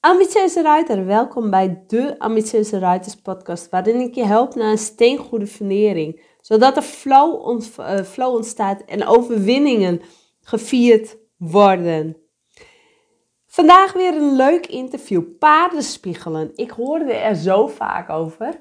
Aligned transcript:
Ambitieuze 0.00 0.62
Ruiter, 0.62 1.06
welkom 1.06 1.50
bij 1.50 1.84
de 1.86 2.18
Ambitieuze 2.18 2.78
Ruiters 2.78 3.14
podcast, 3.14 3.68
waarin 3.70 4.00
ik 4.00 4.14
je 4.14 4.24
help 4.24 4.54
naar 4.54 4.70
een 4.70 4.78
steengoede 4.78 5.46
fundering, 5.46 6.22
zodat 6.40 6.76
er 6.76 6.82
uh, 6.82 7.98
flow 8.04 8.34
ontstaat 8.34 8.82
en 8.84 9.06
overwinningen 9.06 10.00
gevierd 10.40 11.16
worden. 11.36 12.16
Vandaag 13.46 13.92
weer 13.92 14.14
een 14.14 14.36
leuk 14.36 14.66
interview, 14.66 15.22
paardenspiegelen. 15.38 16.50
Ik 16.54 16.70
hoorde 16.70 17.12
er 17.12 17.34
zo 17.34 17.66
vaak 17.66 18.10
over. 18.10 18.60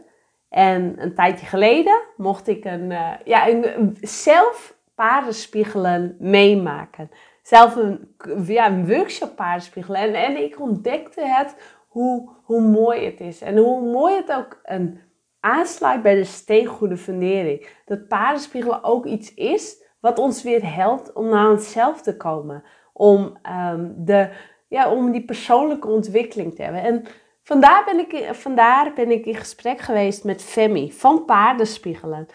En 0.49 1.01
een 1.01 1.15
tijdje 1.15 1.45
geleden 1.45 2.01
mocht 2.15 2.47
ik 2.47 2.65
een, 2.65 2.91
uh, 2.91 3.13
ja, 3.23 3.47
een, 3.49 3.97
zelf 4.01 4.77
paardenspiegelen 4.95 6.15
meemaken 6.19 7.09
zelf 7.47 7.75
een, 7.75 8.15
ja, 8.45 8.67
een 8.67 8.87
workshop 8.87 9.35
paardenspiegelen. 9.35 10.01
En, 10.01 10.13
en 10.13 10.43
ik 10.43 10.59
ontdekte 10.59 11.21
het, 11.21 11.55
hoe, 11.87 12.29
hoe 12.43 12.61
mooi 12.61 13.05
het 13.05 13.19
is. 13.19 13.41
En 13.41 13.57
hoe 13.57 13.91
mooi 13.91 14.15
het 14.15 14.31
ook 14.31 14.59
een 14.63 14.99
aansluit 15.39 16.01
bij 16.01 16.15
de 16.15 16.23
steengoede 16.23 16.97
fundering. 16.97 17.67
Dat 17.85 18.07
paardenspiegelen 18.07 18.83
ook 18.83 19.05
iets 19.05 19.33
is 19.33 19.83
wat 19.99 20.19
ons 20.19 20.43
weer 20.43 20.73
helpt 20.73 21.13
om 21.13 21.29
naar 21.29 21.51
onszelf 21.51 22.01
te 22.01 22.17
komen. 22.17 22.63
Om, 22.93 23.37
um, 23.71 23.93
de, 23.97 24.29
ja, 24.67 24.91
om 24.91 25.11
die 25.11 25.25
persoonlijke 25.25 25.87
ontwikkeling 25.87 26.55
te 26.55 26.63
hebben. 26.63 26.83
En 26.83 27.03
vandaar 27.43 27.83
ben 27.85 27.99
ik, 27.99 28.29
vandaar 28.35 28.93
ben 28.93 29.11
ik 29.11 29.25
in 29.25 29.35
gesprek 29.35 29.79
geweest 29.79 30.23
met 30.23 30.43
Femi 30.43 30.91
van 30.91 31.25
Paardenspiegelen. 31.25 32.27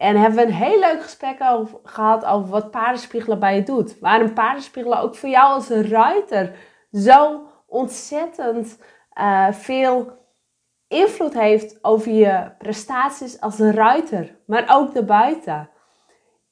En 0.00 0.16
hebben 0.16 0.38
we 0.38 0.44
een 0.44 0.52
heel 0.52 0.78
leuk 0.78 1.02
gesprek 1.02 1.38
gehad 1.82 2.24
over 2.24 2.50
wat 2.50 2.70
paardenspiegelen 2.70 3.38
bij 3.38 3.54
je 3.54 3.62
doet. 3.62 3.98
Waarom 3.98 4.32
paardenspiegelen 4.32 5.00
ook 5.00 5.14
voor 5.14 5.28
jou 5.28 5.52
als 5.52 5.68
ruiter 5.68 6.56
zo 6.92 7.42
ontzettend 7.66 8.78
uh, 9.18 9.52
veel 9.52 10.12
invloed 10.88 11.34
heeft 11.34 11.84
over 11.84 12.12
je 12.12 12.50
prestaties 12.58 13.40
als 13.40 13.58
ruiter. 13.58 14.38
Maar 14.46 14.64
ook 14.68 14.94
daarbuiten. 14.94 15.70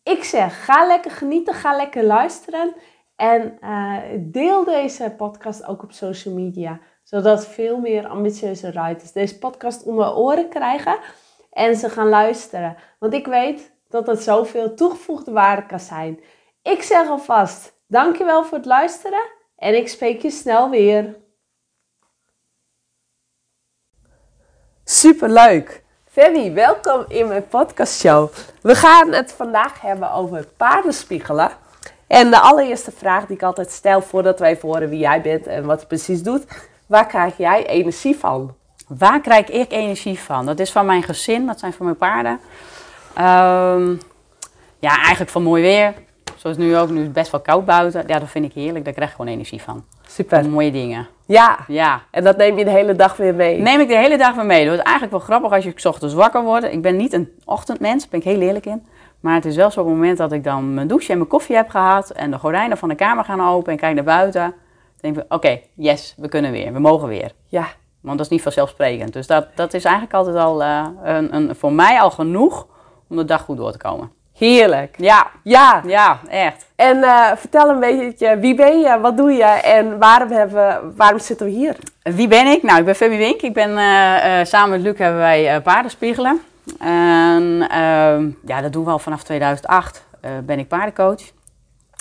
Ik 0.02 0.24
zeg, 0.24 0.64
ga 0.64 0.86
lekker 0.86 1.10
genieten, 1.10 1.54
ga 1.54 1.76
lekker 1.76 2.04
luisteren. 2.04 2.74
En 3.16 3.58
uh, 3.60 3.96
deel 4.18 4.64
deze 4.64 5.14
podcast 5.16 5.66
ook 5.66 5.82
op 5.82 5.92
social 5.92 6.34
media. 6.34 6.80
Zodat 7.02 7.46
veel 7.46 7.78
meer 7.78 8.06
ambitieuze 8.06 8.72
ruiters 8.72 9.12
deze 9.12 9.38
podcast 9.38 9.82
onder 9.84 10.16
oren 10.16 10.48
krijgen 10.48 10.98
en 11.58 11.76
ze 11.76 11.90
gaan 11.90 12.08
luisteren. 12.08 12.76
Want 12.98 13.12
ik 13.14 13.26
weet 13.26 13.72
dat 13.88 14.06
het 14.06 14.22
zoveel 14.22 14.74
toegevoegde 14.74 15.30
waarde 15.30 15.66
kan 15.66 15.80
zijn. 15.80 16.20
Ik 16.62 16.82
zeg 16.82 17.08
alvast 17.08 17.72
dankjewel 17.86 18.44
voor 18.44 18.58
het 18.58 18.66
luisteren 18.66 19.22
en 19.56 19.76
ik 19.76 19.88
spreek 19.88 20.22
je 20.22 20.30
snel 20.30 20.70
weer. 20.70 21.16
Superleuk! 24.84 25.84
Femi, 26.04 26.52
welkom 26.52 27.04
in 27.08 27.28
mijn 27.28 27.48
podcastshow. 27.48 28.30
We 28.62 28.74
gaan 28.74 29.12
het 29.12 29.32
vandaag 29.32 29.80
hebben 29.80 30.12
over 30.12 30.46
paardenspiegelen. 30.56 31.50
En 32.06 32.30
de 32.30 32.40
allereerste 32.40 32.92
vraag 32.92 33.26
die 33.26 33.36
ik 33.36 33.42
altijd 33.42 33.70
stel 33.70 34.02
voordat 34.02 34.38
wij 34.38 34.58
horen 34.60 34.88
wie 34.88 34.98
jij 34.98 35.20
bent 35.20 35.46
en 35.46 35.64
wat 35.64 35.80
je 35.80 35.86
precies 35.86 36.22
doet. 36.22 36.46
Waar 36.86 37.06
krijg 37.06 37.36
jij 37.36 37.66
energie 37.66 38.16
van? 38.16 38.57
Waar 38.88 39.20
krijg 39.20 39.48
ik 39.48 39.72
energie 39.72 40.18
van? 40.18 40.46
Dat 40.46 40.58
is 40.58 40.72
van 40.72 40.86
mijn 40.86 41.02
gezin, 41.02 41.46
dat 41.46 41.58
zijn 41.58 41.72
van 41.72 41.84
mijn 41.84 41.96
paarden. 41.96 42.40
Um, 43.18 44.00
ja, 44.78 44.96
eigenlijk 44.96 45.30
van 45.30 45.42
mooi 45.42 45.62
weer. 45.62 45.94
Zoals 46.36 46.56
nu 46.56 46.76
ook, 46.76 46.88
nu 46.88 46.98
is 46.98 47.04
het 47.04 47.12
best 47.12 47.30
wel 47.30 47.40
koud 47.40 47.64
buiten. 47.64 48.04
Ja, 48.06 48.18
dat 48.18 48.28
vind 48.28 48.44
ik 48.44 48.52
heerlijk, 48.52 48.84
daar 48.84 48.94
krijg 48.94 49.10
ik 49.10 49.16
gewoon 49.16 49.32
energie 49.32 49.62
van. 49.62 49.84
Super. 50.06 50.42
Van 50.42 50.50
mooie 50.50 50.70
dingen. 50.70 51.08
Ja. 51.26 51.58
ja, 51.66 52.02
en 52.10 52.24
dat 52.24 52.36
neem 52.36 52.58
je 52.58 52.64
de 52.64 52.70
hele 52.70 52.94
dag 52.94 53.16
weer 53.16 53.34
mee? 53.34 53.58
Neem 53.58 53.80
ik 53.80 53.88
de 53.88 53.96
hele 53.96 54.18
dag 54.18 54.34
weer 54.34 54.46
mee. 54.46 54.64
Dat 54.64 54.74
is 54.74 54.80
eigenlijk 54.80 55.10
wel 55.10 55.20
grappig 55.20 55.52
als 55.52 55.64
je 55.64 55.72
s 55.74 55.84
ochtends 55.84 56.14
wakker 56.14 56.42
wordt. 56.42 56.64
Ik 56.64 56.82
ben 56.82 56.96
niet 56.96 57.12
een 57.12 57.32
ochtendmens, 57.44 58.00
daar 58.00 58.10
ben 58.10 58.20
ik 58.20 58.26
heel 58.26 58.46
eerlijk 58.46 58.66
in. 58.66 58.86
Maar 59.20 59.34
het 59.34 59.44
is 59.44 59.56
wel 59.56 59.70
zo'n 59.70 59.86
moment 59.86 60.18
dat 60.18 60.32
ik 60.32 60.44
dan 60.44 60.74
mijn 60.74 60.86
douche 60.86 61.12
en 61.12 61.18
mijn 61.18 61.30
koffie 61.30 61.56
heb 61.56 61.68
gehad. 61.68 62.10
En 62.10 62.30
de 62.30 62.38
gordijnen 62.38 62.78
van 62.78 62.88
de 62.88 62.94
kamer 62.94 63.24
gaan 63.24 63.48
open 63.48 63.72
en 63.72 63.78
kijk 63.78 63.94
naar 63.94 64.04
buiten. 64.04 64.42
Dan 64.42 64.52
denk 65.12 65.16
ik, 65.16 65.24
oké, 65.28 65.60
yes, 65.74 66.14
we 66.16 66.28
kunnen 66.28 66.50
weer, 66.50 66.72
we 66.72 66.78
mogen 66.78 67.08
weer. 67.08 67.32
Ja. 67.46 67.66
Want 68.00 68.16
dat 68.16 68.26
is 68.26 68.32
niet 68.32 68.42
vanzelfsprekend. 68.42 69.12
Dus 69.12 69.26
dat, 69.26 69.46
dat 69.54 69.74
is 69.74 69.84
eigenlijk 69.84 70.14
altijd 70.14 70.36
al 70.36 70.62
uh, 70.62 70.86
een, 71.02 71.34
een, 71.34 71.54
voor 71.54 71.72
mij 71.72 72.00
al 72.00 72.10
genoeg 72.10 72.66
om 73.08 73.16
de 73.16 73.24
dag 73.24 73.42
goed 73.42 73.56
door 73.56 73.72
te 73.72 73.78
komen. 73.78 74.10
Heerlijk. 74.34 74.94
Ja, 74.98 75.26
ja, 75.42 75.82
ja, 75.86 76.20
echt. 76.28 76.66
En 76.76 76.96
uh, 76.96 77.30
vertel 77.34 77.68
een 77.68 77.80
beetje, 77.80 78.38
wie 78.38 78.54
ben 78.54 78.80
je, 78.80 79.00
wat 79.00 79.16
doe 79.16 79.32
je 79.32 79.44
en 79.44 79.98
waarom, 79.98 80.30
hebben, 80.30 80.96
waarom 80.96 81.18
zitten 81.18 81.46
we 81.46 81.52
hier? 81.52 81.76
Wie 82.02 82.28
ben 82.28 82.46
ik? 82.46 82.62
Nou, 82.62 82.78
ik 82.78 82.84
ben 82.84 82.94
Femi 82.94 83.16
Wink. 83.16 83.40
Ik 83.40 83.54
ben, 83.54 83.70
uh, 83.70 84.44
samen 84.44 84.70
met 84.70 84.80
Luc 84.80 84.98
hebben 84.98 85.18
wij 85.18 85.60
paardenspiegelen. 85.62 86.40
En 86.78 87.66
ehm, 87.68 88.30
ja, 88.46 88.60
dat 88.60 88.72
doen 88.72 88.84
we 88.84 88.90
al 88.90 88.98
vanaf 88.98 89.22
2008. 89.22 90.06
ben 90.44 90.58
ik 90.58 90.68
paardencoach. 90.68 91.22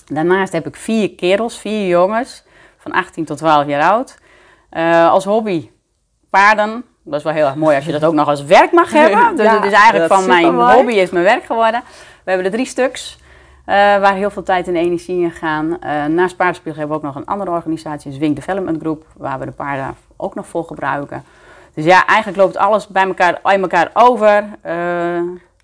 Daarnaast 0.05 0.53
heb 0.53 0.67
ik 0.67 0.75
vier 0.75 1.15
kerels, 1.15 1.57
vier 1.57 1.87
jongens 1.87 2.43
van 2.77 2.91
18 2.91 3.25
tot 3.25 3.37
12 3.37 3.67
jaar 3.67 3.91
oud. 3.91 4.17
als 5.11 5.25
hobby 5.25 5.69
paarden. 6.37 6.83
Dat 7.03 7.19
is 7.19 7.23
wel 7.23 7.33
heel 7.33 7.45
erg 7.45 7.55
mooi 7.55 7.75
als 7.75 7.85
je 7.85 7.91
dat 7.91 8.05
ook 8.05 8.13
nog 8.13 8.27
als 8.27 8.43
werk 8.43 8.71
mag 8.71 8.91
hebben. 9.01 9.35
Dus 9.35 9.49
het 9.49 9.63
is 9.63 9.71
eigenlijk 9.71 10.13
van 10.13 10.27
mijn 10.27 10.45
hobby 10.45 10.93
is 10.93 11.09
mijn 11.09 11.23
werk 11.23 11.43
geworden. 11.43 11.81
We 12.23 12.31
hebben 12.31 12.45
er 12.45 12.51
drie 12.51 12.65
stuks. 12.65 13.17
Uh, 13.19 13.73
waar 13.75 14.13
heel 14.13 14.29
veel 14.29 14.43
tijd 14.43 14.67
en 14.67 14.75
energie 14.75 15.21
in 15.21 15.31
gaan. 15.31 15.65
Uh, 15.65 16.05
naast 16.05 16.35
Paardenspiegel 16.35 16.79
hebben 16.79 16.99
we 16.99 17.07
ook 17.07 17.13
nog 17.13 17.23
een 17.23 17.29
andere 17.29 17.51
organisatie, 17.51 18.11
Zwing 18.11 18.35
Development 18.35 18.79
Group, 18.79 19.05
waar 19.17 19.39
we 19.39 19.45
de 19.45 19.51
paarden 19.51 19.95
ook 20.17 20.35
nog 20.35 20.47
voor 20.47 20.63
gebruiken. 20.63 21.23
Dus 21.73 21.85
ja, 21.85 22.05
eigenlijk 22.05 22.37
loopt 22.37 22.57
alles 22.57 22.87
bij 22.87 23.03
elkaar, 23.03 23.39
bij 23.43 23.59
elkaar 23.59 23.89
over. 23.93 24.45
Uh, 24.65 25.21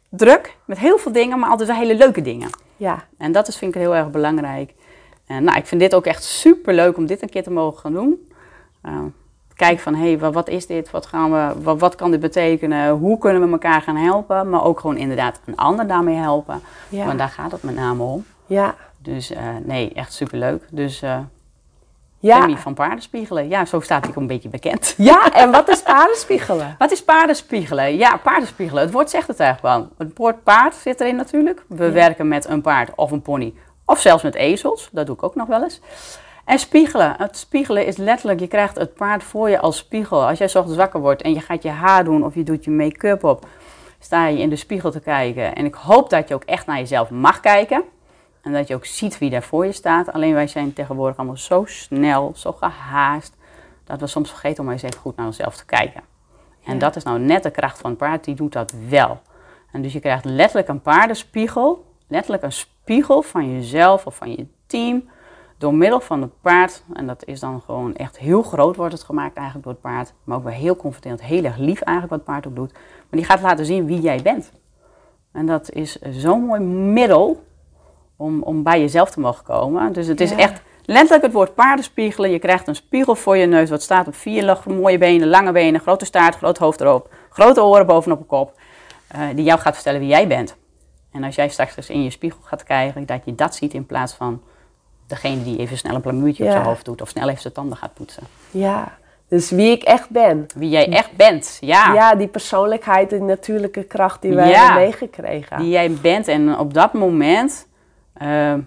druk, 0.09 0.55
met 0.65 0.79
heel 0.79 0.97
veel 0.97 1.11
dingen, 1.11 1.39
maar 1.39 1.49
altijd 1.49 1.69
wel 1.69 1.77
hele 1.77 1.95
leuke 1.95 2.21
dingen. 2.21 2.49
Ja. 2.77 3.03
En 3.17 3.31
dat 3.31 3.47
is, 3.47 3.57
vind 3.57 3.75
ik 3.75 3.81
heel 3.81 3.95
erg 3.95 4.11
belangrijk. 4.11 4.73
En 5.27 5.43
nou, 5.43 5.57
ik 5.57 5.65
vind 5.65 5.81
dit 5.81 5.95
ook 5.95 6.05
echt 6.05 6.23
super 6.23 6.73
leuk 6.73 6.97
om 6.97 7.05
dit 7.05 7.21
een 7.21 7.29
keer 7.29 7.43
te 7.43 7.51
mogen 7.51 7.79
gaan 7.79 7.93
doen 7.93 8.27
kijk 9.63 9.79
van 9.79 9.95
hé, 9.95 10.15
hey, 10.15 10.31
wat 10.31 10.49
is 10.49 10.67
dit? 10.67 10.91
Wat, 10.91 11.05
gaan 11.05 11.31
we, 11.31 11.61
wat, 11.61 11.79
wat, 11.79 11.95
kan 11.95 12.11
dit 12.11 12.19
betekenen? 12.19 12.89
Hoe 12.89 13.17
kunnen 13.17 13.45
we 13.45 13.51
elkaar 13.51 13.81
gaan 13.81 13.95
helpen? 13.95 14.49
Maar 14.49 14.63
ook 14.63 14.79
gewoon 14.79 14.97
inderdaad 14.97 15.39
een 15.45 15.57
ander 15.57 15.87
daarmee 15.87 16.15
helpen. 16.15 16.61
Ja. 16.89 17.05
Want 17.05 17.17
daar 17.17 17.29
gaat 17.29 17.51
het 17.51 17.63
met 17.63 17.75
name 17.75 18.03
om. 18.03 18.25
Ja. 18.45 18.75
Dus 18.97 19.31
uh, 19.31 19.37
nee, 19.63 19.93
echt 19.93 20.13
superleuk. 20.13 20.63
Dus 20.71 21.01
uh, 21.01 21.17
ja. 22.19 22.57
van 22.57 22.73
paardenspiegelen. 22.73 23.47
Ja, 23.47 23.65
zo 23.65 23.79
staat 23.79 24.01
hij 24.01 24.09
ook 24.09 24.15
een 24.15 24.27
beetje 24.27 24.49
bekend. 24.49 24.93
Ja, 24.97 25.31
en 25.31 25.51
wat 25.51 25.69
is 25.69 25.81
paardenspiegelen? 25.81 26.75
wat 26.83 26.91
is 26.91 27.03
paardenspiegelen? 27.03 27.95
Ja, 27.95 28.17
paardenspiegelen. 28.17 28.83
Het 28.83 28.91
woord 28.91 29.09
zegt 29.09 29.27
het 29.27 29.39
eigenlijk 29.39 29.75
wel. 29.75 29.89
Het 29.97 30.17
woord 30.17 30.43
paard 30.43 30.75
zit 30.75 31.01
erin 31.01 31.15
natuurlijk. 31.15 31.63
We 31.67 31.91
werken 31.91 32.27
met 32.27 32.47
een 32.47 32.61
paard 32.61 32.89
of 32.95 33.11
een 33.11 33.21
pony. 33.21 33.53
Of 33.85 33.99
zelfs 33.99 34.23
met 34.23 34.35
ezels. 34.35 34.89
Dat 34.91 35.05
doe 35.05 35.15
ik 35.15 35.23
ook 35.23 35.35
nog 35.35 35.47
wel 35.47 35.63
eens. 35.63 35.81
En 36.45 36.59
spiegelen. 36.59 37.15
Het 37.17 37.37
spiegelen 37.37 37.85
is 37.85 37.97
letterlijk, 37.97 38.39
je 38.39 38.47
krijgt 38.47 38.75
het 38.75 38.93
paard 38.93 39.23
voor 39.23 39.49
je 39.49 39.59
als 39.59 39.77
spiegel. 39.77 40.27
Als 40.27 40.37
jij 40.37 40.47
ochtends 40.47 40.75
wakker 40.75 40.99
wordt 40.99 41.21
en 41.21 41.33
je 41.33 41.39
gaat 41.39 41.63
je 41.63 41.69
haar 41.69 42.03
doen 42.03 42.25
of 42.25 42.35
je 42.35 42.43
doet 42.43 42.63
je 42.63 42.71
make-up 42.71 43.23
op, 43.23 43.45
sta 43.99 44.27
je 44.27 44.39
in 44.39 44.49
de 44.49 44.55
spiegel 44.55 44.91
te 44.91 44.99
kijken. 44.99 45.55
En 45.55 45.65
ik 45.65 45.73
hoop 45.73 46.09
dat 46.09 46.27
je 46.27 46.33
ook 46.33 46.43
echt 46.43 46.65
naar 46.65 46.77
jezelf 46.77 47.09
mag 47.09 47.39
kijken. 47.39 47.83
En 48.41 48.53
dat 48.53 48.67
je 48.67 48.75
ook 48.75 48.85
ziet 48.85 49.17
wie 49.17 49.29
daar 49.29 49.43
voor 49.43 49.65
je 49.65 49.71
staat. 49.71 50.13
Alleen 50.13 50.33
wij 50.33 50.47
zijn 50.47 50.73
tegenwoordig 50.73 51.17
allemaal 51.17 51.37
zo 51.37 51.63
snel, 51.65 52.31
zo 52.35 52.51
gehaast, 52.51 53.35
dat 53.83 53.99
we 53.99 54.07
soms 54.07 54.29
vergeten 54.29 54.63
om 54.63 54.69
eens 54.69 54.81
even 54.81 54.99
goed 54.99 55.15
naar 55.15 55.25
onszelf 55.25 55.55
te 55.55 55.65
kijken. 55.65 56.01
En 56.65 56.79
dat 56.79 56.95
is 56.95 57.03
nou 57.03 57.19
net 57.19 57.43
de 57.43 57.51
kracht 57.51 57.79
van 57.79 57.89
een 57.89 57.97
paard, 57.97 58.23
die 58.23 58.35
doet 58.35 58.53
dat 58.53 58.73
wel. 58.89 59.21
En 59.71 59.81
dus 59.81 59.93
je 59.93 59.99
krijgt 59.99 60.25
letterlijk 60.25 60.67
een 60.67 60.81
paardenspiegel, 60.81 61.85
letterlijk 62.07 62.43
een 62.43 62.51
spiegel 62.51 63.21
van 63.21 63.53
jezelf 63.53 64.05
of 64.05 64.15
van 64.15 64.31
je 64.31 64.47
team 64.67 65.09
door 65.63 65.75
middel 65.75 65.99
van 65.99 66.21
het 66.21 66.41
paard, 66.41 66.83
en 66.93 67.07
dat 67.07 67.25
is 67.25 67.39
dan 67.39 67.61
gewoon 67.61 67.95
echt 67.95 68.17
heel 68.17 68.41
groot 68.41 68.75
wordt 68.75 68.93
het 68.93 69.03
gemaakt 69.03 69.35
eigenlijk 69.35 69.65
door 69.65 69.73
het 69.73 69.81
paard, 69.81 70.13
maar 70.23 70.37
ook 70.37 70.43
wel 70.43 70.53
heel 70.53 70.75
confronterend, 70.75 71.21
heel 71.21 71.43
erg 71.43 71.57
lief 71.57 71.81
eigenlijk 71.81 72.09
wat 72.09 72.19
het 72.19 72.27
paard 72.27 72.47
ook 72.47 72.55
doet, 72.55 72.71
maar 72.73 73.19
die 73.19 73.23
gaat 73.23 73.41
laten 73.41 73.65
zien 73.65 73.85
wie 73.85 74.01
jij 74.01 74.19
bent. 74.23 74.51
En 75.31 75.45
dat 75.45 75.71
is 75.71 75.99
zo'n 76.01 76.45
mooi 76.45 76.61
middel 76.61 77.43
om, 78.15 78.41
om 78.41 78.63
bij 78.63 78.79
jezelf 78.79 79.11
te 79.11 79.19
mogen 79.19 79.43
komen. 79.43 79.93
Dus 79.93 80.07
het 80.07 80.21
is 80.21 80.31
echt 80.31 80.61
letterlijk 80.85 81.23
het 81.23 81.33
woord 81.33 81.55
paardenspiegelen. 81.55 82.31
Je 82.31 82.39
krijgt 82.39 82.67
een 82.67 82.75
spiegel 82.75 83.15
voor 83.15 83.37
je 83.37 83.45
neus, 83.45 83.69
wat 83.69 83.81
staat 83.81 84.07
op 84.07 84.15
vier 84.15 84.61
mooie 84.67 84.97
benen, 84.97 85.27
lange 85.27 85.51
benen, 85.51 85.81
grote 85.81 86.05
staart, 86.05 86.35
groot 86.35 86.57
hoofd 86.57 86.81
erop, 86.81 87.13
grote 87.29 87.63
oren 87.63 87.85
bovenop 87.85 88.19
de 88.19 88.25
kop, 88.25 88.59
uh, 89.15 89.21
die 89.35 89.45
jou 89.45 89.59
gaat 89.59 89.73
vertellen 89.73 89.99
wie 89.99 90.09
jij 90.09 90.27
bent. 90.27 90.55
En 91.11 91.23
als 91.23 91.35
jij 91.35 91.49
straks 91.49 91.77
eens 91.77 91.89
in 91.89 92.03
je 92.03 92.09
spiegel 92.09 92.39
gaat 92.43 92.63
kijken, 92.63 93.05
dat 93.05 93.21
je 93.25 93.35
dat 93.35 93.55
ziet 93.55 93.73
in 93.73 93.85
plaats 93.85 94.13
van 94.13 94.41
degene 95.13 95.43
die 95.43 95.57
even 95.57 95.77
snel 95.77 95.95
een 95.95 96.01
plamuurtje 96.01 96.43
op 96.43 96.51
zijn 96.51 96.63
hoofd 96.63 96.85
doet 96.85 97.01
of 97.01 97.09
snel 97.09 97.29
even 97.29 97.41
zijn 97.41 97.53
tanden 97.53 97.77
gaat 97.77 97.93
poetsen. 97.93 98.23
Ja, 98.51 98.97
dus 99.27 99.49
wie 99.49 99.71
ik 99.71 99.83
echt 99.83 100.09
ben. 100.09 100.47
Wie 100.55 100.69
jij 100.69 100.89
echt 100.91 101.15
bent, 101.15 101.57
ja. 101.61 101.93
Ja, 101.93 102.15
die 102.15 102.27
persoonlijkheid 102.27 103.13
en 103.13 103.25
natuurlijke 103.25 103.83
kracht 103.83 104.21
die 104.21 104.33
wij 104.33 104.51
hebben 104.51 104.75
meegekregen. 104.75 105.57
Die 105.57 105.69
jij 105.69 105.91
bent 106.01 106.27
en 106.27 106.57
op 106.59 106.73
dat 106.73 106.93
moment, 106.93 107.67
uh, 108.21 108.53
uh, 108.53 108.59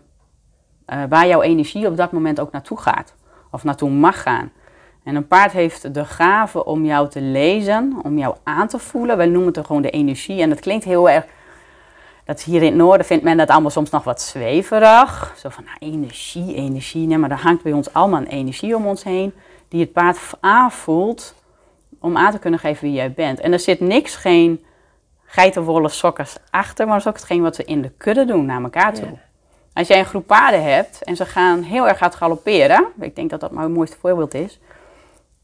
waar 1.08 1.26
jouw 1.26 1.42
energie 1.42 1.86
op 1.86 1.96
dat 1.96 2.12
moment 2.12 2.40
ook 2.40 2.52
naartoe 2.52 2.78
gaat. 2.78 3.14
Of 3.50 3.64
naartoe 3.64 3.90
mag 3.90 4.22
gaan. 4.22 4.52
En 5.04 5.14
een 5.14 5.26
paard 5.26 5.52
heeft 5.52 5.94
de 5.94 6.04
gave 6.04 6.64
om 6.64 6.84
jou 6.84 7.08
te 7.08 7.20
lezen, 7.20 7.96
om 8.02 8.18
jou 8.18 8.36
aan 8.42 8.68
te 8.68 8.78
voelen. 8.78 9.16
Wij 9.16 9.26
noemen 9.26 9.52
het 9.52 9.66
gewoon 9.66 9.82
de 9.82 9.90
energie. 9.90 10.42
En 10.42 10.48
dat 10.48 10.60
klinkt 10.60 10.84
heel 10.84 11.10
erg. 11.10 11.26
Dat 12.26 12.42
hier 12.42 12.62
in 12.62 12.66
het 12.66 12.76
noorden 12.76 13.06
vindt 13.06 13.24
men 13.24 13.36
dat 13.36 13.48
allemaal 13.48 13.70
soms 13.70 13.90
nog 13.90 14.04
wat 14.04 14.20
zweverig. 14.20 15.34
Zo 15.38 15.48
van 15.48 15.64
nou, 15.64 15.76
energie, 15.92 16.54
energie. 16.54 17.06
Nee, 17.06 17.18
maar 17.18 17.30
er 17.30 17.40
hangt 17.40 17.62
bij 17.62 17.72
ons 17.72 17.92
allemaal 17.92 18.20
een 18.20 18.26
energie 18.26 18.76
om 18.76 18.86
ons 18.86 19.04
heen. 19.04 19.34
Die 19.68 19.80
het 19.80 19.92
paard 19.92 20.18
aanvoelt 20.40 21.34
om 22.00 22.16
aan 22.16 22.30
te 22.30 22.38
kunnen 22.38 22.60
geven 22.60 22.82
wie 22.82 22.92
jij 22.92 23.12
bent. 23.12 23.40
En 23.40 23.52
er 23.52 23.60
zit 23.60 23.80
niks, 23.80 24.16
geen 24.16 24.64
geitenwolle 25.24 25.88
sokkers 25.88 26.36
achter. 26.50 26.86
Maar 26.86 26.94
dat 26.94 27.04
is 27.04 27.12
ook 27.12 27.18
hetgeen 27.18 27.42
wat 27.42 27.56
we 27.56 27.64
in 27.64 27.82
de 27.82 27.90
kudde 27.96 28.24
doen 28.24 28.44
naar 28.46 28.62
elkaar 28.62 28.94
toe. 28.94 29.06
Ja. 29.06 29.20
Als 29.72 29.88
jij 29.88 29.98
een 29.98 30.04
groep 30.04 30.26
paarden 30.26 30.62
hebt 30.62 31.02
en 31.02 31.16
ze 31.16 31.24
gaan 31.26 31.62
heel 31.62 31.88
erg 31.88 31.98
hard 31.98 32.14
galopperen. 32.14 32.86
Ik 33.00 33.16
denk 33.16 33.30
dat 33.30 33.40
dat 33.40 33.50
mijn 33.50 33.72
mooiste 33.72 33.96
voorbeeld 33.98 34.34
is. 34.34 34.60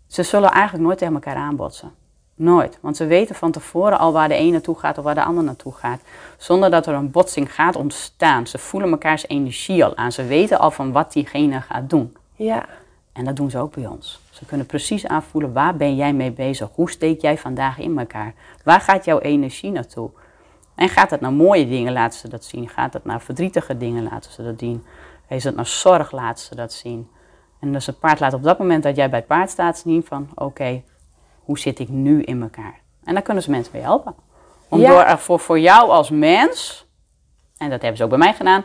Ze 0.06 0.22
zullen 0.22 0.50
eigenlijk 0.50 0.84
nooit 0.84 0.98
tegen 0.98 1.14
elkaar 1.14 1.36
aanbotsen. 1.36 1.92
Nooit. 2.34 2.78
Want 2.80 2.96
ze 2.96 3.06
weten 3.06 3.34
van 3.34 3.50
tevoren 3.50 3.98
al 3.98 4.12
waar 4.12 4.28
de 4.28 4.38
een 4.38 4.52
naartoe 4.52 4.78
gaat 4.78 4.98
of 4.98 5.04
waar 5.04 5.14
de 5.14 5.24
ander 5.24 5.44
naartoe 5.44 5.72
gaat. 5.72 6.00
Zonder 6.36 6.70
dat 6.70 6.86
er 6.86 6.94
een 6.94 7.10
botsing 7.10 7.54
gaat 7.54 7.76
ontstaan. 7.76 8.46
Ze 8.46 8.58
voelen 8.58 8.90
mekaars 8.90 9.28
energie 9.28 9.84
al 9.84 9.96
aan. 9.96 10.12
Ze 10.12 10.24
weten 10.24 10.58
al 10.58 10.70
van 10.70 10.92
wat 10.92 11.12
diegene 11.12 11.60
gaat 11.60 11.90
doen. 11.90 12.16
Ja. 12.34 12.66
En 13.12 13.24
dat 13.24 13.36
doen 13.36 13.50
ze 13.50 13.58
ook 13.58 13.74
bij 13.74 13.86
ons. 13.86 14.20
Ze 14.30 14.44
kunnen 14.44 14.66
precies 14.66 15.06
aanvoelen 15.06 15.52
waar 15.52 15.76
ben 15.76 15.96
jij 15.96 16.12
mee 16.12 16.30
bezig? 16.30 16.68
Hoe 16.74 16.90
steek 16.90 17.20
jij 17.20 17.38
vandaag 17.38 17.78
in 17.78 17.98
elkaar? 17.98 18.34
Waar 18.64 18.80
gaat 18.80 19.04
jouw 19.04 19.18
energie 19.18 19.70
naartoe? 19.70 20.10
En 20.74 20.88
gaat 20.88 21.10
het 21.10 21.20
naar 21.20 21.32
mooie 21.32 21.68
dingen, 21.68 21.92
laten 21.92 22.18
ze 22.18 22.28
dat 22.28 22.44
zien. 22.44 22.68
Gaat 22.68 22.92
het 22.92 23.04
naar 23.04 23.20
verdrietige 23.20 23.76
dingen, 23.76 24.02
laten 24.02 24.32
ze 24.32 24.42
dat 24.42 24.58
zien. 24.58 24.84
Is 25.28 25.44
het 25.44 25.56
naar 25.56 25.66
zorg, 25.66 26.12
laten 26.12 26.44
ze 26.44 26.54
dat 26.54 26.72
zien. 26.72 27.08
En 27.60 27.72
dus 27.72 27.86
het 27.86 27.98
paard 27.98 28.20
laat 28.20 28.34
op 28.34 28.42
dat 28.42 28.58
moment 28.58 28.82
dat 28.82 28.96
jij 28.96 29.08
bij 29.10 29.18
het 29.18 29.28
paard 29.28 29.50
staat 29.50 29.78
zien 29.78 30.04
van... 30.04 30.28
oké, 30.34 30.82
hoe 31.44 31.58
zit 31.58 31.78
ik 31.78 31.88
nu 31.88 32.22
in 32.22 32.42
elkaar? 32.42 32.80
En 33.04 33.14
daar 33.14 33.22
kunnen 33.22 33.42
ze 33.42 33.50
mensen 33.50 33.72
mee 33.74 33.82
helpen. 33.82 34.14
Om 34.68 34.80
Ja. 34.80 34.88
door 34.88 35.18
voor, 35.18 35.40
voor 35.40 35.58
jou 35.60 35.90
als 35.90 36.10
mens, 36.10 36.86
en 37.58 37.70
dat 37.70 37.80
hebben 37.80 37.96
ze 37.96 38.04
ook 38.04 38.10
bij 38.10 38.18
mij 38.18 38.34
gedaan... 38.34 38.64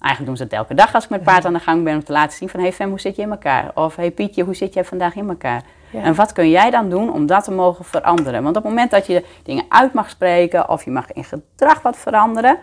Eigenlijk 0.00 0.26
doen 0.26 0.36
ze 0.36 0.42
het 0.42 0.52
elke 0.52 0.74
dag 0.74 0.94
als 0.94 1.04
ik 1.04 1.10
met 1.10 1.22
paard 1.22 1.44
aan 1.44 1.52
de 1.52 1.58
gang 1.58 1.84
ben 1.84 1.94
om 1.94 2.04
te 2.04 2.12
laten 2.12 2.36
zien 2.36 2.48
van... 2.48 2.60
Hey 2.60 2.72
Fem, 2.72 2.88
hoe 2.88 3.00
zit 3.00 3.16
je 3.16 3.22
in 3.22 3.30
elkaar? 3.30 3.70
Of 3.74 3.96
hey 3.96 4.10
Pietje, 4.10 4.44
hoe 4.44 4.54
zit 4.54 4.74
jij 4.74 4.84
vandaag 4.84 5.14
in 5.14 5.28
elkaar? 5.28 5.62
Ja. 5.90 6.02
En 6.02 6.14
wat 6.14 6.32
kun 6.32 6.50
jij 6.50 6.70
dan 6.70 6.90
doen 6.90 7.12
om 7.12 7.26
dat 7.26 7.44
te 7.44 7.50
mogen 7.50 7.84
veranderen? 7.84 8.42
Want 8.42 8.56
op 8.56 8.62
het 8.62 8.72
moment 8.72 8.90
dat 8.90 9.06
je 9.06 9.24
dingen 9.42 9.64
uit 9.68 9.92
mag 9.92 10.10
spreken 10.10 10.68
of 10.68 10.84
je 10.84 10.90
mag 10.90 11.12
in 11.12 11.24
gedrag 11.24 11.82
wat 11.82 11.96
veranderen... 11.96 12.58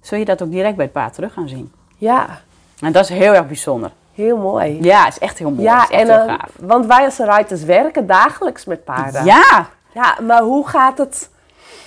zul 0.00 0.18
je 0.18 0.24
dat 0.24 0.42
ook 0.42 0.50
direct 0.50 0.76
bij 0.76 0.84
het 0.84 0.94
paard 0.94 1.14
terug 1.14 1.32
gaan 1.32 1.48
zien. 1.48 1.72
Ja. 1.96 2.40
En 2.80 2.92
dat 2.92 3.04
is 3.04 3.16
heel 3.16 3.34
erg 3.34 3.46
bijzonder. 3.46 3.90
Heel 4.14 4.36
mooi. 4.36 4.78
Ja, 4.82 5.06
is 5.06 5.18
echt 5.18 5.38
heel 5.38 5.50
mooi. 5.50 5.62
Ja, 5.62 5.88
en 5.88 5.98
heel 6.08 6.18
eh, 6.18 6.24
gaaf. 6.26 6.50
want 6.60 6.86
wij 6.86 7.04
als 7.04 7.18
ruiters 7.18 7.62
werken 7.64 8.06
dagelijks 8.06 8.64
met 8.64 8.84
paarden. 8.84 9.24
Ja, 9.24 9.66
Ja, 9.94 10.16
maar 10.26 10.42
hoe 10.42 10.68
gaat 10.68 10.98
het 10.98 11.30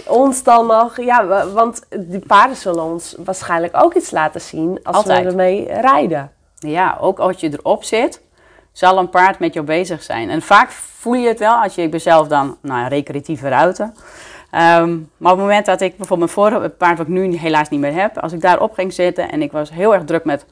ons 0.06 0.44
dan 0.44 0.68
nog? 0.68 0.98
Ja, 1.02 1.26
wa- 1.26 1.48
want 1.50 1.82
die 1.98 2.20
paarden 2.20 2.56
zullen 2.58 2.84
ons 2.84 3.16
waarschijnlijk 3.26 3.74
ook 3.78 3.94
iets 3.94 4.12
laten 4.12 4.42
zien 4.42 4.80
als 4.84 4.96
Altijd. 4.96 5.24
we 5.24 5.30
ermee 5.30 5.68
rijden. 5.82 6.32
Ja, 6.56 6.98
ook 7.00 7.20
als 7.20 7.40
je 7.40 7.50
erop 7.54 7.84
zit, 7.84 8.22
zal 8.72 8.98
een 8.98 9.10
paard 9.10 9.40
met 9.40 9.54
jou 9.54 9.66
bezig 9.66 10.04
zijn. 10.04 10.30
En 10.30 10.42
vaak 10.42 10.70
voel 10.72 11.14
je 11.14 11.28
het 11.28 11.40
wel 11.40 11.56
als 11.56 11.76
je 11.76 11.82
ik 11.82 11.92
ben 11.92 12.02
zelf 12.02 12.28
dan 12.28 12.58
nou, 12.62 12.88
recreatieve 12.88 13.50
ruiter. 13.50 13.92
Ehm, 14.52 14.90
maar 15.18 15.32
op 15.32 15.38
het 15.38 15.48
moment 15.48 15.66
dat 15.66 15.82
ik 15.82 15.98
bijvoorbeeld 15.98 16.36
mijn 16.36 16.50
vorige 16.52 16.70
paard, 16.70 16.98
wat 16.98 17.08
ik 17.08 17.14
nu 17.14 17.36
helaas 17.36 17.70
niet 17.70 17.80
meer 17.80 17.94
heb, 17.94 18.18
als 18.18 18.32
ik 18.34 18.42
daarop 18.42 18.74
ging 18.74 18.94
zitten 18.94 19.32
en 19.32 19.42
ik 19.42 19.52
was 19.52 19.70
heel 19.70 19.94
erg 19.94 20.04
druk 20.04 20.24
met 20.26 20.46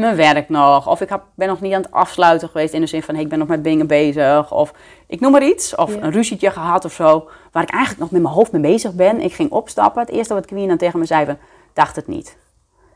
mijn 0.00 0.16
werk 0.16 0.48
nog, 0.48 0.88
of 0.88 1.00
ik 1.00 1.08
heb, 1.08 1.22
ben 1.34 1.48
nog 1.48 1.60
niet 1.60 1.72
aan 1.74 1.82
het 1.82 1.92
afsluiten 1.92 2.48
geweest 2.48 2.74
in 2.74 2.80
de 2.80 2.86
zin 2.86 3.02
van 3.02 3.14
hey, 3.14 3.22
ik 3.24 3.28
ben 3.30 3.38
nog 3.38 3.48
met 3.48 3.64
dingen 3.64 3.86
bezig, 3.86 4.52
of 4.52 4.72
ik 5.06 5.20
noem 5.20 5.32
maar 5.32 5.42
iets, 5.44 5.74
of 5.74 5.94
Ja. 5.94 6.02
een 6.02 6.10
ruzietje 6.10 6.50
gehad 6.50 6.84
of 6.84 6.92
zo, 6.92 7.28
waar 7.52 7.62
ik 7.62 7.70
eigenlijk 7.70 8.00
nog 8.02 8.10
met 8.10 8.22
mijn 8.22 8.34
hoofd 8.34 8.52
mee 8.52 8.60
bezig 8.62 8.92
ben. 8.94 9.20
Ik 9.20 9.32
ging 9.34 9.50
opstappen, 9.50 10.00
het 10.00 10.10
eerste 10.10 10.34
wat 10.34 10.46
Queen 10.46 10.68
dan 10.68 10.76
tegen 10.76 10.98
me 10.98 11.04
zei 11.04 11.24
van, 11.24 11.36
dacht 11.72 11.96
het 11.96 12.06
niet. 12.06 12.36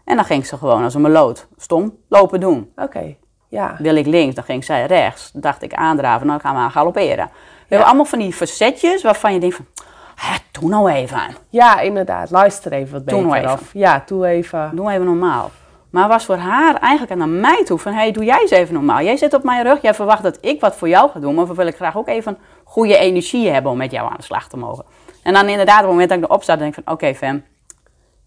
En 0.05 0.17
dan 0.17 0.25
ging 0.25 0.47
ze 0.47 0.57
gewoon 0.57 0.83
als 0.85 0.95
een 0.95 1.01
meloot, 1.01 1.47
stom, 1.57 1.97
lopen 2.09 2.41
doen. 2.41 2.73
Oké, 2.77 3.15
ja. 3.49 3.75
Wil 3.79 3.95
ik 3.97 4.07
links, 4.07 4.35
dan 4.35 4.45
ging 4.45 4.65
zij 4.65 4.87
rechts. 4.87 5.33
Dan 5.33 5.41
dacht 5.41 5.63
ik 5.63 5.75
aandraven, 5.75 6.27
dan 6.27 6.41
gaan 6.41 6.55
we 6.55 6.61
aan 6.61 6.71
galopperen. 6.71 7.31
We 7.35 7.75
hebben 7.75 7.87
allemaal 7.87 8.05
van 8.05 8.19
die 8.19 8.35
verzetjes 8.35 9.03
waarvan 9.03 9.33
je 9.33 9.41
denkt 9.41 9.57
van, 9.57 9.67
hè, 10.15 10.37
doe 10.61 10.69
nou 10.69 10.91
even. 10.91 11.21
Ja, 11.49 11.81
inderdaad. 11.81 12.31
Luister 12.31 12.73
even 12.73 12.93
wat 12.93 13.07
Doe 13.07 13.23
beter. 13.23 13.31
nou 13.33 13.43
even. 13.45 13.53
Of, 13.53 13.71
ja, 13.73 14.03
doe 14.07 14.27
even. 14.27 14.71
Doe 14.75 14.91
even 14.91 15.05
normaal. 15.05 15.51
Maar 15.91 16.09
was 16.09 16.25
voor 16.25 16.37
haar 16.37 16.75
eigenlijk 16.75 17.15
naar 17.15 17.29
mij 17.29 17.65
toe 17.65 17.79
van, 17.79 17.93
hey, 17.93 18.13
doe 18.13 18.25
jij 18.25 18.41
eens 18.41 18.51
even 18.51 18.75
normaal. 18.75 19.01
Jij 19.01 19.17
zit 19.17 19.35
op 19.35 19.43
mijn 19.43 19.63
rug, 19.63 19.83
jij 19.83 19.95
verwacht 19.95 20.23
dat 20.23 20.39
ik 20.41 20.61
wat 20.61 20.77
voor 20.77 20.89
jou 20.89 21.11
ga 21.11 21.21
doen, 21.21 21.35
maar 21.35 21.47
we 21.47 21.55
willen 21.55 21.73
graag 21.73 21.97
ook 21.97 22.09
even 22.09 22.39
goede 22.65 22.97
energie 22.97 23.51
hebben 23.51 23.73
om 23.73 23.79
met 23.79 23.91
jou 23.91 24.11
aan 24.11 24.17
de 24.17 24.23
slag 24.23 24.49
te 24.49 24.57
mogen. 24.57 24.85
En 25.23 25.33
dan 25.33 25.49
inderdaad, 25.49 25.77
op 25.77 25.83
het 25.83 25.91
moment 25.91 26.09
dat 26.09 26.19
ik 26.19 26.25
erop 26.25 26.43
sta, 26.43 26.53
dan 26.53 26.63
denk 26.63 26.77
ik 26.77 26.85
van, 26.85 26.95
oké 26.95 27.15
Fem, 27.15 27.45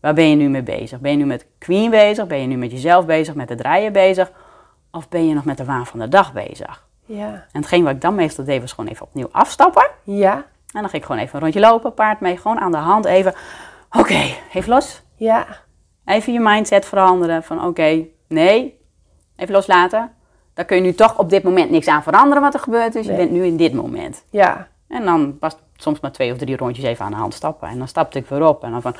waar 0.02 0.14
ben 0.14 0.30
je 0.30 0.36
nu 0.36 0.50
mee 0.50 0.64
bezig? 0.64 1.00
Ben 1.00 1.12
je 1.12 1.18
nu 1.18 1.26
met 1.26 1.46
Queen 1.58 1.90
bezig? 1.90 2.28
Ben 2.28 2.42
je 2.42 2.48
nu 2.48 2.56
met 2.56 2.72
jezelf 2.72 3.06
bezig, 3.06 3.36
met 3.36 3.50
het 3.50 3.62
rijden 3.62 3.94
bezig? 3.94 4.32
Of 4.92 5.10
ben 5.10 5.28
je 5.28 5.34
nog 5.34 5.46
met 5.46 5.58
de 5.58 5.66
waan 5.66 5.86
van 5.86 6.00
de 6.00 6.08
dag 6.08 6.34
bezig? 6.34 6.86
Ja. 7.06 7.28
En 7.28 7.60
hetgeen 7.60 7.84
wat 7.84 7.94
ik 7.94 8.02
dan 8.02 8.16
meestal 8.16 8.44
deed, 8.46 8.62
was 8.62 8.74
gewoon 8.74 8.90
even 8.90 9.06
opnieuw 9.06 9.30
afstappen. 9.32 9.88
Ja. 10.04 10.34
En 10.74 10.82
dan 10.82 10.90
ging 10.90 11.02
ik 11.02 11.06
gewoon 11.06 11.22
even 11.22 11.36
een 11.36 11.42
rondje 11.42 11.60
lopen, 11.60 11.94
paard 11.94 12.20
mee, 12.20 12.38
gewoon 12.38 12.60
aan 12.60 12.72
de 12.72 12.78
hand 12.78 13.06
even. 13.06 13.34
Oké, 13.92 14.22
even 14.54 14.70
los. 14.70 15.02
Ja. 15.16 15.46
Even 16.06 16.34
je 16.34 16.40
mindset 16.40 16.86
veranderen 16.86 17.44
van 17.44 17.66
oké, 17.66 18.06
nee, 18.28 18.80
even 19.36 19.54
loslaten. 19.54 20.12
Daar 20.54 20.66
kun 20.66 20.78
je 20.78 20.84
nu 20.84 20.94
toch 20.94 21.18
op 21.18 21.30
dit 21.30 21.44
moment 21.44 21.70
niks 21.70 21.88
aan 21.88 22.04
veranderen 22.04 22.42
wat 22.42 22.54
er 22.54 22.60
gebeurd 22.60 22.96
is. 22.96 23.06
Je 23.06 23.16
bent 23.16 23.32
nu 23.32 23.46
in 23.46 23.58
dit 23.58 23.74
moment. 23.74 24.24
Ja. 24.30 24.68
En 24.88 25.06
dan 25.06 25.38
was 25.40 25.56
soms 25.76 26.00
maar 26.00 26.12
twee 26.12 26.32
of 26.32 26.38
drie 26.38 26.58
rondjes 26.58 26.86
even 26.86 27.06
aan 27.06 27.12
de 27.12 27.18
hand 27.18 27.34
stappen. 27.34 27.68
En 27.68 27.78
dan 27.78 27.88
stapte 27.88 28.18
ik 28.18 28.26
weer 28.28 28.48
op 28.48 28.64
en 28.64 28.72
dan 28.72 28.82
van 28.82 28.96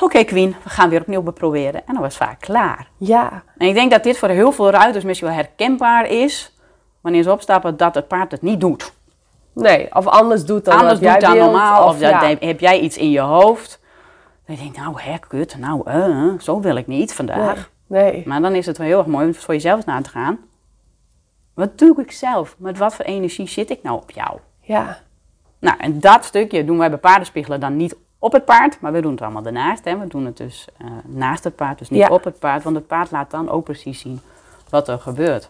oké 0.00 0.24
Queen, 0.24 0.56
we 0.62 0.70
gaan 0.70 0.88
weer 0.88 1.00
opnieuw 1.00 1.22
beproberen. 1.22 1.86
En 1.86 1.92
dan 1.94 2.02
was 2.02 2.18
het 2.18 2.28
vaak 2.28 2.40
klaar. 2.40 2.88
Ja. 2.96 3.42
En 3.58 3.68
ik 3.68 3.74
denk 3.74 3.90
dat 3.90 4.02
dit 4.02 4.18
voor 4.18 4.28
heel 4.28 4.52
veel 4.52 4.70
ruiters 4.70 5.04
misschien 5.04 5.28
wel 5.28 5.36
herkenbaar 5.36 6.06
is. 6.06 6.52
Wanneer 7.00 7.22
ze 7.22 7.32
opstappen, 7.32 7.76
dat 7.76 7.94
het 7.94 8.08
paard 8.08 8.30
het 8.30 8.42
niet 8.42 8.60
doet. 8.60 8.92
Nee, 9.52 9.94
of 9.94 10.06
anders 10.06 10.44
doet 10.44 10.64
dan 10.64 10.74
Anders 10.74 10.92
wat 10.92 11.02
jij 11.02 11.12
doet 11.12 11.22
dan 11.22 11.32
wilt, 11.32 11.44
normaal. 11.44 11.88
Of, 11.88 12.00
ja. 12.00 12.36
heb 12.40 12.60
jij 12.60 12.80
iets 12.80 12.96
in 12.96 13.10
je 13.10 13.20
hoofd. 13.20 13.80
Dan 14.46 14.56
denk 14.56 14.74
je, 14.74 14.80
nou 14.80 15.00
hè, 15.00 15.18
kut, 15.18 15.56
nou 15.58 16.40
zo 16.40 16.60
wil 16.60 16.76
ik 16.76 16.86
niet 16.86 17.12
vandaag. 17.14 17.70
Nee. 17.86 18.12
nee. 18.12 18.22
Maar 18.26 18.40
dan 18.40 18.54
is 18.54 18.66
het 18.66 18.78
wel 18.78 18.86
heel 18.86 18.98
erg 18.98 19.06
mooi 19.06 19.26
om 19.26 19.34
voor 19.34 19.54
jezelf 19.54 19.86
na 19.86 20.00
te 20.00 20.10
gaan. 20.10 20.38
Wat 21.54 21.78
doe 21.78 22.00
ik 22.00 22.12
zelf? 22.12 22.54
Met 22.58 22.78
wat 22.78 22.94
voor 22.94 23.04
energie 23.04 23.48
zit 23.48 23.70
ik 23.70 23.82
nou 23.82 23.96
op 24.00 24.10
jou? 24.10 24.38
Ja. 24.60 24.98
Nou, 25.58 25.76
en 25.78 26.00
dat 26.00 26.24
stukje 26.24 26.64
doen 26.64 26.78
wij 26.78 26.88
bij 26.90 26.98
paardenspiegelen 26.98 27.60
dan 27.60 27.76
niet 27.76 27.96
op 28.18 28.32
het 28.32 28.44
paard, 28.44 28.80
maar 28.80 28.92
we 28.92 29.00
doen 29.00 29.10
het 29.12 29.22
allemaal 29.22 29.42
daarnaast. 29.42 29.84
Hè. 29.84 29.98
We 29.98 30.06
doen 30.06 30.24
het 30.24 30.36
dus 30.36 30.68
eh, 30.78 30.86
naast 31.04 31.44
het 31.44 31.56
paard, 31.56 31.78
dus 31.78 31.90
niet 31.90 32.00
Ja. 32.00 32.08
op 32.08 32.24
het 32.24 32.38
paard. 32.38 32.62
Want 32.62 32.76
het 32.76 32.86
paard 32.86 33.10
laat 33.10 33.30
dan 33.30 33.48
ook 33.50 33.64
precies 33.64 34.00
zien 34.00 34.20
wat 34.68 34.88
er 34.88 34.98
gebeurt. 34.98 35.48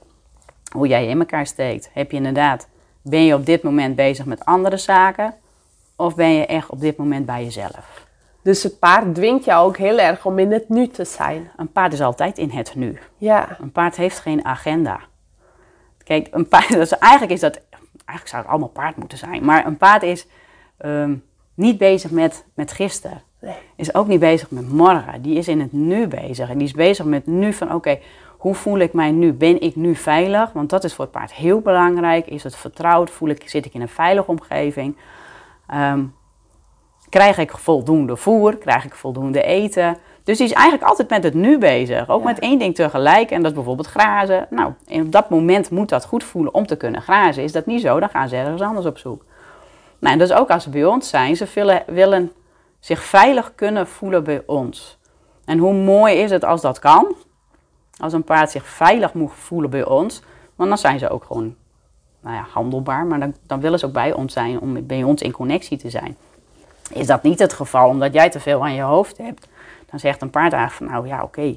Hoe 0.72 0.86
jij 0.86 1.06
in 1.06 1.18
elkaar 1.18 1.46
steekt. 1.46 1.90
Heb 1.92 2.10
je 2.10 2.16
inderdaad, 2.16 2.68
ben 3.02 3.24
je 3.24 3.34
op 3.34 3.46
dit 3.46 3.62
moment 3.62 3.96
bezig 3.96 4.24
met 4.24 4.44
andere 4.44 4.76
zaken? 4.76 5.34
Of 5.96 6.14
ben 6.14 6.30
je 6.30 6.46
echt 6.46 6.70
op 6.70 6.80
dit 6.80 6.96
moment 6.96 7.26
bij 7.26 7.44
jezelf? 7.44 8.06
Dus 8.44 8.62
het 8.62 8.78
paard 8.78 9.14
dwingt 9.14 9.44
jou 9.44 9.66
ook 9.66 9.76
heel 9.76 9.98
erg 9.98 10.26
om 10.26 10.38
in 10.38 10.52
het 10.52 10.68
nu 10.68 10.88
te 10.88 11.04
zijn. 11.04 11.50
Een 11.56 11.72
paard 11.72 11.92
is 11.92 12.00
altijd 12.00 12.38
in 12.38 12.50
het 12.50 12.74
nu. 12.74 12.98
Ja. 13.16 13.56
Een 13.60 13.72
paard 13.72 13.96
heeft 13.96 14.18
geen 14.18 14.44
agenda. 14.44 15.00
Kijk, 16.02 16.28
een 16.30 16.48
paard, 16.48 16.70
is, 16.74 16.98
eigenlijk 16.98 17.32
is 17.32 17.40
dat, 17.40 17.60
eigenlijk 18.04 18.28
zou 18.28 18.42
het 18.42 18.50
allemaal 18.50 18.68
paard 18.68 18.96
moeten 18.96 19.18
zijn. 19.18 19.44
Maar 19.44 19.66
een 19.66 19.76
paard 19.76 20.02
is 20.02 20.26
ehm, 20.76 21.14
niet 21.54 21.78
bezig 21.78 22.10
met, 22.10 22.44
met 22.54 22.72
gisteren. 22.72 23.22
Nee. 23.40 23.54
Is 23.76 23.94
ook 23.94 24.06
niet 24.06 24.20
bezig 24.20 24.50
met 24.50 24.68
morgen. 24.68 25.22
Die 25.22 25.38
is 25.38 25.48
in 25.48 25.60
het 25.60 25.72
nu 25.72 26.06
bezig. 26.06 26.50
En 26.50 26.58
die 26.58 26.66
is 26.66 26.72
bezig 26.72 27.04
met 27.04 27.26
nu 27.26 27.52
van, 27.52 27.74
oké, 27.74 27.98
hoe 28.38 28.54
voel 28.54 28.78
ik 28.78 28.92
mij 28.92 29.10
nu? 29.10 29.32
Ben 29.32 29.60
ik 29.60 29.76
nu 29.76 29.94
veilig? 29.94 30.52
Want 30.52 30.70
dat 30.70 30.84
is 30.84 30.94
voor 30.94 31.04
het 31.04 31.14
paard 31.14 31.34
heel 31.34 31.60
belangrijk. 31.60 32.26
Is 32.26 32.42
het 32.42 32.56
vertrouwd? 32.56 33.10
Voel 33.10 33.28
ik, 33.28 33.48
zit 33.48 33.64
ik 33.64 33.74
in 33.74 33.80
een 33.80 33.88
veilige 33.88 34.30
omgeving? 34.30 34.96
Ehm, 35.66 36.04
krijg 37.14 37.38
ik 37.38 37.50
voldoende 37.50 38.16
voer? 38.16 38.56
Krijg 38.56 38.84
ik 38.84 38.94
voldoende 38.94 39.42
eten? 39.42 39.96
Dus 40.24 40.36
die 40.36 40.46
is 40.46 40.52
eigenlijk 40.52 40.88
altijd 40.88 41.10
met 41.10 41.24
het 41.24 41.34
nu 41.34 41.58
bezig. 41.58 42.08
Ook 42.08 42.20
Ja. 42.20 42.26
met 42.26 42.38
één 42.38 42.58
ding 42.58 42.74
tegelijk. 42.74 43.30
En 43.30 43.38
dat 43.42 43.50
is 43.50 43.56
bijvoorbeeld 43.56 43.86
grazen. 43.86 44.46
Nou, 44.50 44.72
en 44.86 45.02
op 45.02 45.12
dat 45.12 45.30
moment 45.30 45.70
moet 45.70 45.88
dat 45.88 46.04
goed 46.04 46.24
voelen 46.24 46.54
om 46.54 46.66
te 46.66 46.76
kunnen 46.76 47.02
grazen. 47.02 47.42
Is 47.42 47.52
dat 47.52 47.66
niet 47.66 47.80
zo, 47.80 48.00
dan 48.00 48.08
gaan 48.08 48.28
ze 48.28 48.36
ergens 48.36 48.62
anders 48.62 48.86
op 48.86 48.98
zoek. 48.98 49.24
Nou, 49.98 50.12
en 50.12 50.18
dat 50.18 50.30
is 50.30 50.36
ook 50.36 50.50
als 50.50 50.62
ze 50.62 50.70
bij 50.70 50.84
ons 50.84 51.08
zijn. 51.08 51.36
Ze 51.36 51.46
willen, 51.54 51.82
willen 51.86 52.32
zich 52.80 53.02
veilig 53.02 53.52
kunnen 53.54 53.86
voelen 53.86 54.24
bij 54.24 54.42
ons. 54.46 54.98
En 55.44 55.58
hoe 55.58 55.74
mooi 55.74 56.14
is 56.14 56.30
het 56.30 56.44
als 56.44 56.60
dat 56.60 56.78
kan? 56.78 57.14
Als 57.98 58.12
een 58.12 58.24
paard 58.24 58.50
zich 58.50 58.66
veilig 58.66 59.14
moet 59.14 59.32
voelen 59.32 59.70
bij 59.70 59.84
ons. 59.84 60.22
Want 60.56 60.68
dan 60.68 60.78
zijn 60.78 60.98
ze 60.98 61.08
ook 61.08 61.24
gewoon 61.24 61.54
nou 62.20 62.36
ja, 62.36 62.46
handelbaar. 62.52 63.06
Maar 63.06 63.20
dan, 63.20 63.34
dan 63.46 63.60
willen 63.60 63.78
ze 63.78 63.86
ook 63.86 63.92
bij 63.92 64.12
ons 64.12 64.32
zijn 64.32 64.60
om 64.60 64.86
bij 64.86 65.02
ons 65.02 65.22
in 65.22 65.32
connectie 65.32 65.78
te 65.78 65.90
zijn. 65.90 66.16
Is 66.92 67.06
dat 67.06 67.22
niet 67.22 67.38
het 67.38 67.52
geval 67.52 67.88
omdat 67.88 68.12
jij 68.12 68.30
te 68.30 68.40
veel 68.40 68.62
aan 68.62 68.74
je 68.74 68.82
hoofd 68.82 69.18
hebt? 69.18 69.48
Dan 69.90 69.98
zegt 69.98 70.22
een 70.22 70.30
paard 70.30 70.52
eigenlijk 70.52 70.92
van 70.92 71.00
nou 71.02 71.14
ja 71.16 71.22
oké, 71.22 71.54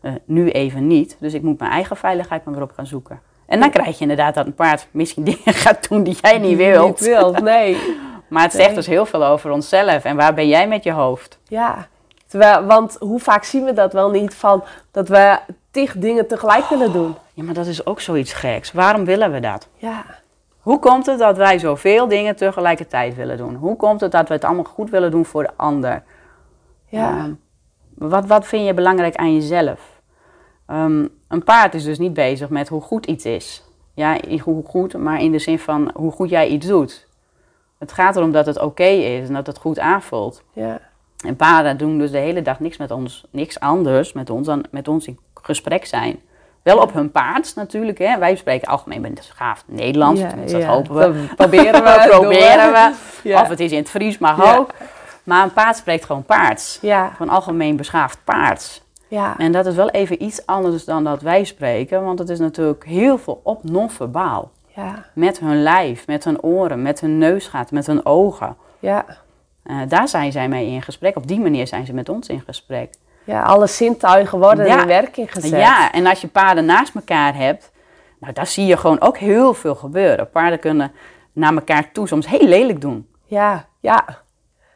eh, 0.00 0.12
nu 0.24 0.50
even 0.50 0.86
niet. 0.86 1.16
Dus 1.20 1.34
ik 1.34 1.42
moet 1.42 1.58
mijn 1.58 1.70
eigen 1.70 1.96
veiligheid 1.96 2.44
maar 2.44 2.54
weer 2.54 2.62
op 2.62 2.72
gaan 2.72 2.86
zoeken. 2.86 3.20
En 3.46 3.60
dan 3.60 3.70
krijg 3.70 3.94
je 3.94 4.00
inderdaad 4.00 4.34
dat 4.34 4.46
een 4.46 4.54
paard 4.54 4.86
misschien 4.90 5.24
dingen 5.34 5.54
gaat 5.54 5.88
doen 5.88 6.02
die 6.02 6.16
jij 6.20 6.38
niet 6.38 6.56
wilt. 6.56 6.86
Niet 7.00 7.08
wilt, 7.08 7.40
nee. 7.42 7.76
Maar 8.28 8.42
het 8.42 8.52
zegt 8.52 8.66
Nee. 8.66 8.74
dus 8.76 8.86
heel 8.86 9.06
veel 9.06 9.24
over 9.24 9.50
onszelf. 9.50 10.04
En 10.04 10.16
waar 10.16 10.34
ben 10.34 10.48
jij 10.48 10.68
met 10.68 10.84
je 10.84 10.92
hoofd? 10.92 11.38
Ja. 11.48 11.88
Terwijl, 12.26 12.64
want 12.64 12.96
hoe 13.00 13.20
vaak 13.20 13.44
zien 13.44 13.64
we 13.64 13.72
dat 13.72 13.92
wel 13.92 14.10
niet 14.10 14.34
van 14.34 14.64
dat 14.90 15.08
we 15.08 15.38
tig 15.70 15.92
dingen 15.96 16.26
tegelijk 16.28 16.68
willen 16.68 16.92
doen? 16.92 17.14
Ja, 17.34 17.42
maar 17.42 17.54
dat 17.54 17.66
is 17.66 17.86
ook 17.86 18.00
zoiets 18.00 18.32
geks. 18.32 18.72
Waarom 18.72 19.04
willen 19.04 19.32
we 19.32 19.40
dat? 19.40 19.68
Ja. 19.76 20.04
Hoe 20.64 20.78
komt 20.78 21.06
het 21.06 21.18
dat 21.18 21.36
wij 21.36 21.58
zoveel 21.58 22.08
dingen 22.08 22.36
tegelijkertijd 22.36 23.14
willen 23.14 23.36
doen? 23.36 23.54
Hoe 23.54 23.76
komt 23.76 24.00
het 24.00 24.12
dat 24.12 24.28
we 24.28 24.34
het 24.34 24.44
allemaal 24.44 24.64
goed 24.64 24.90
willen 24.90 25.10
doen 25.10 25.24
voor 25.24 25.42
de 25.42 25.50
ander? 25.56 26.02
Ja. 26.88 27.18
Ehm, 27.18 27.32
wat, 27.94 28.26
wat 28.26 28.46
vind 28.46 28.66
je 28.66 28.74
belangrijk 28.74 29.16
aan 29.16 29.34
jezelf? 29.34 30.00
Ehm, 30.66 31.06
een 31.28 31.44
paard 31.44 31.74
is 31.74 31.84
dus 31.84 31.98
niet 31.98 32.12
bezig 32.12 32.48
met 32.48 32.68
hoe 32.68 32.80
goed 32.80 33.06
iets 33.06 33.24
is. 33.24 33.64
Ja, 33.94 34.18
hoe 34.42 34.64
goed, 34.64 34.96
maar 34.96 35.20
in 35.20 35.32
de 35.32 35.38
zin 35.38 35.58
van 35.58 35.90
hoe 35.94 36.12
goed 36.12 36.30
jij 36.30 36.48
iets 36.48 36.66
doet. 36.66 37.08
Het 37.78 37.92
gaat 37.92 38.16
erom 38.16 38.32
dat 38.32 38.46
het 38.46 38.60
oké 38.60 38.84
is 38.84 39.28
en 39.28 39.34
dat 39.34 39.46
het 39.46 39.58
goed 39.58 39.78
aanvoelt. 39.78 40.42
Ja. 40.52 40.80
En 41.26 41.36
paarden 41.36 41.76
doen 41.76 41.98
dus 41.98 42.10
de 42.10 42.18
hele 42.18 42.42
dag 42.42 42.60
niks 42.60 42.76
met 42.76 42.90
ons, 42.90 43.26
niks 43.30 43.60
anders 43.60 44.12
met 44.12 44.30
ons 44.30 44.46
dan 44.46 44.64
met 44.70 44.88
ons 44.88 45.06
in 45.06 45.18
gesprek 45.34 45.84
zijn. 45.84 46.20
Wel 46.64 46.78
op 46.78 46.92
hun 46.92 47.10
paard 47.10 47.52
natuurlijk. 47.56 47.98
Hè. 47.98 48.18
Wij 48.18 48.36
spreken 48.36 48.68
algemeen 48.68 49.14
beschaafd 49.14 49.64
Nederlands. 49.66 50.20
Ja, 50.20 50.28
tenminste, 50.28 50.58
ja. 50.58 50.66
dat 50.66 50.74
hopen 50.74 51.12
we. 51.12 51.26
Dat 51.26 51.36
proberen 51.50 51.84
we. 51.84 52.06
proberen 52.08 52.72
we. 52.72 52.92
Ja. 53.28 53.40
Of 53.40 53.48
het 53.48 53.60
is 53.60 53.72
in 53.72 53.78
het 53.78 53.90
Fries, 53.90 54.18
maar 54.18 54.58
ook. 54.58 54.70
Maar 55.24 55.42
een 55.42 55.52
paard 55.52 55.76
spreekt 55.76 56.04
gewoon 56.04 56.24
paards. 56.24 56.78
Gewoon 56.82 57.28
algemeen 57.28 57.76
beschaafd 57.76 58.18
paards. 58.24 58.82
Ja. 59.08 59.34
En 59.38 59.52
dat 59.52 59.66
is 59.66 59.74
wel 59.74 59.90
even 59.90 60.22
iets 60.22 60.46
anders 60.46 60.84
dan 60.84 61.04
dat 61.04 61.22
wij 61.22 61.44
spreken. 61.44 62.04
Want 62.04 62.18
het 62.18 62.28
is 62.28 62.38
natuurlijk 62.38 62.84
heel 62.84 63.18
veel 63.18 63.40
op 63.44 63.64
non-verbaal. 63.64 64.50
Ja. 64.74 65.04
Met 65.12 65.38
hun 65.38 65.62
lijf, 65.62 66.06
met 66.06 66.24
hun 66.24 66.42
oren, 66.42 66.82
met 66.82 67.00
hun 67.00 67.18
neusgaat, 67.18 67.70
met 67.70 67.86
hun 67.86 68.06
ogen. 68.06 68.56
Ja. 68.78 69.04
Eh, 69.62 69.76
daar 69.88 70.08
zijn 70.08 70.32
zij 70.32 70.48
mee 70.48 70.66
in 70.66 70.82
gesprek. 70.82 71.16
Op 71.16 71.26
die 71.26 71.40
manier 71.40 71.66
zijn 71.66 71.86
ze 71.86 71.92
met 71.92 72.08
ons 72.08 72.28
in 72.28 72.42
gesprek. 72.46 72.94
Ja, 73.24 73.42
alle 73.42 73.66
zintuigen 73.66 74.38
worden 74.38 74.66
Ja. 74.66 74.80
in 74.80 74.86
werking 74.86 75.32
gezet. 75.32 75.60
Ja, 75.60 75.92
en 75.92 76.06
als 76.06 76.20
je 76.20 76.28
paarden 76.28 76.64
naast 76.64 76.94
elkaar 76.94 77.34
hebt, 77.34 77.70
nou, 78.20 78.32
daar 78.32 78.46
zie 78.46 78.66
je 78.66 78.76
gewoon 78.76 79.00
ook 79.00 79.18
heel 79.18 79.54
veel 79.54 79.74
gebeuren. 79.74 80.30
Paarden 80.30 80.58
kunnen 80.58 80.92
naar 81.32 81.54
elkaar 81.54 81.92
toe 81.92 82.08
soms 82.08 82.26
heel 82.26 82.46
lelijk 82.46 82.80
doen. 82.80 83.08
Ja. 83.24 83.66
Ja. 83.80 84.04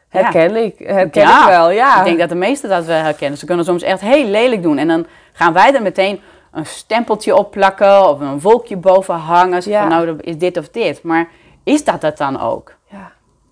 Herken 0.09 0.55
ik. 0.55 0.75
Herken 0.79 1.21
Ja, 1.21 1.41
ik 1.41 1.47
wel, 1.47 1.69
ja. 1.69 1.97
Ik 1.99 2.03
denk 2.05 2.19
dat 2.19 2.29
de 2.29 2.35
meesten 2.35 2.69
dat 2.69 2.85
wel 2.85 3.01
herkennen. 3.03 3.37
Ze 3.39 3.45
kunnen 3.45 3.65
soms 3.65 3.83
echt 3.83 4.01
heel 4.01 4.25
lelijk 4.25 4.63
doen. 4.63 4.77
En 4.77 4.87
dan 4.87 5.05
gaan 5.33 5.53
wij 5.53 5.75
er 5.75 5.81
meteen 5.81 6.19
een 6.51 6.65
stempeltje 6.65 7.35
op 7.35 7.51
plakken 7.51 8.09
of 8.09 8.19
een 8.19 8.39
wolkje 8.39 8.77
boven 8.77 9.15
hangen. 9.15 9.63
Van 9.63 9.87
nou, 9.87 10.17
is 10.21 10.37
dit 10.37 10.57
of 10.57 10.69
dit. 10.69 11.03
Maar 11.03 11.27
is 11.63 11.83
dat 11.83 12.01
dat 12.01 12.17
dan 12.17 12.39
ook? 12.41 12.73
Ja. 12.91 13.11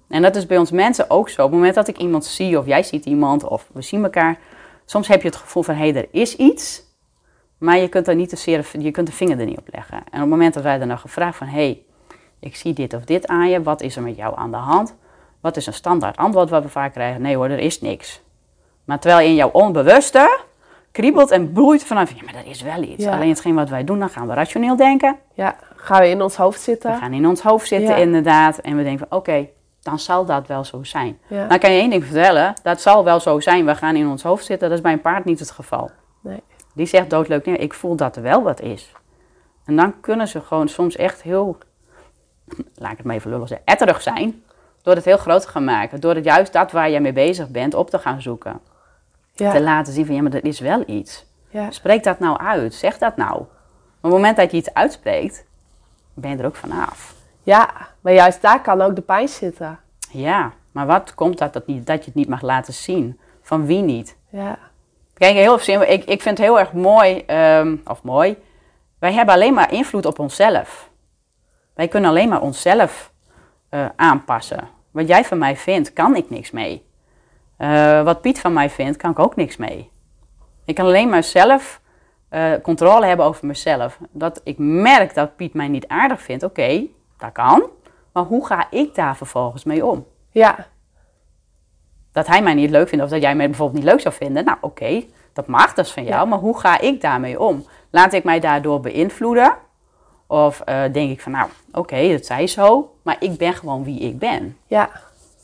En 0.10 0.22
dat 0.22 0.36
is 0.36 0.46
bij 0.46 0.58
ons 0.58 0.72
mensen 0.72 1.10
ook 1.10 1.30
zo. 1.30 1.42
Op 1.42 1.48
het 1.48 1.58
moment 1.58 1.76
dat 1.76 1.88
ik 1.88 1.98
iemand 1.98 2.26
zie 2.26 2.58
of 2.58 2.66
jij 2.66 2.84
ziet 2.84 3.06
iemand 3.06 3.44
of 3.44 3.68
we 3.74 3.82
zien 3.82 4.04
elkaar. 4.04 4.38
Soms 4.90 5.08
heb 5.08 5.22
je 5.22 5.28
het 5.28 5.38
gevoel 5.38 5.64
van 5.64 5.76
hé, 5.76 5.92
er 5.92 6.08
is 6.12 6.36
iets. 6.36 6.84
Maar 7.58 7.78
je 7.78 7.88
kunt, 7.88 8.08
er 8.08 8.16
niet 8.16 8.30
te 8.30 8.36
zeer, 8.36 8.68
je 8.80 8.92
kunt 8.92 9.08
de 9.08 9.14
vinger 9.14 9.40
er 9.40 9.46
niet 9.46 9.58
op 9.58 9.68
leggen. 9.72 9.98
En 9.98 10.04
op 10.14 10.20
het 10.20 10.30
moment 10.30 10.54
dat 10.54 10.64
wij 10.64 10.78
dan 10.78 10.88
nou 10.88 11.00
gevraagd 11.00 11.38
van 11.38 11.48
hé, 11.48 11.82
ik 12.40 12.56
zie 12.56 12.74
dit 12.74 12.94
of 12.94 13.04
dit 13.06 13.28
aan 13.28 13.50
je. 13.50 13.64
Wat 13.64 13.82
is 13.82 13.96
er 13.96 14.02
met 14.02 14.16
jou 14.16 14.38
aan 14.38 14.52
de 14.52 14.58
hand? 14.58 14.96
Wat 15.42 15.58
is 15.58 15.66
een 15.66 15.74
standaard 15.74 16.18
antwoord 16.18 16.50
wat 16.50 16.64
we 16.64 16.70
vaak 16.70 16.94
krijgen? 16.94 17.22
Nee 17.22 17.36
hoor, 17.36 17.50
er 17.50 17.60
is 17.60 17.82
niks. 17.82 18.22
Maar 18.84 19.00
terwijl 19.00 19.28
in 19.28 19.36
jouw 19.36 19.50
onbewuste 19.50 20.40
kriebelt 20.92 21.32
en 21.32 21.52
bloeit 21.52 21.84
vanaf, 21.84 22.12
ja 22.12 22.22
maar 22.26 22.36
er 22.36 22.50
is 22.50 22.62
wel 22.62 22.82
iets. 22.84 23.04
Ja. 23.04 23.12
Alleen 23.14 23.30
hetgeen 23.30 23.56
wat 23.56 23.70
wij 23.70 23.84
doen, 23.84 24.00
dan 24.00 24.10
gaan 24.10 24.28
we 24.28 24.34
rationeel 24.34 24.76
denken. 24.76 25.16
Ja. 25.34 25.56
Gaan 25.76 26.02
we 26.02 26.08
in 26.10 26.22
ons 26.22 26.36
hoofd 26.36 26.58
We 26.58 26.64
zitten? 26.64 26.98
gaan 26.98 27.14
in 27.14 27.28
ons 27.28 27.42
hoofd 27.42 27.68
zitten 27.68 27.90
Ja. 27.90 27.96
inderdaad. 27.96 28.58
En 28.58 28.78
we 28.78 28.84
denken 28.84 29.08
van 29.10 29.18
oké, 29.18 29.48
dan 29.90 30.00
zal 30.00 30.26
dat 30.26 30.48
wel 30.48 30.64
zo 30.64 30.84
zijn. 30.84 31.20
Ja. 31.28 31.48
Dan 31.48 31.60
kan 31.60 31.72
je 31.72 31.80
één 31.80 31.90
ding 31.90 32.04
vertellen, 32.04 32.54
dat 32.64 32.82
zal 32.82 33.04
wel 33.04 33.20
zo 33.20 33.40
zijn. 33.40 33.66
We 33.66 33.76
gaan 33.76 33.96
in 33.96 34.08
ons 34.08 34.24
hoofd 34.24 34.46
zitten, 34.46 34.70
dat 34.70 34.78
is 34.78 34.84
bij 34.84 34.94
een 34.94 35.02
paard 35.02 35.26
niet 35.26 35.40
het 35.40 35.52
geval. 35.52 35.92
Nee. 36.22 36.44
Die 36.74 36.86
zegt 36.86 37.10
doodleuk, 37.10 37.46
nee, 37.46 37.58
ik 37.58 37.74
voel 37.74 37.96
dat 37.96 38.16
er 38.16 38.22
wel 38.22 38.44
wat 38.44 38.62
is. 38.62 38.92
En 39.66 39.76
dan 39.76 40.00
kunnen 40.00 40.28
ze 40.28 40.42
gewoon 40.42 40.68
soms 40.68 40.96
echt 40.96 41.22
heel, 41.22 41.58
laat 42.76 42.92
ik 42.92 42.98
het 42.98 43.06
maar 43.06 43.16
even 43.16 43.30
lullig 43.32 43.48
zeggen, 43.48 43.66
etterig 43.68 44.02
zijn. 44.02 44.44
Door 44.82 44.96
het 44.96 45.06
heel 45.06 45.18
groot 45.18 45.42
te 45.42 45.48
gaan 45.48 45.64
maken. 45.64 46.00
Door 46.00 46.16
het 46.16 46.26
juist 46.26 46.54
dat 46.54 46.72
waar 46.72 46.90
jij 46.90 47.02
mee 47.02 47.14
bezig 47.14 47.50
bent 47.50 47.74
op 47.74 47.90
te 47.90 48.00
gaan 48.00 48.22
zoeken. 48.22 48.60
Te 49.36 49.44
Ja. 49.44 49.60
laten 49.60 49.94
zien 49.94 50.06
van 50.06 50.16
ja, 50.16 50.22
maar 50.22 50.34
er 50.34 50.46
is 50.46 50.60
wel 50.60 50.84
iets. 50.88 51.26
Ja. 51.50 51.72
Spreek 51.72 52.04
dat 52.04 52.20
nou 52.20 52.38
uit. 52.38 52.74
Zeg 52.74 52.98
dat 52.98 53.16
nou. 53.18 53.36
Op 53.38 53.48
het 54.02 54.12
moment 54.12 54.38
dat 54.38 54.52
je 54.52 54.58
iets 54.58 54.74
uitspreekt, 54.74 55.46
ben 56.14 56.32
je 56.32 56.38
er 56.38 56.46
ook 56.46 56.56
vanaf. 56.56 57.16
Ja. 57.48 57.70
Maar 58.02 58.14
juist 58.14 58.42
daar 58.42 58.62
kan 58.62 58.82
ook 58.82 58.96
de 58.96 59.02
pijn 59.02 59.28
zitten. 59.28 59.80
Ja, 60.12 60.52
maar 60.72 60.86
wat 60.86 61.16
komt 61.16 61.38
dat, 61.38 61.54
dat, 61.54 61.68
niet, 61.68 61.86
dat 61.86 62.00
je 62.00 62.06
het 62.06 62.16
niet 62.16 62.28
mag 62.28 62.42
laten 62.42 62.74
zien? 62.74 63.20
Van 63.42 63.66
wie 63.66 63.82
niet? 63.82 64.18
Ja. 64.30 64.58
Kijk, 65.14 65.34
heel 65.34 65.58
simpel. 65.58 65.92
Ik, 65.92 66.04
ik 66.04 66.22
vind 66.22 66.38
het 66.38 66.48
heel 66.48 66.60
erg 66.60 66.74
mooi, 66.74 67.24
ehm, 67.26 67.76
of 67.86 68.04
mooi. 68.04 68.38
Wij 69.00 69.14
hebben 69.14 69.34
alleen 69.34 69.54
maar 69.54 69.74
invloed 69.74 70.06
op 70.06 70.20
onszelf. 70.20 70.90
Wij 71.74 71.88
kunnen 71.88 72.10
alleen 72.10 72.30
maar 72.30 72.42
onszelf 72.42 73.12
eh, 73.70 73.86
aanpassen. 73.96 74.68
Wat 74.92 75.08
jij 75.08 75.26
van 75.26 75.38
mij 75.38 75.58
vindt, 75.58 75.94
kan 75.94 76.16
ik 76.16 76.30
niks 76.30 76.52
mee. 76.52 76.86
Eh, 77.58 78.04
wat 78.04 78.22
Piet 78.22 78.40
van 78.40 78.54
mij 78.54 78.70
vindt, 78.70 78.98
kan 78.98 79.12
ik 79.12 79.20
ook 79.20 79.36
niks 79.36 79.58
mee. 79.58 79.92
Ik 80.66 80.76
kan 80.76 80.86
alleen 80.86 81.10
maar 81.10 81.24
zelf 81.24 81.82
eh, 82.30 82.52
controle 82.64 83.06
hebben 83.06 83.26
over 83.26 83.48
mezelf. 83.48 84.00
Dat 84.12 84.42
ik 84.44 84.58
merk 84.58 85.14
dat 85.14 85.36
Piet 85.36 85.54
mij 85.54 85.68
niet 85.68 85.88
aardig 85.88 86.22
vindt, 86.22 86.44
oké, 86.44 86.88
dat 87.18 87.32
kan. 87.32 87.70
Maar 88.12 88.24
hoe 88.24 88.46
ga 88.46 88.68
ik 88.70 88.96
daar 88.96 89.16
vervolgens 89.16 89.64
mee 89.64 89.86
om? 89.86 90.06
Ja. 90.32 90.68
dat 92.12 92.28
hij 92.28 92.42
mij 92.42 92.54
niet 92.54 92.70
leuk 92.70 92.88
vindt 92.88 93.04
of 93.04 93.10
dat 93.10 93.22
jij 93.22 93.36
mij 93.36 93.48
bijvoorbeeld 93.48 93.84
niet 93.84 93.92
leuk 93.92 94.02
zou 94.02 94.14
vinden. 94.14 94.46
Nou, 94.46 94.58
oké, 94.62 95.04
dat 95.34 95.48
mag, 95.48 95.74
dat 95.74 95.86
is 95.86 95.92
van 95.92 96.04
jou. 96.04 96.16
Ja. 96.16 96.26
Maar 96.26 96.40
hoe 96.40 96.60
ga 96.60 96.80
ik 96.80 97.02
daarmee 97.02 97.40
om? 97.40 97.66
Laat 97.90 98.14
ik 98.14 98.24
mij 98.24 98.40
daardoor 98.40 98.80
beïnvloeden? 98.80 99.56
Of 100.28 100.60
eh, 100.60 100.84
denk 100.92 101.12
ik 101.12 101.22
van, 101.22 101.32
nou, 101.32 101.50
oké, 101.72 102.10
dat 102.12 102.26
zij 102.26 102.48
zo, 102.48 102.96
maar 103.02 103.16
ik 103.20 103.38
ben 103.38 103.54
gewoon 103.54 103.84
wie 103.84 104.00
ik 104.00 104.20
ben. 104.20 104.58
Ja. 104.68 104.90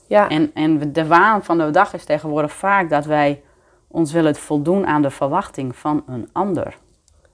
Ja. 0.07 0.29
En, 0.29 0.51
en 0.53 0.93
de 0.93 1.07
waan 1.07 1.43
van 1.43 1.57
de 1.57 1.69
dag 1.69 1.93
is 1.93 2.05
tegenwoordig 2.05 2.53
vaak 2.53 2.89
dat 2.89 3.05
wij 3.05 3.43
ons 3.87 4.11
willen 4.11 4.35
voldoen 4.35 4.87
aan 4.87 5.01
de 5.01 5.09
verwachting 5.09 5.75
van 5.75 6.03
een 6.07 6.29
ander. 6.31 6.77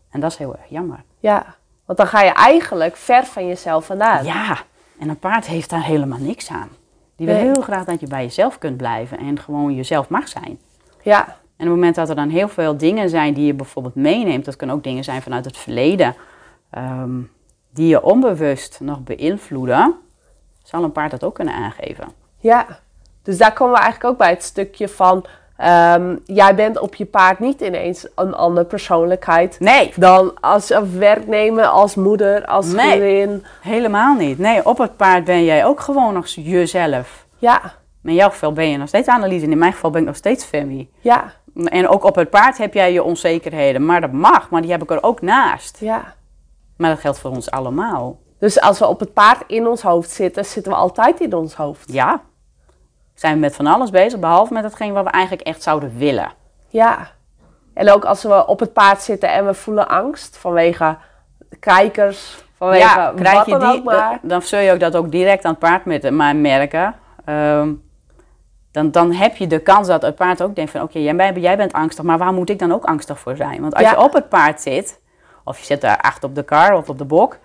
En 0.10 0.20
dat 0.20 0.32
is 0.32 0.38
heel 0.38 0.56
erg 0.58 0.70
jammer. 0.70 1.04
Ja. 1.20 1.56
Want 1.90 2.02
dan 2.02 2.08
ga 2.08 2.22
je 2.22 2.32
eigenlijk 2.32 2.96
ver 2.96 3.26
van 3.26 3.48
jezelf 3.48 3.86
vandaan. 3.86 4.26
Ja, 4.26 4.58
en 5.00 5.10
een 5.10 5.20
paard 5.20 5.46
heeft 5.46 5.70
daar 5.70 5.84
helemaal 5.84 6.20
niks 6.20 6.50
aan. 6.50 6.70
Die 7.16 7.26
wil 7.28 7.36
Nee. 7.36 7.44
heel 7.44 7.62
graag 7.62 7.86
dat 7.86 8.00
je 8.00 8.08
bij 8.08 8.24
jezelf 8.24 8.58
kunt 8.58 8.78
blijven 8.78 9.18
en 9.18 9.40
gewoon 9.40 9.76
jezelf 9.76 10.10
mag 10.10 10.28
zijn. 10.28 10.60
Ja. 11.02 11.26
En 11.28 11.34
op 11.34 11.58
het 11.58 11.68
moment 11.68 11.96
dat 11.96 12.10
er 12.10 12.16
dan 12.16 12.30
heel 12.30 12.48
veel 12.48 12.78
dingen 12.78 13.10
zijn 13.10 13.34
die 13.34 13.46
je 13.46 13.54
bijvoorbeeld 13.54 13.96
meeneemt, 13.96 14.46
dat 14.46 14.56
kunnen 14.56 14.76
ook 14.76 14.84
dingen 14.84 15.04
zijn 15.04 15.22
vanuit 15.22 15.46
het 15.46 15.58
verleden, 15.58 16.16
ehm, 16.70 17.22
die 17.70 17.88
je 17.88 18.04
onbewust 18.04 18.80
nog 18.80 19.04
beïnvloeden, 19.04 19.96
zal 20.64 20.84
een 20.84 20.92
paard 20.92 21.12
dat 21.12 21.24
ook 21.24 21.36
kunnen 21.36 21.54
aangeven. 21.54 22.08
Ja, 22.38 22.66
dus 23.24 23.38
daar 23.38 23.54
komen 23.54 23.74
we 23.74 23.80
eigenlijk 23.80 24.12
ook 24.14 24.20
bij 24.20 24.30
het 24.30 24.44
stukje 24.44 24.88
van... 24.88 25.26
ehm, 25.60 26.16
jij 26.26 26.56
bent 26.56 26.80
op 26.80 26.96
je 26.96 27.06
paard 27.06 27.40
niet 27.40 27.62
ineens 27.62 28.08
een 28.16 28.36
andere 28.36 28.66
persoonlijkheid... 28.66 29.60
Nee, 29.60 29.94
dan 29.96 30.34
als 30.42 30.74
werknemer, 30.98 31.66
als 31.66 31.96
moeder, 31.96 32.46
als 32.46 32.66
Nee. 32.72 32.90
vriendin. 33.00 33.46
helemaal 33.62 34.16
niet. 34.16 34.38
Nee, 34.38 34.66
op 34.66 34.78
het 34.78 34.96
paard 34.98 35.24
ben 35.24 35.44
jij 35.44 35.66
ook 35.66 35.80
gewoon 35.80 36.14
nog 36.14 36.28
jezelf. 36.28 37.26
Ja, 37.38 37.62
In 38.04 38.14
jouw 38.14 38.30
geval 38.30 38.54
ben 38.54 38.70
je 38.70 38.78
nog 38.78 38.88
steeds 38.88 39.08
Annelies 39.08 39.44
en 39.44 39.52
in 39.52 39.58
mijn 39.58 39.74
geval 39.74 39.90
ben 39.92 40.02
ik 40.02 40.08
nog 40.08 40.16
steeds 40.16 40.46
Femi. 40.46 40.90
ja, 41.00 41.34
En 41.66 41.88
ook 41.88 42.04
op 42.04 42.16
het 42.16 42.30
paard 42.30 42.58
heb 42.58 42.74
jij 42.74 42.94
je 42.94 43.04
onzekerheden, 43.04 43.86
maar 43.86 44.02
dat 44.02 44.12
mag, 44.12 44.50
maar 44.50 44.62
die 44.62 44.72
heb 44.72 44.82
ik 44.84 44.92
er 44.92 45.04
ook 45.04 45.22
naast. 45.22 45.78
ja. 45.80 46.14
Maar 46.78 46.90
dat 46.90 47.00
geldt 47.00 47.20
voor 47.20 47.32
ons 47.32 47.52
allemaal. 47.52 48.18
Dus 48.40 48.62
als 48.62 48.80
we 48.80 48.88
op 48.88 49.00
het 49.00 49.14
paard 49.14 49.44
in 49.48 49.68
ons 49.68 49.82
hoofd 49.82 50.10
zitten, 50.12 50.46
zitten 50.46 50.72
we 50.72 50.78
altijd 50.78 51.20
in 51.20 51.34
ons 51.34 51.54
hoofd. 51.56 51.94
Ja, 51.94 52.22
zijn 53.20 53.34
we 53.34 53.40
met 53.40 53.56
van 53.56 53.68
alles 53.68 53.90
bezig, 53.90 54.20
behalve 54.20 54.54
met 54.54 54.64
hetgeen 54.64 54.94
wat 54.94 55.04
we 55.04 55.10
eigenlijk 55.10 55.48
echt 55.48 55.64
zouden 55.64 55.98
willen. 55.98 56.32
Ja. 56.68 57.08
En 57.74 57.92
ook 57.92 58.06
als 58.06 58.24
we 58.24 58.48
op 58.48 58.60
het 58.60 58.74
paard 58.74 59.02
zitten 59.02 59.32
en 59.32 59.46
we 59.46 59.54
voelen 59.54 59.88
angst 59.90 60.38
vanwege 60.38 60.98
kijkers, 61.60 62.44
vanwege 62.58 62.80
ja, 63.00 63.14
krijg 63.16 63.36
wat 63.36 63.46
je 63.46 63.52
dan 63.58 63.72
die, 63.72 63.80
ook 63.80 63.84
maar. 63.84 64.20
dan, 64.22 64.42
zul 64.42 64.60
je 64.60 64.72
ook 64.72 64.80
dat 64.80 64.96
ook 64.96 65.12
direct 65.12 65.44
aan 65.46 65.52
het 65.52 65.60
paard 65.60 65.86
met, 65.86 66.12
maar 66.12 66.36
merken. 66.36 66.96
Ehm, 67.26 67.74
dan, 68.72 68.92
dan 68.92 69.12
heb 69.14 69.36
je 69.36 69.48
de 69.48 69.60
kans 69.60 69.88
dat 69.88 70.02
het 70.02 70.16
paard 70.16 70.42
ook 70.44 70.56
denkt 70.56 70.72
van... 70.72 70.82
oké, 70.82 71.00
jij, 71.00 71.16
bent- 71.16 71.38
jij 71.38 71.58
bent 71.58 71.74
angstig, 71.74 72.04
maar 72.04 72.18
waar 72.18 72.34
moet 72.34 72.50
ik 72.50 72.60
dan 72.60 72.72
ook 72.72 72.84
angstig 72.86 73.20
voor 73.20 73.36
zijn? 73.36 73.62
Want 73.62 73.74
als 73.74 73.84
Ja. 73.84 73.90
je 73.92 74.00
op 74.00 74.14
het 74.14 74.30
paard 74.30 74.62
zit, 74.62 75.00
of 75.44 75.60
je 75.60 75.66
zit 75.66 75.82
daar 75.82 75.98
achter 76.02 76.30
op 76.30 76.36
de 76.36 76.44
kar 76.44 76.74
of 76.76 76.90
op 76.90 76.98
de 76.98 77.06
bok... 77.06 77.38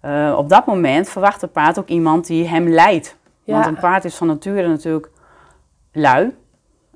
eh, 0.00 0.34
op 0.38 0.48
dat 0.48 0.66
moment 0.66 1.08
verwacht 1.08 1.40
het 1.40 1.52
paard 1.52 1.78
ook 1.78 1.88
iemand 1.88 2.26
die 2.26 2.48
hem 2.48 2.68
leidt. 2.68 3.15
Want 3.46 3.66
een 3.66 3.78
paard 3.78 4.04
is 4.04 4.14
van 4.14 4.26
nature 4.26 4.68
natuurlijk 4.68 5.10
lui. 5.92 6.36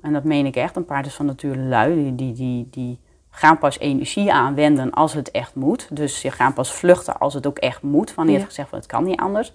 En 0.01 0.13
dat 0.13 0.23
meen 0.23 0.45
ik 0.45 0.55
echt. 0.55 0.75
Een 0.75 0.85
paard 0.85 1.05
is 1.05 1.13
van 1.13 1.25
nature 1.25 1.57
lui. 1.59 1.95
Die, 1.95 2.15
die, 2.15 2.33
die, 2.33 2.67
die 2.71 2.99
gaan 3.29 3.57
pas 3.57 3.79
energie 3.79 4.33
aanwenden 4.33 4.91
als 4.91 5.13
het 5.13 5.31
echt 5.31 5.55
moet. 5.55 5.87
Dus 5.95 6.21
je 6.21 6.31
gaan 6.31 6.53
pas 6.53 6.73
vluchten 6.73 7.17
als 7.17 7.33
het 7.33 7.47
ook 7.47 7.57
echt 7.57 7.81
moet. 7.81 8.13
Wanneer 8.15 8.33
Ja. 8.33 8.39
hebt 8.39 8.49
gezegd 8.51 8.69
van 8.69 8.77
het 8.77 8.87
kan 8.87 9.03
niet 9.03 9.19
anders. 9.19 9.53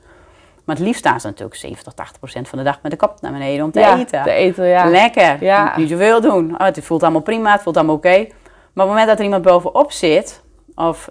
Maar 0.64 0.76
het 0.76 0.84
liefst 0.84 1.00
staan 1.00 1.20
ze 1.20 1.26
natuurlijk 1.26 1.56
70, 1.56 1.92
80 1.92 2.18
procent 2.18 2.48
van 2.48 2.58
de 2.58 2.64
dag 2.64 2.78
met 2.82 2.90
de 2.90 2.96
kop 2.98 3.20
naar 3.20 3.32
beneden 3.32 3.64
om 3.64 3.70
te 3.70 3.80
ja, 3.80 3.98
eten. 3.98 4.22
te 4.22 4.30
eten, 4.30 4.66
ja. 4.66 4.84
Lekker. 4.90 5.44
Ja. 5.44 5.76
Niet 5.76 5.88
zoveel 5.88 6.20
doen. 6.20 6.52
Oh, 6.52 6.60
het 6.66 6.84
voelt 6.84 7.02
allemaal 7.02 7.20
prima, 7.20 7.52
het 7.52 7.62
voelt 7.62 7.76
allemaal 7.76 7.94
oké. 7.94 8.08
Maar 8.18 8.24
op 8.24 8.30
het 8.74 8.86
moment 8.86 9.06
dat 9.06 9.18
er 9.18 9.24
iemand 9.24 9.42
bovenop 9.42 9.92
zit, 9.92 10.42
of 10.74 11.10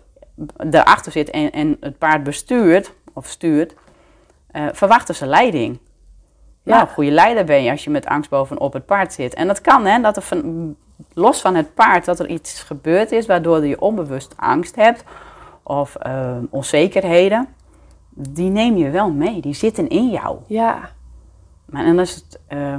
erachter 0.71 1.11
zit 1.11 1.29
en, 1.29 1.51
en 1.51 1.77
het 1.79 1.97
paard 1.97 2.23
bestuurt, 2.23 2.93
of 3.13 3.27
stuurt, 3.27 3.73
eh, 4.55 4.65
verwachten 4.71 5.15
ze 5.15 5.25
leiding. 5.25 5.79
Ja. 6.63 6.75
Nou, 6.75 6.87
goede 6.87 7.11
leider 7.11 7.45
ben 7.45 7.63
je 7.63 7.71
als 7.71 7.83
je 7.83 7.89
met 7.89 8.05
angst 8.05 8.29
bovenop 8.29 8.73
het 8.73 8.85
paard 8.85 9.13
zit. 9.13 9.33
En 9.33 9.47
dat 9.47 9.61
kan, 9.61 9.85
hè, 9.85 10.01
dat 10.01 10.15
er 10.15 10.21
van, 10.21 10.75
los 11.13 11.41
van 11.41 11.55
het 11.55 11.73
paard, 11.73 12.05
dat 12.05 12.19
er 12.19 12.27
iets 12.27 12.61
gebeurd 12.61 13.11
is 13.11 13.25
waardoor 13.25 13.65
je 13.65 13.81
onbewust 13.81 14.33
angst 14.37 14.75
hebt 14.75 15.03
of 15.63 15.95
eh, 15.95 16.37
onzekerheden. 16.49 17.47
Die 18.09 18.49
neem 18.49 18.77
je 18.77 18.89
wel 18.89 19.11
mee, 19.11 19.41
die 19.41 19.53
zitten 19.53 19.87
in 19.87 20.09
jou. 20.09 20.37
Ja, 20.47 20.89
Maar 21.65 21.85
dan 21.85 21.99
is, 21.99 22.15
het, 22.15 22.39
eh, 22.47 22.77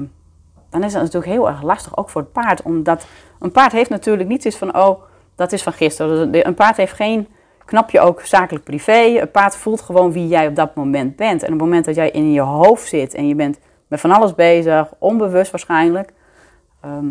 dan 0.71 0.83
is 0.85 0.93
het 0.93 1.03
natuurlijk 1.03 1.33
heel 1.33 1.49
erg 1.49 1.63
lastig, 1.63 1.97
ook 1.97 2.11
voor 2.11 2.21
het 2.21 2.33
paard. 2.33 2.63
Omdat 2.63 3.07
een 3.39 3.53
paard 3.53 3.73
heeft 3.73 3.91
natuurlijk 3.91 4.29
niet 4.29 4.45
iets 4.45 4.57
van, 4.57 4.77
oh, 4.77 5.03
dat 5.35 5.53
is 5.53 5.63
van 5.63 5.73
gisteren. 5.73 6.33
Dus 6.33 6.45
Een 6.45 6.55
paard 6.55 6.77
heeft 6.77 6.93
geen 6.93 7.29
knopje 7.67 8.01
ook 8.01 8.21
zakelijk 8.21 8.65
privé. 8.65 9.21
Een 9.21 9.31
paard 9.31 9.57
voelt 9.57 9.81
gewoon 9.81 10.13
wie 10.13 10.29
jij 10.29 10.47
op 10.47 10.55
dat 10.57 10.75
moment 10.75 11.17
bent. 11.17 11.41
En 11.43 11.47
op 11.53 11.53
het 11.55 11.63
moment 11.63 11.85
dat 11.85 11.95
jij 11.95 12.11
in 12.11 12.33
je 12.33 12.41
hoofd 12.41 12.89
zit 12.89 13.15
en 13.15 13.29
je 13.29 13.35
bent 13.35 13.59
met 13.89 14.01
van 14.01 14.11
alles 14.11 14.35
bezig, 14.35 14.89
onbewust 14.99 15.51
waarschijnlijk, 15.51 16.13
ehm, 16.81 17.07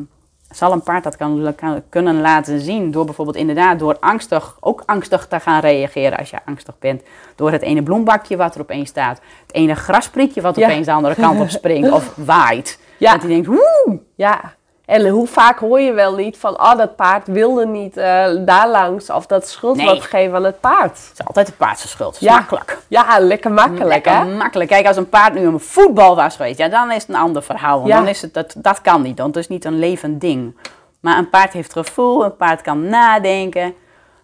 zal 0.50 0.72
een 0.72 0.84
paard 0.84 1.04
dat 1.04 1.16
kan, 1.18 1.54
kan- 1.56 1.82
kunnen 1.90 2.22
laten 2.22 2.60
zien 2.60 2.92
door 2.92 3.06
bijvoorbeeld 3.06 3.38
inderdaad 3.38 3.80
door 3.80 3.98
angstig, 4.00 4.58
ook 4.60 4.84
angstig 4.86 5.28
te 5.28 5.40
gaan 5.40 5.60
reageren 5.60 6.18
als 6.18 6.30
je 6.30 6.38
angstig 6.46 6.80
bent. 6.80 7.04
Door 7.36 7.52
het 7.52 7.62
ene 7.62 7.84
bloembakje 7.84 8.38
wat 8.38 8.56
er 8.56 8.62
opeens 8.62 8.90
staat, 8.90 9.22
het 9.46 9.56
ene 9.56 9.76
grasprietje 9.76 10.42
wat 10.42 10.56
Ja. 10.56 10.66
opeens 10.66 10.86
de 10.86 10.92
andere 10.92 11.16
kant 11.16 11.40
op 11.40 11.50
springt 11.50 11.92
of 11.92 12.14
waait. 12.16 12.80
Ja. 12.98 13.12
Dat 13.12 13.22
hij 13.22 13.30
denkt, 13.30 13.48
woe, 13.48 14.00
ja. 14.16 14.54
En 14.86 15.08
hoe 15.10 15.28
vaak 15.28 15.60
hoor 15.60 15.80
je 15.80 15.94
wel 15.94 16.16
niet 16.16 16.38
van, 16.38 16.60
oh, 16.62 16.76
dat 16.78 16.96
paard 16.96 17.28
wilde 17.28 17.66
niet 17.66 17.98
eh, 17.98 18.28
daar 18.46 18.70
langs. 18.70 19.10
Of 19.10 19.26
dat 19.26 19.48
schuld 19.48 19.78
Nee. 19.78 19.86
wat 19.86 20.02
geven 20.02 20.36
aan 20.36 20.44
het 20.44 20.60
paard. 20.60 20.90
het 20.98 21.10
is 21.20 21.26
altijd 21.26 21.48
het 21.48 21.58
paard 21.58 21.78
zijn 21.78 21.90
schuld. 21.90 22.18
Ja. 22.20 22.34
Makkelijk. 22.36 22.78
Ja, 22.88 23.20
lekker 23.20 23.52
makkelijk, 23.52 23.86
Lekker 23.86 24.12
hè? 24.18 24.26
makkelijk. 24.36 24.70
Kijk, 24.70 24.88
als 24.88 24.98
een 24.98 25.10
paard 25.10 25.34
nu 25.34 25.46
een 25.46 25.60
voetbal 25.60 26.16
was 26.16 26.36
geweest, 26.36 26.58
ja, 26.58 26.68
dan 26.68 26.92
is 26.92 27.02
het 27.02 27.10
een 27.10 27.16
ander 27.22 27.44
verhaal. 27.44 27.78
Want 27.78 27.90
Ja. 27.90 27.98
dan 27.98 28.08
is 28.08 28.22
het, 28.22 28.34
dat, 28.34 28.56
dat 28.58 28.82
kan 28.82 29.02
niet, 29.02 29.18
want 29.20 29.36
het 29.36 29.44
is 29.44 29.50
niet 29.50 29.66
een 29.66 29.80
levend 29.80 30.22
ding. 30.22 30.58
Maar 31.00 31.18
een 31.18 31.30
paard 31.30 31.54
heeft 31.54 31.72
gevoel, 31.74 32.26
een 32.26 32.36
paard 32.36 32.62
kan 32.62 32.90
nadenken 32.90 33.74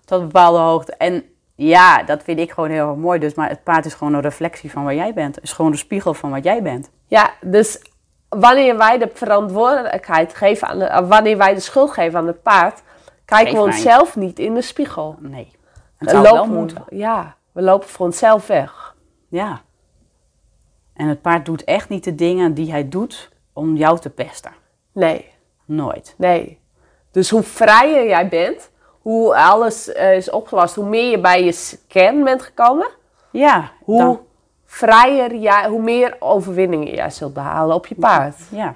tot 0.06 0.20
een 0.20 0.26
bepaalde 0.28 0.60
hoogte. 0.60 0.94
En 0.98 1.24
ja, 1.56 2.04
dat 2.04 2.24
vind 2.24 2.40
ik 2.40 2.52
gewoon 2.52 2.70
heel 2.70 2.88
erg 2.88 2.96
mooi. 2.98 3.20
Dus, 3.20 3.34
maar 3.34 3.50
het 3.50 3.64
paard 3.64 3.86
is 3.86 3.94
gewoon 3.94 4.14
een 4.14 4.22
reflectie 4.22 4.72
van 4.72 4.84
waar 4.84 4.96
jij 4.96 5.14
bent. 5.14 5.36
Het 5.36 5.44
is 5.44 5.52
gewoon 5.52 5.72
de 5.72 5.78
spiegel 5.78 6.14
van 6.14 6.32
wat 6.32 6.44
jij 6.44 6.62
bent. 6.62 6.90
Ja, 7.08 7.30
dus 7.42 7.82
wanneer 8.40 8.78
wij 8.78 8.98
de 8.98 9.10
verantwoordelijkheid 9.14 10.36
geven 10.36 10.68
aan 10.68 10.80
de, 10.80 10.86
uh, 10.86 11.08
wanneer 11.08 11.38
wij 11.38 11.54
de 11.54 11.60
schuld 11.60 11.92
geven 11.92 12.20
aan 12.20 12.28
het 12.28 12.42
paard, 12.42 12.82
kijken 13.26 13.48
Geef 13.48 13.58
we 13.60 13.66
mij. 13.66 13.76
onszelf 13.76 14.16
niet 14.16 14.40
in 14.40 14.54
de 14.54 14.62
spiegel. 14.62 15.16
Nee. 15.20 15.52
We 15.52 15.60
Het 15.98 16.10
zou 16.10 16.22
wel 16.24 16.36
lopen, 16.36 16.54
moeten. 16.54 16.84
Ja, 16.90 17.36
we 17.52 17.62
lopen 17.62 17.90
voor 17.90 18.06
onszelf 18.06 18.48
weg. 18.48 18.96
Ja. 19.28 19.62
En 20.94 21.08
het 21.08 21.22
paard 21.22 21.46
doet 21.46 21.64
echt 21.64 21.90
niet 21.90 22.04
de 22.04 22.16
dingen 22.16 22.54
die 22.54 22.72
hij 22.72 22.90
doet 22.90 23.30
om 23.54 23.76
jou 23.76 24.00
te 24.00 24.10
pesten. 24.10 24.52
Nee, 24.94 25.32
Nooit. 25.66 26.14
nee. 26.18 26.60
Dus 27.12 27.30
hoe 27.30 27.44
vrijer 27.44 28.08
jij 28.08 28.28
bent, 28.28 28.72
hoe 29.02 29.36
alles 29.36 29.92
eh, 29.92 30.16
is 30.16 30.30
opgelost, 30.30 30.76
hoe 30.76 30.86
meer 30.86 31.10
je 31.10 31.20
bij 31.20 31.44
je 31.44 31.78
kern 31.88 32.24
bent 32.24 32.42
gekomen, 32.42 32.88
Ja. 33.32 33.72
hoe 33.84 33.98
dan- 34.00 34.20
vrijer 34.72 35.36
jij, 35.36 35.68
hoe 35.68 35.82
meer 35.82 36.16
overwinningen 36.20 36.94
jij 36.96 37.10
zult 37.10 37.34
behalen 37.34 37.76
op 37.76 37.88
je 37.88 37.96
paard. 37.96 38.36
Ja. 38.50 38.76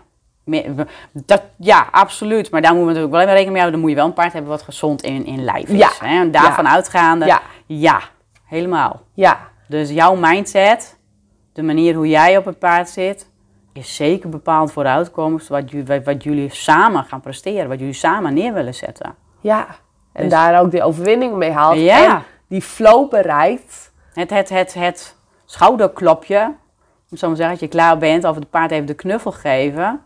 Dat, 1.12 1.42
ja, 1.58 1.88
absoluut. 1.92 2.52
Maar 2.52 2.62
daar 2.62 2.74
moeten 2.76 2.94
we 2.94 3.00
natuurlijk 3.00 3.12
wel 3.14 3.22
even 3.22 3.34
rekening 3.34 3.52
mee 3.54 3.62
houden. 3.62 3.72
Dan 3.72 3.80
moet 3.82 3.90
je 3.90 3.96
wel 3.96 4.06
een 4.06 4.14
paard 4.24 4.34
hebben 4.34 4.52
wat 4.52 4.62
gezond 4.62 5.02
in, 5.02 5.26
in 5.26 5.44
lijf 5.44 5.70
is. 5.70 5.78
Ja. 5.78 5.90
Hè? 6.00 6.20
En 6.20 6.32
daarvan 6.32 6.68
uitgaande, 6.68 7.26
Ja. 7.26 7.42
ja, 7.66 8.02
helemaal. 8.46 9.02
Ja, 9.14 9.40
Dus 9.68 9.90
jouw 9.90 10.16
mindset, 10.16 10.98
de 11.54 11.64
manier 11.64 11.96
hoe 11.96 12.08
jij 12.08 12.38
op 12.38 12.46
het 12.46 12.60
paard 12.60 12.90
zit, 12.90 13.30
is 13.74 13.96
zeker 13.96 14.30
bepaald 14.30 14.72
voor 14.72 14.84
de 14.84 14.90
uitkomst 14.90 15.48
wat, 15.48 15.64
wat, 16.04 16.24
jullie 16.24 16.50
samen 16.54 17.04
gaan 17.04 17.22
presteren. 17.22 17.70
Wat 17.70 17.80
jullie 17.80 17.94
samen 17.94 18.34
neer 18.34 18.54
willen 18.54 18.74
zetten. 18.76 19.16
ja. 19.42 19.68
En 20.14 20.22
Dus- 20.24 20.32
daar 20.32 20.60
ook 20.62 20.72
die 20.72 20.84
overwinning 20.84 21.36
mee 21.36 21.52
haalt. 21.52 21.78
En 21.88 22.24
die 22.48 22.62
flow 22.62 23.10
bereikt. 23.10 23.92
Het, 24.14 24.30
het, 24.30 24.50
het, 24.50 24.74
het 24.74 25.15
schouderklopje, 25.46 26.54
om 27.12 27.18
zo 27.18 27.28
maar 27.28 27.36
zeggen, 27.36 27.54
als 27.54 27.64
je 27.64 27.68
klaar 27.68 27.98
bent 27.98 28.24
of 28.24 28.36
het 28.36 28.50
paard 28.50 28.72
even 28.72 28.86
de 28.86 28.94
knuffel 28.94 29.32
geven. 29.32 30.02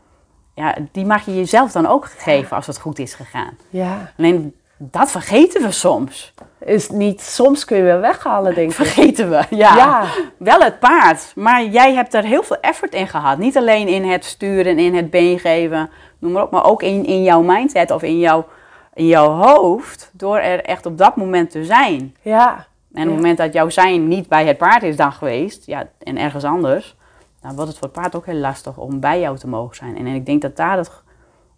Ja, 0.55 0.75
die 0.91 1.05
mag 1.05 1.25
je 1.25 1.35
jezelf 1.35 1.71
dan 1.71 1.85
ook 1.85 2.05
geven 2.17 2.55
als 2.55 2.67
het 2.67 2.79
goed 2.79 2.99
is 2.99 3.13
gegaan. 3.13 3.57
Ja. 3.69 4.11
Alleen 4.17 4.55
dat 4.77 5.11
vergeten 5.11 5.61
we 5.61 5.71
soms. 5.71 6.33
Is 6.59 6.89
niet, 6.89 7.21
soms 7.21 7.65
kun 7.65 7.77
je 7.77 7.83
wel 7.83 7.99
weghalen, 7.99 8.55
denk 8.55 8.69
ik. 8.69 8.75
Vergeten 8.75 9.29
we, 9.29 9.43
ja. 9.49 9.75
Ja. 9.75 10.03
Wel 10.37 10.59
het 10.59 10.79
paard, 10.79 11.31
maar 11.35 11.65
jij 11.65 11.93
hebt 11.93 12.13
er 12.13 12.23
heel 12.23 12.43
veel 12.43 12.59
effort 12.61 12.93
in 12.93 13.07
gehad. 13.07 13.37
Niet 13.37 13.57
alleen 13.57 13.87
in 13.87 14.09
het 14.09 14.25
sturen, 14.25 14.79
in 14.79 14.95
het 14.95 15.09
been 15.09 15.39
geven, 15.39 15.89
noem 16.19 16.31
maar 16.31 16.43
op. 16.43 16.51
Maar 16.51 16.65
ook 16.65 16.83
in, 16.83 17.05
in 17.05 17.23
jouw 17.23 17.41
mindset 17.41 17.91
of 17.91 18.03
in 18.03 18.19
jouw, 18.19 18.47
in 18.93 19.07
jouw 19.07 19.29
hoofd. 19.29 20.09
Door 20.13 20.37
er 20.37 20.63
echt 20.63 20.85
op 20.85 20.97
dat 20.97 21.15
moment 21.15 21.51
te 21.51 21.65
zijn. 21.65 22.15
Ja. 22.21 22.67
En 22.99 23.05
op 23.05 23.11
het 23.11 23.21
moment 23.21 23.37
dat 23.37 23.53
jouw 23.53 23.69
zijn 23.69 24.07
niet 24.07 24.27
bij 24.27 24.45
het 24.45 24.57
paard 24.57 24.83
is 24.83 24.95
dan 24.95 25.11
geweest, 25.11 25.65
ja, 25.65 25.89
en 25.99 26.17
ergens 26.17 26.43
anders, 26.43 26.95
dan 27.41 27.55
wordt 27.55 27.69
het 27.69 27.77
voor 27.77 27.87
het 27.87 28.01
paard 28.01 28.15
ook 28.15 28.25
heel 28.25 28.39
lastig 28.39 28.77
om 28.77 28.99
bij 28.99 29.19
jou 29.19 29.37
te 29.37 29.47
mogen 29.47 29.75
zijn. 29.75 29.97
En 29.97 30.05
ik 30.05 30.25
denk 30.25 30.41
dat 30.41 30.55
daar 30.55 30.77
het 30.77 30.91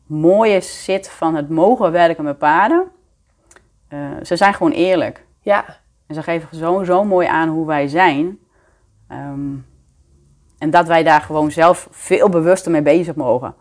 mooie 0.05 0.61
zit 0.61 1.09
van 1.09 1.35
het 1.35 1.49
mogen 1.49 1.91
werken 1.91 2.23
met 2.23 2.37
paarden. 2.37 2.87
Eh, 3.87 3.99
ze 4.23 4.35
zijn 4.35 4.53
gewoon 4.53 4.71
eerlijk. 4.71 5.25
Ja. 5.39 5.65
En 6.07 6.15
ze 6.15 6.23
geven 6.23 6.57
zo, 6.57 6.83
zo 6.83 7.03
mooi 7.03 7.27
aan 7.27 7.49
hoe 7.49 7.65
wij 7.65 7.87
zijn. 7.87 8.39
Ehm, 9.07 9.55
en 10.57 10.69
dat 10.69 10.87
wij 10.87 11.03
daar 11.03 11.21
gewoon 11.21 11.51
zelf 11.51 11.87
veel 11.91 12.29
bewuster 12.29 12.71
mee 12.71 12.81
bezig 12.81 13.15
mogen. 13.15 13.55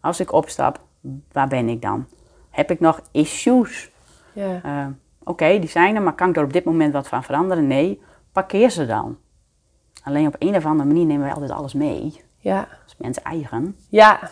Als 0.00 0.20
ik 0.20 0.32
opstap, 0.32 0.80
waar 1.32 1.48
ben 1.48 1.68
ik 1.68 1.82
dan? 1.82 2.06
Heb 2.50 2.70
ik 2.70 2.80
nog 2.80 3.00
issues? 3.12 3.90
Ja. 4.32 4.60
Eh, 4.62 4.86
Oké, 5.30 5.58
die 5.58 5.68
zijn 5.68 5.96
er, 5.96 6.02
maar 6.02 6.14
kan 6.14 6.28
ik 6.28 6.36
er 6.36 6.44
op 6.44 6.52
dit 6.52 6.64
moment 6.64 6.92
wat 6.92 7.08
van 7.08 7.24
veranderen? 7.24 7.66
Nee, 7.66 8.02
parkeer 8.32 8.70
ze 8.70 8.86
dan. 8.86 9.18
Alleen 10.02 10.26
op 10.26 10.36
een 10.38 10.56
of 10.56 10.66
andere 10.66 10.88
manier 10.88 11.06
nemen 11.06 11.24
wij 11.24 11.32
altijd 11.32 11.50
alles 11.50 11.72
mee. 11.72 12.20
Ja. 12.38 12.58
Dat 12.58 12.86
is 12.86 12.94
mensen 12.96 13.24
eigen. 13.24 13.76
Ja. 13.88 14.30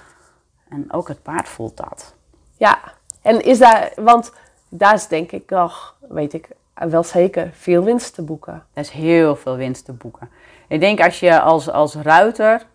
En 0.68 0.92
ook 0.92 1.08
het 1.08 1.22
paard 1.22 1.48
voelt 1.48 1.76
dat. 1.76 2.14
Ja. 2.56 2.78
En 3.22 3.40
is 3.44 3.58
daar, 3.58 3.92
want 3.96 4.32
daar 4.68 4.94
is 4.94 5.06
denk 5.06 5.32
ik 5.32 5.50
nog, 5.50 5.96
weet 6.08 6.32
ik 6.32 6.48
wel 6.74 7.04
zeker, 7.04 7.50
veel 7.52 7.82
winst 7.82 8.14
te 8.14 8.22
boeken. 8.22 8.64
Er 8.72 8.82
is 8.82 8.90
heel 8.90 9.36
veel 9.36 9.56
winst 9.56 9.84
te 9.84 9.92
boeken. 9.92 10.30
Ik 10.68 10.80
denk 10.80 11.00
als 11.00 11.20
je 11.20 11.40
als, 11.40 11.70
als 11.70 11.94
ruiter, 11.94 12.66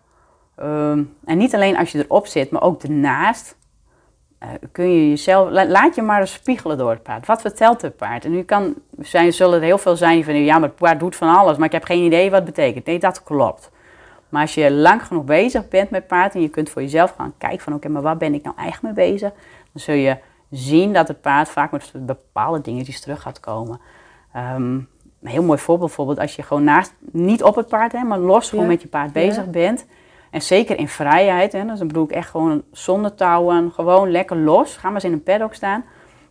ehm, 0.54 1.02
en 1.24 1.38
niet 1.38 1.54
alleen 1.54 1.76
als 1.76 1.92
je 1.92 2.04
erop 2.04 2.26
zit, 2.26 2.50
maar 2.50 2.62
ook 2.62 2.82
ernaast, 2.82 3.56
eh, 4.44 4.68
kun 4.72 4.90
je 4.92 5.08
jezelf, 5.08 5.50
la- 5.50 5.66
laat 5.66 5.94
je 5.94 6.02
maar 6.02 6.20
eens 6.20 6.32
spiegelen 6.32 6.78
door 6.78 6.90
het 6.90 7.02
paard. 7.02 7.26
Wat 7.26 7.40
vertelt 7.40 7.82
het 7.82 7.96
paard? 7.96 8.24
En 8.24 8.30
nu 8.30 8.42
kan, 8.42 8.74
zijn, 8.98 9.32
zullen 9.32 9.58
er 9.58 9.64
heel 9.64 9.78
veel 9.78 9.96
zijn 9.96 10.14
die 10.14 10.24
van, 10.24 10.34
ja, 10.34 10.58
maar 10.58 10.68
het 10.68 10.78
paard 10.78 11.00
doet 11.00 11.16
van 11.16 11.36
alles, 11.36 11.56
maar 11.56 11.66
ik 11.66 11.72
heb 11.72 11.84
geen 11.84 12.04
idee 12.04 12.30
wat 12.30 12.38
het 12.46 12.54
betekent. 12.54 12.86
Nee, 12.86 12.98
dat 12.98 13.22
klopt. 13.22 13.70
Maar 14.28 14.42
als 14.42 14.54
je 14.54 14.70
lang 14.72 15.06
genoeg 15.06 15.24
bezig 15.24 15.68
bent 15.68 15.90
met 15.90 16.06
paard 16.06 16.34
en 16.34 16.40
je 16.40 16.48
kunt 16.48 16.70
voor 16.70 16.82
jezelf 16.82 17.14
gaan 17.18 17.34
kijken 17.38 17.60
van, 17.60 17.74
oké, 17.74 17.88
maar 17.88 18.02
waar 18.02 18.16
ben 18.16 18.34
ik 18.34 18.42
nou 18.44 18.56
echt 18.66 18.82
mee 18.82 18.92
bezig? 18.92 19.30
Dan 19.72 19.82
zul 19.82 19.94
je 19.94 20.16
zien 20.50 20.92
dat 20.92 21.08
het 21.08 21.20
paard 21.20 21.48
vaak 21.48 21.70
met 21.70 21.92
bepaalde 21.94 22.60
dingetjes 22.60 23.00
terug 23.00 23.22
gaat 23.22 23.40
komen. 23.40 23.80
Ehm, 24.32 24.72
een 24.74 25.30
heel 25.30 25.42
mooi 25.42 25.58
voorbeeld, 25.58 25.86
bijvoorbeeld 25.88 26.18
als 26.18 26.36
je 26.36 26.42
gewoon 26.42 26.64
naast, 26.64 26.94
niet 27.12 27.42
op 27.42 27.54
het 27.56 27.68
paard, 27.68 27.92
hè, 27.92 28.02
maar 28.02 28.18
los 28.18 28.48
gewoon 28.48 28.64
Ja. 28.64 28.70
met 28.70 28.82
je 28.82 28.88
paard 28.88 29.12
bezig 29.12 29.50
bent. 29.50 29.86
En 30.34 30.42
zeker 30.42 30.78
in 30.78 30.88
vrijheid, 30.88 31.52
hè, 31.52 31.64
dus 31.64 31.78
dan 31.78 31.86
bedoel 31.86 32.04
ik 32.04 32.10
echt 32.10 32.30
gewoon 32.30 32.62
zonder 32.72 33.14
touwen, 33.14 33.72
gewoon 33.72 34.10
lekker 34.10 34.36
los. 34.36 34.76
Ga 34.76 34.86
maar 34.86 34.94
eens 34.94 35.04
in 35.04 35.12
een 35.12 35.22
paddock 35.22 35.54
staan. 35.54 35.84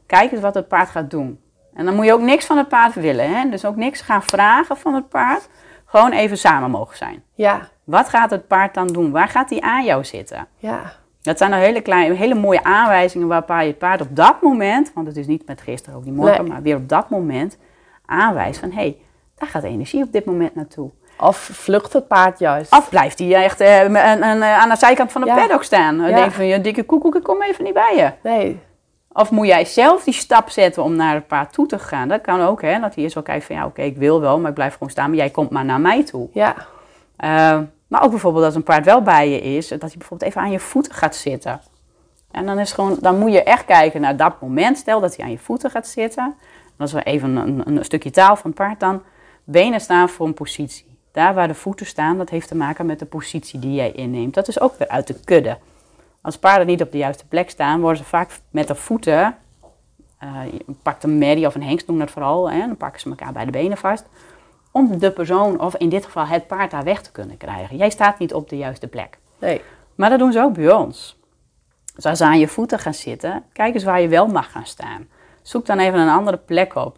Kijk 0.05 0.31
eens 0.31 0.41
wat 0.41 0.53
het 0.53 0.67
paard 0.67 0.89
gaat 0.89 1.11
doen. 1.11 1.39
En 1.73 1.85
dan 1.85 1.95
moet 1.95 2.05
je 2.05 2.13
ook 2.13 2.21
niks 2.21 2.45
van 2.45 2.57
het 2.57 2.67
paard 2.67 2.93
willen. 2.93 3.35
Hè? 3.35 3.49
Dus 3.49 3.65
ook 3.65 3.75
niks 3.75 4.01
gaan 4.01 4.23
vragen 4.23 4.77
van 4.77 4.93
het 4.93 5.09
paard. 5.09 5.49
Gewoon 5.85 6.11
even 6.11 6.37
samen 6.37 6.71
mogen 6.71 6.97
zijn. 6.97 7.23
Ja. 7.33 7.69
Wat 7.83 8.09
gaat 8.09 8.31
het 8.31 8.47
paard 8.47 8.73
dan 8.73 8.87
doen? 8.87 9.11
Waar 9.11 9.27
gaat 9.27 9.49
hij 9.49 9.61
aan 9.61 9.85
jou 9.85 10.03
zitten? 10.03 10.47
Ja. 10.57 10.81
Dat 11.21 11.37
zijn 11.37 11.49
nou 11.49 11.63
hele, 11.63 11.81
kleine, 11.81 12.15
hele 12.15 12.35
mooie 12.35 12.63
aanwijzingen 12.63 13.27
waarbij 13.27 13.63
je 13.63 13.69
het 13.69 13.77
paard 13.79 14.01
op 14.01 14.15
dat 14.15 14.41
moment, 14.41 14.91
want 14.93 15.07
het 15.07 15.17
is 15.17 15.27
niet 15.27 15.47
met 15.47 15.61
gisteren 15.61 15.97
ook 15.97 16.05
niet 16.05 16.15
morgen, 16.15 16.43
Nee. 16.43 16.51
maar 16.51 16.61
weer 16.61 16.75
op 16.75 16.89
dat 16.89 17.09
moment 17.09 17.57
aanwijst 18.05 18.59
van 18.59 18.69
hé, 18.69 18.75
hey, 18.75 18.97
daar 19.35 19.49
gaat 19.49 19.63
energie 19.63 20.03
op 20.03 20.11
dit 20.11 20.25
moment 20.25 20.55
naartoe. 20.55 20.91
Of 21.27 21.37
vlucht 21.37 21.93
het 21.93 22.07
paard 22.07 22.39
juist. 22.39 22.71
Of 22.71 22.89
blijft 22.89 23.19
hij 23.19 23.33
echt 23.43 23.59
eh, 23.59 23.81
een- 23.83 23.95
een, 23.95 24.41
eh, 24.41 24.57
aan 24.57 24.69
de 24.69 24.75
zijkant 24.75 25.11
van 25.11 25.21
de 25.21 25.27
Ja. 25.27 25.35
paddock 25.35 25.63
staan? 25.63 25.97
Dan 25.97 26.09
Ja. 26.09 26.15
denk 26.15 26.31
van 26.31 26.45
je 26.45 26.61
dikke 26.61 26.83
koekoek, 26.83 27.15
ik 27.15 27.23
kom 27.23 27.41
even 27.41 27.63
niet 27.63 27.73
bij 27.73 27.95
je. 27.95 28.11
Nee. 28.29 28.59
Of 29.11 29.31
moet 29.31 29.47
jij 29.47 29.65
zelf 29.65 30.03
die 30.03 30.13
stap 30.13 30.49
zetten 30.49 30.83
om 30.83 30.95
naar 30.95 31.13
het 31.13 31.27
paard 31.27 31.53
toe 31.53 31.67
te 31.67 31.79
gaan? 31.79 32.07
Dat 32.07 32.21
kan 32.21 32.41
ook, 32.41 32.61
hè. 32.61 32.79
Dat 32.79 32.93
hij 32.95 33.03
eerst 33.03 33.15
wel 33.15 33.23
kijkt 33.23 33.45
van, 33.45 33.55
ja, 33.55 33.65
oké, 33.65 33.81
ik 33.81 33.97
wil 33.97 34.21
wel, 34.21 34.39
maar 34.39 34.49
ik 34.49 34.55
blijf 34.55 34.73
gewoon 34.73 34.89
staan. 34.89 35.07
Maar 35.09 35.17
jij 35.17 35.29
komt 35.29 35.49
maar 35.49 35.65
naar 35.65 35.79
mij 35.81 36.03
toe. 36.03 36.29
Ja. 36.33 36.55
Uh, 37.23 37.59
maar 37.87 38.03
ook 38.03 38.09
bijvoorbeeld 38.09 38.45
als 38.45 38.55
een 38.55 38.63
paard 38.63 38.85
wel 38.85 39.01
bij 39.01 39.29
je 39.29 39.41
is, 39.41 39.67
dat 39.67 39.81
hij 39.81 39.91
bijvoorbeeld 39.97 40.29
even 40.29 40.41
aan 40.41 40.51
je 40.51 40.59
voeten 40.59 40.93
gaat 40.93 41.15
zitten. 41.15 41.61
En 42.31 42.45
dan, 42.45 42.59
is 42.59 42.71
gewoon, 42.73 42.97
dan 43.01 43.17
moet 43.19 43.31
je 43.33 43.43
echt 43.43 43.65
kijken 43.65 44.01
naar 44.01 44.17
dat 44.17 44.41
moment. 44.41 44.77
Stel 44.77 44.99
dat 44.99 45.15
hij 45.15 45.25
aan 45.25 45.31
je 45.31 45.37
voeten 45.37 45.69
gaat 45.69 45.87
zitten. 45.87 46.35
Dat 46.77 46.87
is 46.87 46.93
wel 46.93 47.01
even 47.01 47.35
een, 47.35 47.61
een 47.65 47.85
stukje 47.85 48.11
taal 48.11 48.35
van 48.35 48.49
het 48.49 48.59
paard 48.59 48.79
dan. 48.79 49.01
Benen 49.43 49.81
staan 49.81 50.09
voor 50.09 50.25
een 50.25 50.33
positie. 50.33 50.92
Daar 51.13 51.33
waar 51.33 51.47
de 51.47 51.53
voeten 51.53 51.85
staan, 51.85 52.17
dat 52.17 52.29
heeft 52.29 52.47
te 52.47 52.55
maken 52.55 52.85
met 52.85 52.99
de 52.99 53.05
positie 53.05 53.59
die 53.59 53.73
jij 53.73 53.91
inneemt. 53.91 54.33
Dat 54.33 54.47
is 54.47 54.59
ook 54.59 54.77
weer 54.77 54.87
uit 54.87 55.07
de 55.07 55.19
kudde. 55.23 55.57
Als 56.21 56.37
paarden 56.37 56.67
niet 56.67 56.81
op 56.81 56.91
de 56.91 56.97
juiste 56.97 57.27
plek 57.27 57.49
staan, 57.49 57.79
worden 57.79 57.97
ze 57.97 58.03
vaak 58.03 58.39
met 58.49 58.67
de 58.67 58.75
voeten. 58.75 59.37
Uh, 60.23 60.41
je 60.51 60.75
pakt 60.83 61.03
een 61.03 61.17
merrie 61.17 61.47
of 61.47 61.55
een 61.55 61.63
hengst, 61.63 61.87
doen 61.87 61.99
dat 61.99 62.11
vooral. 62.11 62.51
Hè, 62.51 62.59
dan 62.59 62.77
pakken 62.77 62.99
ze 62.99 63.09
elkaar 63.09 63.33
bij 63.33 63.45
de 63.45 63.51
benen 63.51 63.77
vast. 63.77 64.05
Om 64.71 64.99
de 64.99 65.11
persoon, 65.11 65.59
of 65.59 65.75
in 65.75 65.89
dit 65.89 66.05
geval 66.05 66.25
het 66.25 66.47
paard, 66.47 66.71
daar 66.71 66.83
weg 66.83 67.01
te 67.01 67.11
kunnen 67.11 67.37
krijgen. 67.37 67.77
Jij 67.77 67.89
staat 67.89 68.19
niet 68.19 68.33
op 68.33 68.49
de 68.49 68.57
juiste 68.57 68.87
plek. 68.87 69.17
Nee. 69.39 69.61
Maar 69.95 70.09
dat 70.09 70.19
doen 70.19 70.31
ze 70.31 70.41
ook 70.41 70.53
bij 70.53 70.71
ons. 70.71 71.19
Dus 71.95 72.05
als 72.05 72.17
ze 72.17 72.25
aan 72.25 72.39
je 72.39 72.47
voeten 72.47 72.79
gaan 72.79 72.93
zitten, 72.93 73.43
kijk 73.51 73.73
eens 73.73 73.83
waar 73.83 74.01
je 74.01 74.07
wel 74.07 74.27
mag 74.27 74.51
gaan 74.51 74.65
staan. 74.65 75.07
Zoek 75.41 75.65
dan 75.65 75.79
even 75.79 75.99
een 75.99 76.09
andere 76.09 76.37
plek 76.37 76.75
op. 76.75 76.97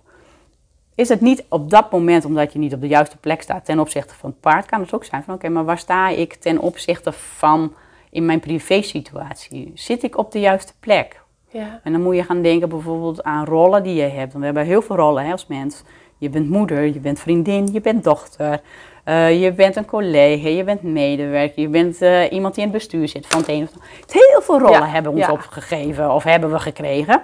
Is 0.96 1.10
het 1.10 1.22
niet 1.22 1.46
op 1.50 1.70
dat 1.70 1.92
moment, 1.92 2.26
omdat 2.26 2.54
je 2.54 2.60
niet 2.60 2.74
op 2.74 2.82
de 2.82 2.88
juiste 2.88 3.18
plek 3.18 3.42
staat 3.42 3.66
ten 3.66 3.80
opzichte 3.80 4.14
van 4.16 4.30
het 4.30 4.40
paard, 4.40 4.66
kan 4.66 4.82
het 4.82 4.94
ook 4.94 5.06
zijn 5.06 5.24
van 5.24 5.34
oké, 5.34 5.50
maar 5.50 5.66
waar 5.66 5.78
sta 5.78 6.10
ik 6.10 6.34
ten 6.34 6.60
opzichte 6.60 7.12
van 7.12 7.74
in 8.10 8.26
mijn 8.26 8.40
privé-situatie? 8.40 9.72
Zit 9.74 10.04
ik 10.04 10.18
op 10.18 10.32
de 10.32 10.40
juiste 10.40 10.74
plek? 10.80 11.24
Ja. 11.50 11.80
En 11.84 11.92
dan 11.92 12.02
moet 12.02 12.16
je 12.16 12.24
gaan 12.24 12.42
denken 12.42 12.70
bijvoorbeeld 12.70 13.24
aan 13.24 13.46
rollen 13.46 13.84
die 13.84 13.96
je 13.96 14.02
hebt. 14.02 14.32
Want 14.32 14.38
we 14.40 14.46
hebben 14.46 14.66
heel 14.66 14.82
veel 14.82 14.96
rollen 14.96 15.26
hè, 15.26 15.32
als 15.32 15.48
mens. 15.48 15.84
Je 16.18 16.30
bent 16.30 16.50
moeder, 16.50 16.84
je 16.84 17.00
bent 17.00 17.20
vriendin, 17.20 17.70
je 17.72 17.82
bent 17.82 18.04
dochter, 18.04 18.62
uh, 19.06 19.42
je 19.42 19.54
bent 19.54 19.76
een 19.76 19.86
collega, 19.86 20.48
je 20.48 20.64
bent 20.64 20.82
medewerker, 20.82 21.62
je 21.62 21.68
bent 21.68 22.02
uh, 22.02 22.32
iemand 22.32 22.56
die 22.56 22.64
in 22.64 22.70
het 22.70 22.78
bestuur 22.78 23.08
zit 23.08 23.28
van 23.28 23.40
het 23.40 23.50
een 23.50 23.64
of 23.64 23.74
het 23.74 23.80
andere. 23.82 24.30
Heel 24.30 24.42
veel 24.42 24.60
rollen 24.60 24.80
Ja, 24.80 24.88
hebben 24.88 25.12
ons 25.12 25.22
ja. 25.22 25.32
opgegeven 25.32 26.14
of 26.14 26.24
hebben 26.24 26.52
we 26.52 26.60
gekregen. 26.60 27.24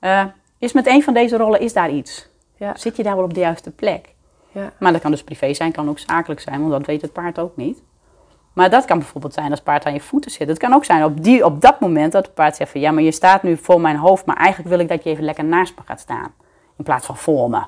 Eh, 0.00 0.24
is 0.58 0.72
met 0.72 0.86
een 0.86 1.02
van 1.02 1.14
deze 1.14 1.36
rollen 1.36 1.60
is 1.60 1.72
daar 1.72 1.90
iets? 1.90 2.28
Ja. 2.56 2.76
Zit 2.76 2.96
je 2.96 3.02
daar 3.02 3.16
wel 3.16 3.24
op 3.24 3.34
de 3.34 3.40
juiste 3.40 3.70
plek? 3.70 4.14
Ja. 4.52 4.72
Maar 4.78 4.92
dat 4.92 5.00
kan 5.00 5.10
dus 5.10 5.24
privé 5.24 5.54
zijn, 5.54 5.72
kan 5.72 5.88
ook 5.88 5.98
zakelijk 5.98 6.40
zijn, 6.40 6.60
want 6.60 6.72
dat 6.72 6.86
weet 6.86 7.02
het 7.02 7.12
paard 7.12 7.38
ook 7.38 7.56
niet. 7.56 7.82
Maar 8.52 8.70
dat 8.70 8.84
kan 8.84 8.98
bijvoorbeeld 8.98 9.34
zijn 9.34 9.50
als 9.50 9.58
het 9.58 9.64
paard 9.68 9.84
aan 9.84 9.92
je 9.92 10.00
voeten 10.00 10.30
zit. 10.30 10.48
Het 10.48 10.58
kan 10.58 10.72
ook 10.72 10.84
zijn 10.84 11.04
op, 11.04 11.24
die, 11.24 11.44
op 11.44 11.60
dat 11.60 11.80
moment 11.80 12.12
dat 12.12 12.24
het 12.24 12.34
paard 12.34 12.56
zegt 12.56 12.70
van 12.70 12.80
ja, 12.80 12.90
maar 12.90 13.02
je 13.02 13.12
staat 13.12 13.42
nu 13.42 13.56
voor 13.56 13.80
mijn 13.80 13.96
hoofd, 13.96 14.26
maar 14.26 14.36
eigenlijk 14.36 14.68
wil 14.68 14.78
ik 14.78 14.88
dat 14.88 15.04
je 15.04 15.10
even 15.10 15.24
lekker 15.24 15.44
naast 15.44 15.74
me 15.76 15.82
gaat 15.84 16.00
staan. 16.00 16.34
In 16.76 16.84
plaats 16.84 17.06
van 17.06 17.16
voor 17.16 17.50
me. 17.50 17.62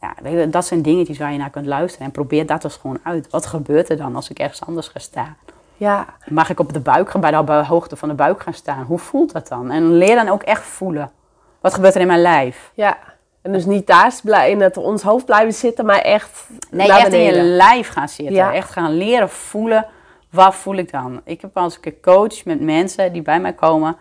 Ja, 0.00 0.46
dat 0.46 0.66
zijn 0.66 0.82
dingetjes 0.82 1.18
waar 1.18 1.32
je 1.32 1.38
naar 1.38 1.50
kunt 1.50 1.66
luisteren 1.66 2.06
en 2.06 2.12
probeer 2.12 2.46
dat 2.46 2.62
dus 2.62 2.76
gewoon 2.76 2.98
uit. 3.02 3.30
Wat 3.30 3.46
gebeurt 3.46 3.88
er 3.88 3.96
dan 3.96 4.16
als 4.16 4.30
ik 4.30 4.38
ergens 4.38 4.60
anders 4.66 4.88
ga 4.88 4.98
staan? 4.98 5.36
Ja. 5.76 6.06
Mag 6.28 6.50
ik 6.50 6.60
op 6.60 6.72
de 6.72 6.80
buik, 6.80 7.10
gaan, 7.10 7.20
bij 7.20 7.30
de 7.30 7.44
bij 7.44 7.60
de 7.60 7.66
hoogte 7.66 7.96
van 7.96 8.08
de 8.08 8.14
buik 8.14 8.42
gaan 8.42 8.54
staan? 8.54 8.82
Hoe 8.82 8.98
voelt 8.98 9.32
dat 9.32 9.48
dan? 9.48 9.70
En 9.70 9.92
leer 9.92 10.14
dan 10.14 10.28
ook 10.28 10.42
echt 10.42 10.62
voelen. 10.62 11.12
Wat 11.60 11.74
gebeurt 11.74 11.94
er 11.94 12.00
in 12.00 12.06
mijn 12.06 12.22
lijf? 12.22 12.72
Ja. 12.74 12.98
En 13.42 13.52
dus 13.52 13.64
niet 13.64 13.86
daar 13.86 14.14
blij- 14.22 14.50
in 14.50 14.60
het, 14.60 14.76
ons 14.76 15.02
hoofd 15.02 15.24
blijven 15.24 15.54
zitten, 15.54 15.86
maar 15.86 15.98
echt 15.98 16.48
Nee, 16.70 16.88
naar 16.88 16.98
echt 16.98 17.12
in 17.12 17.20
je 17.20 17.42
lijf 17.42 17.88
gaan 17.88 18.08
zitten. 18.08 18.34
Ja. 18.34 18.52
Echt 18.54 18.70
gaan 18.70 18.92
leren 18.92 19.28
voelen. 19.30 19.86
Wat 20.30 20.54
voel 20.54 20.74
ik 20.76 20.92
dan? 20.92 21.20
Ik 21.24 21.40
heb 21.40 21.56
als 21.56 21.76
ik 21.78 21.86
een 21.86 22.00
coach 22.00 22.44
met 22.44 22.60
mensen 22.60 23.12
die 23.12 23.22
bij 23.22 23.40
mij 23.40 23.52
komen. 23.52 23.96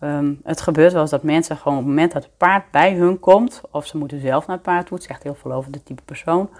ehm, 0.00 0.32
het 0.44 0.60
gebeurt 0.60 0.92
wel 0.92 1.00
eens 1.02 1.10
dat 1.10 1.22
mensen 1.22 1.56
gewoon 1.56 1.78
op 1.78 1.84
het 1.84 1.92
moment 1.94 2.12
dat 2.12 2.22
het 2.22 2.36
paard 2.36 2.70
bij 2.70 2.92
hun 2.94 3.18
komt. 3.20 3.60
Of 3.70 3.86
ze 3.86 3.96
moeten 3.96 4.20
zelf 4.20 4.46
naar 4.46 4.56
het 4.56 4.64
paard 4.64 4.86
toe. 4.86 4.96
Het 4.96 5.06
zegt 5.06 5.22
heel 5.22 5.34
veel 5.34 5.52
over 5.52 5.70
de 5.72 5.82
type 5.82 6.02
persoon. 6.02 6.50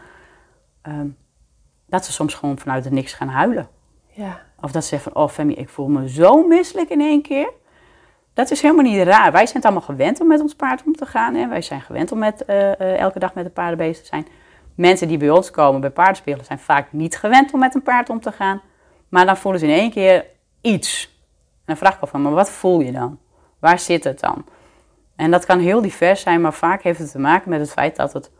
ehm, 0.82 1.06
dat 1.86 2.04
ze 2.04 2.12
soms 2.12 2.34
gewoon 2.34 2.58
vanuit 2.58 2.84
het 2.84 2.92
niks 2.92 3.12
gaan 3.12 3.28
huilen. 3.28 3.68
Ja. 4.10 4.40
Of 4.60 4.72
dat 4.72 4.82
ze 4.82 4.88
zeggen 4.88 5.12
van, 5.12 5.22
oh 5.22 5.28
Femi, 5.28 5.54
ik 5.54 5.68
voel 5.68 5.86
me 5.88 6.08
zo 6.08 6.46
misselijk 6.46 6.88
in 6.90 7.00
één 7.00 7.22
keer. 7.22 7.50
Dat 8.36 8.50
is 8.50 8.62
helemaal 8.62 8.84
niet 8.84 9.02
raar. 9.02 9.32
Wij 9.32 9.44
zijn 9.46 9.56
het 9.56 9.64
allemaal 9.64 9.82
gewend 9.82 10.20
om 10.20 10.26
met 10.26 10.40
ons 10.40 10.54
paard 10.54 10.82
om 10.86 10.92
te 10.92 11.06
gaan. 11.06 11.34
Hè? 11.34 11.48
Wij 11.48 11.62
zijn 11.62 11.80
gewend 11.80 12.12
om 12.12 12.18
met, 12.18 12.44
eh, 12.44 12.80
eh, 12.80 12.98
elke 12.98 13.18
dag 13.18 13.34
met 13.34 13.44
de 13.44 13.50
paarden 13.50 13.78
bezig 13.78 14.02
te 14.02 14.06
zijn. 14.06 14.26
Mensen 14.74 15.08
die 15.08 15.16
bij 15.16 15.30
ons 15.30 15.50
komen, 15.50 15.80
bij 15.80 15.90
paardenspelen, 15.90 16.44
zijn 16.44 16.58
vaak 16.58 16.92
niet 16.92 17.16
gewend 17.16 17.52
om 17.52 17.60
met 17.60 17.74
een 17.74 17.82
paard 17.82 18.10
om 18.10 18.20
te 18.20 18.32
gaan. 18.32 18.60
Maar 19.08 19.26
dan 19.26 19.36
voelen 19.36 19.60
ze 19.60 19.66
in 19.66 19.72
één 19.72 19.90
keer 19.90 20.24
iets. 20.60 21.04
En 21.54 21.62
dan 21.64 21.76
vraag 21.76 21.94
ik 21.94 22.00
al 22.00 22.06
van, 22.06 22.22
maar 22.22 22.32
wat 22.32 22.50
voel 22.50 22.80
je 22.80 22.92
dan? 22.92 23.18
Waar 23.58 23.78
zit 23.78 24.04
het 24.04 24.20
dan? 24.20 24.44
En 25.16 25.30
dat 25.30 25.46
kan 25.46 25.58
heel 25.58 25.82
divers 25.82 26.20
zijn, 26.20 26.40
maar 26.40 26.54
vaak 26.54 26.82
heeft 26.82 26.98
het 26.98 27.10
te 27.10 27.18
maken 27.18 27.50
met 27.50 27.60
het 27.60 27.72
feit 27.72 27.96
dat, 27.96 28.12
het, 28.12 28.30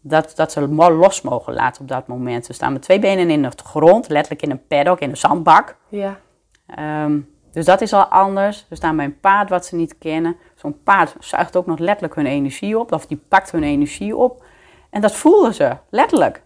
dat, 0.00 0.32
dat 0.36 0.52
ze 0.52 0.68
los 0.68 1.22
mogen 1.22 1.54
laten 1.54 1.82
op 1.82 1.88
dat 1.88 2.06
moment. 2.06 2.46
Ze 2.46 2.52
staan 2.52 2.72
met 2.72 2.82
twee 2.82 2.98
benen 2.98 3.30
in 3.30 3.42
de 3.42 3.50
grond, 3.64 4.08
letterlijk 4.08 4.42
in 4.42 4.50
een 4.50 4.66
paddock, 4.66 5.00
in 5.00 5.10
een 5.10 5.16
zandbak. 5.16 5.76
Ja. 5.88 6.18
Ehm, 6.66 7.18
dus 7.52 7.64
dat 7.64 7.80
is 7.80 7.92
al 7.92 8.04
anders. 8.04 8.66
Ze 8.68 8.74
staan 8.74 8.96
bij 8.96 9.04
een 9.04 9.20
paard 9.20 9.48
wat 9.48 9.66
ze 9.66 9.76
niet 9.76 9.98
kennen. 9.98 10.36
Zo'n 10.54 10.82
paard 10.82 11.14
zuigt 11.18 11.56
ook 11.56 11.66
nog 11.66 11.78
letterlijk 11.78 12.14
hun 12.14 12.26
energie 12.26 12.78
op, 12.78 12.92
of 12.92 13.06
die 13.06 13.20
pakt 13.28 13.50
hun 13.50 13.62
energie 13.62 14.16
op. 14.16 14.44
En 14.90 15.00
dat 15.00 15.14
voelen 15.14 15.54
ze, 15.54 15.76
letterlijk. 15.90 16.42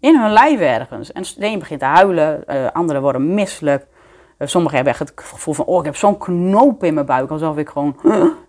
In 0.00 0.20
hun 0.20 0.32
lijf 0.32 0.60
ergens. 0.60 1.12
En 1.12 1.22
de 1.22 1.46
een 1.46 1.58
begint 1.58 1.80
te 1.80 1.86
huilen, 1.86 2.46
eh 2.46 2.66
anderen 2.72 3.02
worden 3.02 3.34
misselijk. 3.34 3.86
Eh, 4.38 4.46
sommigen 4.48 4.76
hebben 4.76 4.94
echt 4.94 5.08
het 5.08 5.12
gevoel 5.14 5.54
van, 5.54 5.64
oh, 5.64 5.78
ik 5.78 5.84
heb 5.84 5.96
zo'n 5.96 6.18
knoop 6.18 6.84
in 6.84 6.94
mijn 6.94 7.06
buik. 7.06 7.30
Alsof 7.30 7.56
ik 7.56 7.68
gewoon, 7.68 7.96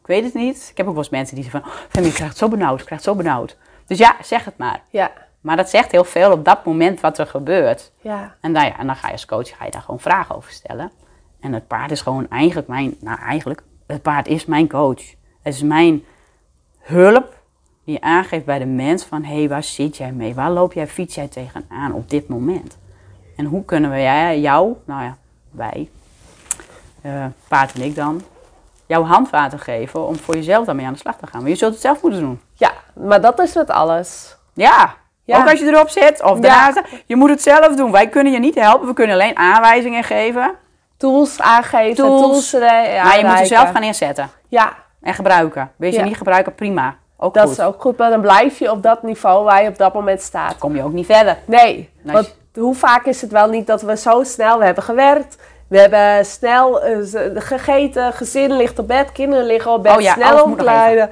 ik 0.01 0.07
weet 0.07 0.23
het 0.23 0.33
niet. 0.33 0.67
Ik 0.71 0.77
heb 0.77 0.85
ook 0.85 0.93
wel 0.93 1.01
eens 1.01 1.11
mensen 1.11 1.35
die 1.35 1.43
zeggen 1.43 1.61
van, 1.61 1.71
Femi, 1.89 2.07
ik 2.07 2.13
krijg 2.13 2.29
het 2.29 2.39
zo 2.39 2.47
benauwd, 2.47 2.79
ik 2.79 2.85
krijg 2.85 3.01
het 3.01 3.09
zo 3.09 3.15
benauwd. 3.15 3.57
Dus 3.85 3.97
ja, 3.97 4.15
zeg 4.21 4.45
het 4.45 4.57
maar. 4.57 4.81
Ja. 4.89 5.11
Maar 5.41 5.57
dat 5.57 5.69
zegt 5.69 5.91
heel 5.91 6.03
veel 6.03 6.31
op 6.31 6.45
dat 6.45 6.65
moment 6.65 6.99
wat 6.99 7.17
er 7.17 7.27
gebeurt. 7.27 7.91
Ja. 8.01 8.35
En, 8.41 8.51
nou 8.51 8.65
ja, 8.65 8.79
en 8.79 8.85
dan 8.85 8.95
ga 8.95 9.07
je 9.07 9.13
als 9.13 9.25
coach 9.25 9.57
ga 9.57 9.65
je 9.65 9.71
daar 9.71 9.81
gewoon 9.81 9.99
vragen 9.99 10.35
over 10.35 10.51
stellen. 10.51 10.91
En 11.41 11.53
het 11.53 11.67
paard 11.67 11.91
is 11.91 12.01
gewoon 12.01 12.29
eigenlijk 12.29 12.67
mijn, 12.67 12.95
nou 12.99 13.19
eigenlijk, 13.19 13.61
het 13.87 14.01
paard 14.01 14.27
is 14.27 14.45
mijn 14.45 14.67
coach. 14.69 15.01
Het 15.41 15.53
is 15.53 15.61
mijn 15.63 16.03
hulp 16.79 17.33
die 17.85 18.03
aangeeft 18.03 18.45
bij 18.45 18.59
de 18.59 18.65
mens 18.65 19.03
van, 19.03 19.23
hé, 19.23 19.35
hey, 19.37 19.49
waar 19.49 19.63
zit 19.63 19.97
jij 19.97 20.11
mee? 20.11 20.33
Waar 20.35 20.51
loop 20.51 20.73
jij, 20.73 20.87
fiets 20.87 21.15
jij 21.15 21.27
tegenaan 21.27 21.93
op 21.93 22.09
dit 22.09 22.27
moment? 22.27 22.77
En 23.37 23.45
hoe 23.45 23.65
kunnen 23.65 23.91
we 23.91 23.97
jij- 24.01 24.39
jou, 24.39 24.75
nou 24.85 25.03
ja, 25.03 25.17
wij, 25.51 25.89
eh, 27.01 27.25
paard 27.47 27.73
en 27.73 27.81
ik 27.81 27.95
dan, 27.95 28.21
jouw 28.85 29.03
handvaten 29.03 29.59
geven 29.59 30.07
om 30.07 30.15
voor 30.15 30.35
jezelf 30.35 30.65
daarmee 30.65 30.85
aan 30.85 30.93
de 30.93 30.99
slag 30.99 31.17
te 31.17 31.27
gaan. 31.27 31.41
Maar 31.41 31.49
je 31.49 31.55
zult 31.55 31.71
het 31.73 31.81
zelf 31.81 32.01
moeten 32.01 32.19
doen. 32.21 32.39
Ja, 32.53 32.71
maar 32.95 33.21
dat 33.21 33.39
is 33.39 33.53
met 33.53 33.69
alles. 33.69 34.35
Ja, 34.53 34.95
Ja. 35.23 35.37
ook 35.39 35.49
als 35.49 35.59
je 35.59 35.65
erop 35.65 35.89
zit 35.89 36.23
of 36.23 36.39
daarnaast. 36.39 36.81
Je 37.05 37.15
moet 37.15 37.29
het 37.29 37.41
zelf 37.41 37.75
doen. 37.75 37.91
Wij 37.91 38.07
kunnen 38.09 38.33
je 38.33 38.39
niet 38.39 38.55
helpen. 38.55 38.87
We 38.87 38.93
kunnen 38.93 39.15
alleen 39.15 39.37
aanwijzingen 39.37 40.03
geven. 40.03 40.51
Tools 41.01 41.39
aangeven, 41.39 41.95
Tools. 41.95 42.21
tools, 42.21 42.53
eh, 42.53 43.03
maar 43.03 43.17
je 43.19 43.25
moet 43.25 43.37
ze 43.37 43.45
zelf 43.45 43.71
gaan 43.71 43.83
inzetten. 43.83 44.29
Ja, 44.47 44.73
En 45.01 45.13
gebruiken. 45.13 45.71
Wil 45.75 45.91
je 45.91 45.97
Ja. 45.97 46.03
niet 46.03 46.17
gebruiken, 46.17 46.55
prima. 46.55 46.95
Ook 47.17 47.33
dat 47.33 47.43
goed. 47.43 47.51
is 47.57 47.63
ook 47.63 47.81
goed, 47.81 47.97
maar 47.97 48.09
dan 48.09 48.21
blijf 48.21 48.59
je 48.59 48.71
op 48.71 48.83
dat 48.83 49.03
niveau 49.03 49.43
waar 49.43 49.63
je 49.63 49.69
op 49.69 49.77
dat 49.77 49.93
moment 49.93 50.21
staat. 50.21 50.57
kom 50.57 50.75
je 50.75 50.83
ook 50.83 50.91
niet 50.91 51.05
verder. 51.05 51.37
Nee, 51.45 51.89
Nee. 52.01 52.13
want 52.13 52.35
hoe 52.53 52.75
vaak 52.75 53.05
is 53.05 53.21
het 53.21 53.31
wel 53.31 53.47
niet 53.49 53.67
dat 53.67 53.81
we 53.81 53.97
zo 53.97 54.23
snel, 54.23 54.59
we 54.59 54.65
hebben 54.65 54.83
gewerkt, 54.83 55.37
we 55.69 55.79
hebben 55.79 56.25
snel 56.25 56.81
eh, 56.81 56.97
gegeten, 57.35 58.13
gezin 58.13 58.51
ligt 58.57 58.79
op 58.79 58.87
bed, 58.87 59.11
kinderen 59.11 59.45
liggen 59.45 59.71
op 59.71 59.83
bed, 59.83 59.95
Oh 59.95 60.01
ja, 60.01 60.13
snel 60.13 60.43
omkleiden. 60.43 61.09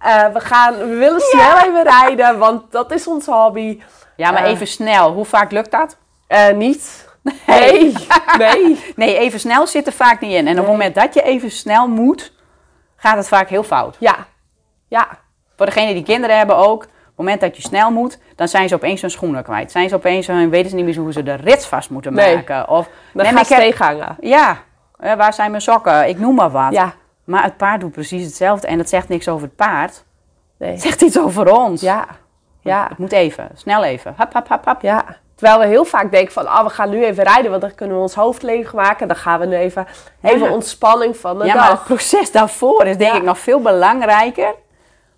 Eh, 0.00 0.26
we, 0.32 0.40
gaan, 0.40 0.76
we 0.78 0.94
willen 0.94 1.20
snel 1.20 1.58
even 1.58 1.82
rijden, 1.82 2.38
want 2.38 2.72
dat 2.72 2.92
is 2.92 3.06
ons 3.08 3.26
hobby. 3.26 3.82
Ja, 4.16 4.30
maar 4.30 4.44
even 4.44 4.66
snel. 4.66 5.12
Hoe 5.12 5.24
vaak 5.24 5.50
lukt 5.50 5.70
dat? 5.70 5.96
Niet. 6.54 7.08
Nee, 7.46 7.92
nee. 8.38 8.80
Nee, 8.96 9.18
even 9.18 9.40
snel 9.40 9.66
zit 9.66 9.86
er 9.86 9.92
vaak 9.92 10.20
niet 10.20 10.32
in. 10.32 10.46
En 10.46 10.52
op 10.52 10.64
het 10.64 10.72
moment 10.72 10.94
dat 10.94 11.14
je 11.14 11.22
even 11.22 11.50
snel 11.50 11.88
moet, 11.88 12.32
gaat 12.96 13.16
het 13.16 13.28
vaak 13.28 13.48
heel 13.48 13.62
fout. 13.62 13.96
Ja, 14.00 14.16
ja, 14.88 15.08
Voor 15.56 15.66
degenen 15.66 15.94
die 15.94 16.02
kinderen 16.02 16.36
hebben 16.36 16.56
ook, 16.56 16.82
op 16.82 16.90
het 17.06 17.16
moment 17.16 17.40
dat 17.40 17.56
je 17.56 17.62
snel 17.62 17.90
moet, 17.90 18.18
dan 18.36 18.48
zijn 18.48 18.68
ze 18.68 18.74
opeens 18.74 19.00
hun 19.00 19.10
schoenen 19.10 19.42
kwijt. 19.42 19.70
Zijn 19.72 19.88
ze 19.88 19.94
opeens, 19.94 20.26
hun, 20.26 20.50
weten 20.50 20.70
ze 20.70 20.76
niet 20.76 20.84
meer 20.84 20.96
hoe 20.96 21.12
ze 21.12 21.22
de 21.22 21.34
rits 21.34 21.66
vast 21.66 21.90
moeten 21.90 22.14
Nee. 22.14 22.34
maken. 22.34 22.68
Of, 22.68 22.88
dan 23.12 23.26
gaan 23.26 23.44
ze 23.44 23.54
tegenhangen. 23.54 24.16
Ja, 24.20 24.58
waar 24.98 25.32
zijn 25.32 25.50
mijn 25.50 25.62
sokken? 25.62 26.08
Ik 26.08 26.18
noem 26.18 26.34
maar 26.34 26.50
wat. 26.50 26.72
Ja, 26.72 26.92
Maar 27.24 27.42
het 27.42 27.56
paard 27.56 27.80
doet 27.80 27.92
precies 27.92 28.24
hetzelfde. 28.24 28.66
En 28.66 28.78
dat 28.78 28.88
zegt 28.88 29.08
niks 29.08 29.28
over 29.28 29.46
het 29.46 29.56
paard. 29.56 30.04
nee. 30.58 30.70
Het 30.70 30.80
zegt 30.82 31.02
iets 31.02 31.18
over 31.18 31.52
ons. 31.58 31.80
Ja, 31.80 32.06
ja, 32.60 32.86
Het 32.88 32.98
moet 32.98 33.12
even. 33.12 33.50
Snel 33.54 33.84
even. 33.84 34.14
Hap, 34.16 34.32
hap, 34.32 34.48
hap, 34.48 34.64
hap. 34.64 34.82
ja. 34.82 35.04
Terwijl 35.44 35.64
we 35.64 35.74
heel 35.74 35.84
vaak 35.84 36.10
denken 36.10 36.32
van, 36.32 36.44
oh, 36.44 36.62
we 36.62 36.68
gaan 36.70 36.90
nu 36.90 37.04
even 37.04 37.24
rijden, 37.24 37.50
want 37.50 37.62
dan 37.62 37.74
kunnen 37.74 37.96
we 37.96 38.02
ons 38.02 38.14
hoofd 38.14 38.42
leegmaken. 38.42 39.08
Dan 39.08 39.16
gaan 39.16 39.40
we 39.40 39.46
nu 39.46 39.54
even, 39.56 39.86
even 40.22 40.46
Ja. 40.46 40.52
ontspanning 40.52 41.16
van 41.16 41.38
de 41.38 41.44
Ja, 41.44 41.54
maar 41.54 41.70
het 41.70 41.84
proces 41.84 42.32
daarvoor 42.32 42.86
is 42.86 42.96
denk 42.96 43.10
Ja. 43.12 43.16
ik 43.18 43.22
nog 43.24 43.38
veel 43.38 43.60
belangrijker. 43.60 44.48
Op 44.48 44.56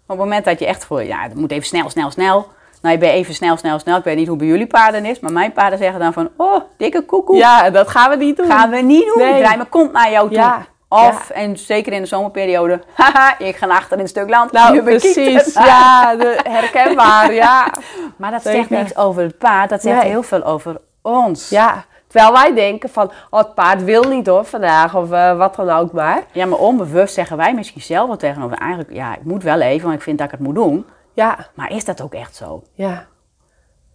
het 0.07 0.19
moment 0.19 0.45
dat 0.45 0.59
je 0.59 0.67
echt 0.67 0.85
voor, 0.85 1.05
ja, 1.05 1.23
het 1.23 1.35
moet 1.35 1.51
even 1.51 1.67
snel, 1.67 1.91
snel, 1.91 2.11
snel. 2.11 2.49
Nou, 2.83 2.95
je 2.95 3.01
bent 3.01 3.13
even 3.13 3.35
snel, 3.35 3.57
snel, 3.57 3.79
snel. 3.79 3.97
Ik 3.97 4.05
weet 4.05 4.17
niet 4.17 4.29
hoe 4.29 4.37
bij 4.37 4.47
jullie 4.47 4.67
paarden 4.67 5.05
is, 5.05 5.21
maar 5.21 5.33
mijn 5.33 5.53
paarden 5.53 5.79
zeggen 5.79 6.01
dan 6.01 6.13
van, 6.13 6.31
oh, 6.37 6.61
dikke 6.77 7.03
koekoek. 7.03 7.37
Ja, 7.37 7.71
dat 7.71 7.89
gaan 7.89 8.11
we 8.11 8.17
niet 8.17 8.37
doen. 8.37 8.47
Gaan 8.47 8.71
we 8.71 8.77
niet 8.81 9.05
doen. 9.07 9.19
Nee. 9.19 9.39
Draai 9.41 9.57
mijn 9.57 9.69
kont 9.69 9.93
naar 9.93 10.11
jou 10.11 10.29
toe. 10.29 10.37
Ja. 10.37 10.67
Of, 10.97 11.31
en 11.31 11.57
zeker 11.59 11.93
in 11.93 12.01
de 12.01 12.07
zomerperiode, 12.09 12.83
haha, 12.95 13.39
ik 13.39 13.57
ga 13.57 13.67
achter 13.67 13.97
in 13.97 14.03
een 14.03 14.09
stuk 14.09 14.29
land. 14.29 14.53
Nou, 14.53 14.83
precies. 14.83 15.55
Ja, 15.55 16.17
de, 16.17 16.39
herkenbaar. 16.49 17.33
Ja. 17.33 17.67
Maar 18.17 18.31
dat 18.31 18.43
Zeker. 18.43 18.59
zegt 18.59 18.71
niks 18.71 18.97
over 18.97 19.23
het 19.23 19.39
paard, 19.39 19.71
dat 19.71 19.83
zegt 19.83 20.01
Nee. 20.03 20.11
heel 20.11 20.23
veel 20.23 20.45
over 20.45 20.81
ons. 21.03 21.49
ja. 21.49 21.85
Terwijl 22.07 22.33
wij 22.33 22.55
denken 22.55 22.89
van, 22.91 23.11
oh, 23.31 23.39
het 23.41 23.55
paard 23.55 23.85
wil 23.85 24.03
niet 24.03 24.27
hoor 24.27 24.45
vandaag. 24.45 24.95
Of 24.95 25.11
eh, 25.13 25.37
wat 25.37 25.55
dan 25.55 25.71
ook 25.71 25.93
maar. 25.93 26.23
Ja, 26.33 26.47
maar 26.47 26.59
onbewust 26.59 27.15
zeggen 27.15 27.37
wij 27.37 27.55
misschien 27.55 27.83
zelf 27.83 28.07
wel 28.07 28.17
tegenover. 28.17 28.59
Eigenlijk, 28.59 28.93
ja, 28.93 29.15
ik 29.15 29.25
moet 29.25 29.43
wel 29.43 29.61
even, 29.61 29.85
want 29.87 29.97
ik 29.99 30.03
vind 30.03 30.19
dat 30.19 30.27
ik 30.27 30.33
het 30.33 30.43
moet 30.43 30.55
doen. 30.55 30.87
Ja, 31.13 31.37
Maar 31.55 31.71
is 31.71 31.85
dat 31.85 32.01
ook 32.03 32.15
echt 32.15 32.37
zo? 32.37 32.63
ja. 32.75 33.07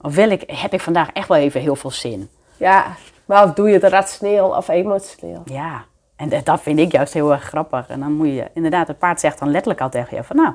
Of 0.02 0.16
wil 0.16 0.30
ik, 0.32 0.44
heb 0.48 0.74
ik 0.74 0.82
vandaag 0.82 1.10
echt 1.14 1.28
wel 1.28 1.38
even 1.38 1.62
heel 1.62 1.76
veel 1.76 1.92
zin? 1.92 2.30
Ja. 2.58 2.86
Maar 3.26 3.44
of 3.44 3.54
doe 3.54 3.68
je 3.68 3.74
het 3.74 3.84
rationeel 3.84 4.48
of 4.48 4.68
emotioneel? 4.68 5.42
Ja. 5.46 5.84
En 6.22 6.42
dat, 6.44 6.62
vind 6.62 6.80
ik 6.80 6.92
juist 6.92 7.14
heel 7.14 7.32
erg 7.32 7.44
grappig. 7.44 7.88
En 7.88 8.00
dan 8.00 8.14
moet 8.14 8.28
je, 8.28 8.48
inderdaad, 8.54 8.88
het 8.88 9.00
paard 9.00 9.20
zegt 9.20 9.40
dan 9.40 9.52
letterlijk 9.52 9.82
al 9.82 9.90
tegen 9.90 10.18
je 10.18 10.24
van 10.24 10.36
nou, 10.36 10.54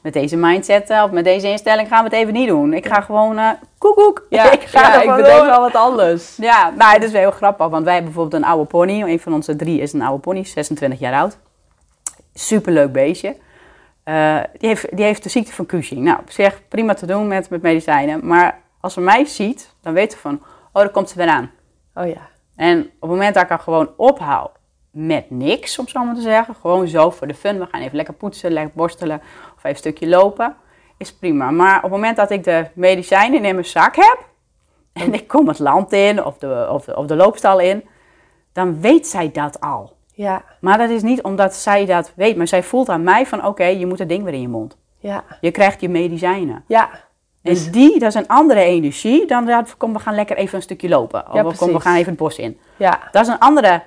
met 0.00 0.12
deze 0.12 0.36
mindset 0.36 0.90
eh, 0.90 1.02
of 1.02 1.10
met 1.10 1.24
deze 1.24 1.48
instelling 1.48 1.88
gaan 1.88 2.04
we 2.04 2.04
het 2.04 2.18
even 2.18 2.32
niet 2.32 2.48
doen. 2.48 2.72
Ik 2.72 2.86
ga 2.86 3.00
gewoon, 3.00 3.38
eh 3.38 3.50
koek 3.78 3.94
koek. 3.94 4.26
Ja, 4.30 4.50
ik 4.58 4.62
ga 4.62 4.80
ja, 4.80 4.94
ik 4.94 5.00
gewoon 5.00 5.16
bedenk 5.16 5.36
door. 5.36 5.46
wel 5.46 5.60
wat 5.60 5.74
anders. 5.74 6.36
Ja, 6.36 6.72
nou, 6.76 6.92
het 6.92 7.02
is 7.02 7.10
wel 7.10 7.20
heel 7.20 7.30
grappig, 7.30 7.68
want 7.68 7.84
wij 7.84 7.94
hebben 7.94 8.12
bijvoorbeeld 8.12 8.42
een 8.42 8.48
oude 8.48 8.64
pony. 8.64 9.02
Een 9.02 9.20
van 9.20 9.32
onze 9.32 9.56
drie 9.56 9.80
is 9.80 9.92
een 9.92 10.02
oude 10.02 10.20
pony, 10.20 10.44
26 10.44 10.98
jaar 10.98 11.14
oud. 11.14 11.38
Superleuk 12.34 12.92
beestje. 12.92 13.36
Eh, 14.04 14.40
die, 14.58 14.68
heeft, 14.68 14.96
die 14.96 15.04
heeft 15.04 15.22
de 15.22 15.28
ziekte 15.28 15.52
van 15.52 15.66
Cushing. 15.66 16.00
Nou, 16.00 16.18
op 16.18 16.30
zich 16.30 16.68
prima 16.68 16.94
te 16.94 17.06
doen 17.06 17.26
met, 17.28 17.50
met 17.50 17.62
medicijnen. 17.62 18.26
Maar 18.26 18.60
als 18.80 18.92
ze 18.92 19.00
mij 19.00 19.24
ziet, 19.24 19.74
dan 19.80 19.92
weet 19.92 20.12
ze 20.12 20.18
van, 20.18 20.42
oh, 20.72 20.82
daar 20.82 20.90
komt 20.90 21.10
ze 21.10 21.16
weer 21.16 21.28
aan. 21.28 21.50
Oh 21.94 22.06
ja. 22.06 22.28
En 22.56 22.80
op 22.80 23.00
het 23.00 23.10
moment 23.10 23.34
dat 23.34 23.42
ik 23.42 23.48
haar 23.48 23.58
gewoon 23.58 23.90
ophoud 23.96 24.60
met 24.92 25.30
niks, 25.30 25.78
om 25.78 25.88
zo 25.88 26.04
maar 26.04 26.14
te 26.14 26.20
zeggen. 26.20 26.54
Gewoon 26.54 26.88
zo 26.88 27.10
voor 27.10 27.26
de 27.26 27.34
fun. 27.34 27.58
We 27.58 27.66
gaan 27.70 27.80
even 27.80 27.96
lekker 27.96 28.14
poetsen, 28.14 28.52
lekker 28.52 28.72
borstelen 28.74 29.16
of 29.20 29.56
even 29.58 29.70
een 29.70 29.76
stukje 29.76 30.08
lopen. 30.08 30.56
Is 30.96 31.12
prima. 31.14 31.50
Maar 31.50 31.76
op 31.76 31.82
het 31.82 31.90
moment 31.90 32.16
dat 32.16 32.30
ik 32.30 32.44
de 32.44 32.66
medicijnen 32.74 33.44
in 33.44 33.54
mijn 33.54 33.66
zak 33.66 33.96
heb. 33.96 34.18
En 34.92 35.14
ik 35.14 35.28
kom 35.28 35.48
het 35.48 35.58
land 35.58 35.92
in 35.92 36.24
of 36.24 36.38
de, 36.38 36.66
of, 36.70 36.84
de- 36.84 36.96
of 36.96 37.06
de 37.06 37.16
loopstal 37.16 37.58
in. 37.60 37.84
Dan 38.52 38.80
weet 38.80 39.06
zij 39.06 39.30
dat 39.32 39.60
al. 39.60 39.96
Ja, 40.14 40.42
Maar 40.60 40.78
dat 40.78 40.90
is 40.90 41.02
niet 41.02 41.22
omdat 41.22 41.54
zij 41.54 41.86
dat 41.86 42.12
weet. 42.16 42.36
Maar 42.36 42.48
zij 42.48 42.62
voelt 42.62 42.88
aan 42.88 43.02
mij 43.02 43.26
van 43.26 43.46
oké, 43.46 43.64
je 43.64 43.86
moet 43.86 43.98
het 43.98 44.08
ding 44.08 44.24
weer 44.24 44.32
in 44.34 44.40
je 44.40 44.48
mond. 44.48 44.76
ja, 44.98 45.24
Je 45.40 45.50
krijgt 45.50 45.80
je 45.80 45.88
medicijnen. 45.88 46.64
ja. 46.66 46.90
En 47.42 47.70
die, 47.70 47.98
dat 47.98 48.08
is 48.08 48.14
een 48.14 48.28
andere 48.28 48.60
energie 48.60 49.26
dan 49.26 49.46
dat, 49.46 49.76
kom 49.76 49.92
we 49.92 49.98
gaan 49.98 50.14
lekker 50.14 50.36
even 50.36 50.56
een 50.56 50.62
stukje 50.62 50.88
lopen. 50.88 51.28
Of 51.28 51.34
Ja, 51.34 51.42
kom, 51.56 51.72
we 51.72 51.80
gaan 51.80 51.94
even 51.96 52.08
het 52.08 52.18
bos 52.18 52.38
in. 52.38 52.58
Ja, 52.76 52.98
Dat 53.12 53.22
is 53.22 53.28
een 53.28 53.38
andere 53.38 53.82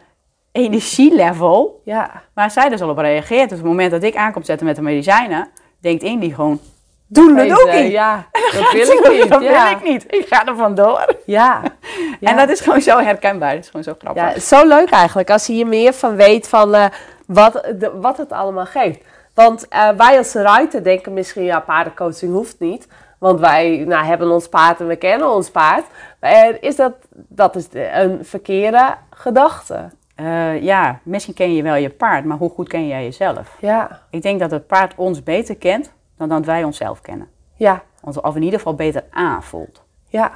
energielevel 0.55 1.81
ja. 1.83 2.11
waar 2.33 2.51
zij 2.51 2.69
dus 2.69 2.81
al 2.81 2.89
op 2.89 2.97
reageert. 2.97 3.49
Dus 3.49 3.57
op 3.57 3.63
het 3.63 3.73
moment 3.73 3.91
dat 3.91 4.03
ik 4.03 4.15
aankom 4.15 4.43
zetten 4.43 4.65
met 4.65 4.75
de 4.75 4.81
medicijnen, 4.81 5.47
denkt 5.79 6.03
Indy 6.03 6.33
gewoon, 6.33 6.59
doe 7.07 7.39
het 7.39 7.51
ook 7.51 7.65
Deze, 7.65 7.83
niet. 7.83 7.91
Ja, 7.91 8.27
dat 8.53 8.71
wil 8.71 8.87
ik 8.87 9.09
niet. 9.11 9.29
dat 9.29 9.41
ja. 9.41 9.63
wil 9.63 9.77
ik 9.77 9.83
niet. 9.83 10.05
Ik 10.07 10.27
ga 10.27 10.45
er 10.45 10.55
vandoor. 10.55 11.15
Ja. 11.25 11.61
Ja. 12.19 12.29
En 12.29 12.37
dat 12.37 12.49
is 12.49 12.59
gewoon 12.61 12.81
zo 12.81 12.99
herkenbaar. 12.99 13.53
Dat 13.53 13.63
is 13.63 13.69
gewoon 13.69 13.83
zo 13.83 13.95
grappig. 13.97 14.33
Ja, 14.33 14.39
zo 14.39 14.67
leuk 14.67 14.89
eigenlijk 14.89 15.29
als 15.29 15.45
je 15.45 15.53
hier 15.53 15.67
meer 15.67 15.93
van 15.93 16.15
weet 16.15 16.47
van 16.47 16.75
eh, 16.75 16.85
wat, 17.27 17.53
de, 17.53 17.91
wat 17.99 18.17
het 18.17 18.31
allemaal 18.31 18.65
geeft. 18.65 18.99
Want 19.33 19.67
eh, 19.67 19.89
wij 19.89 20.17
als 20.17 20.33
ruiter 20.33 20.83
denken 20.83 21.13
misschien, 21.13 21.43
ja, 21.43 21.59
paardencoaching 21.59 22.31
hoeft 22.31 22.59
niet. 22.59 22.87
Want 23.19 23.39
wij 23.39 23.83
nou, 23.87 24.05
hebben 24.05 24.31
ons 24.31 24.49
paard 24.49 24.79
en 24.79 24.87
we 24.87 24.95
kennen 24.95 25.29
ons 25.29 25.49
paard. 25.49 25.85
Maar 26.19 26.57
is 26.59 26.75
dat, 26.75 26.93
dat 27.11 27.55
is 27.55 27.67
een 27.71 28.19
verkeerde 28.25 28.95
gedachte. 29.09 29.89
Eh, 30.15 30.62
ja, 30.62 30.99
misschien 31.04 31.34
ken 31.34 31.54
je 31.54 31.63
wel 31.63 31.75
je 31.75 31.89
paard, 31.89 32.25
maar 32.25 32.38
hoe 32.38 32.49
goed 32.49 32.67
ken 32.67 32.88
jij 32.88 33.04
jezelf? 33.04 33.58
Ja, 33.60 34.01
Ik 34.10 34.21
denk 34.21 34.39
dat 34.39 34.51
het 34.51 34.67
paard 34.67 34.93
ons 34.95 35.23
beter 35.23 35.56
kent 35.58 35.93
dan 36.17 36.30
dat 36.30 36.45
wij 36.45 36.63
onszelf 36.63 37.01
kennen. 37.01 37.28
ja, 37.56 37.84
Ons- 38.01 38.21
Of 38.21 38.36
in 38.36 38.41
ieder 38.43 38.60
geval 38.60 38.75
beter 38.75 39.04
aanvoelt 39.12 39.84
ja, 40.08 40.32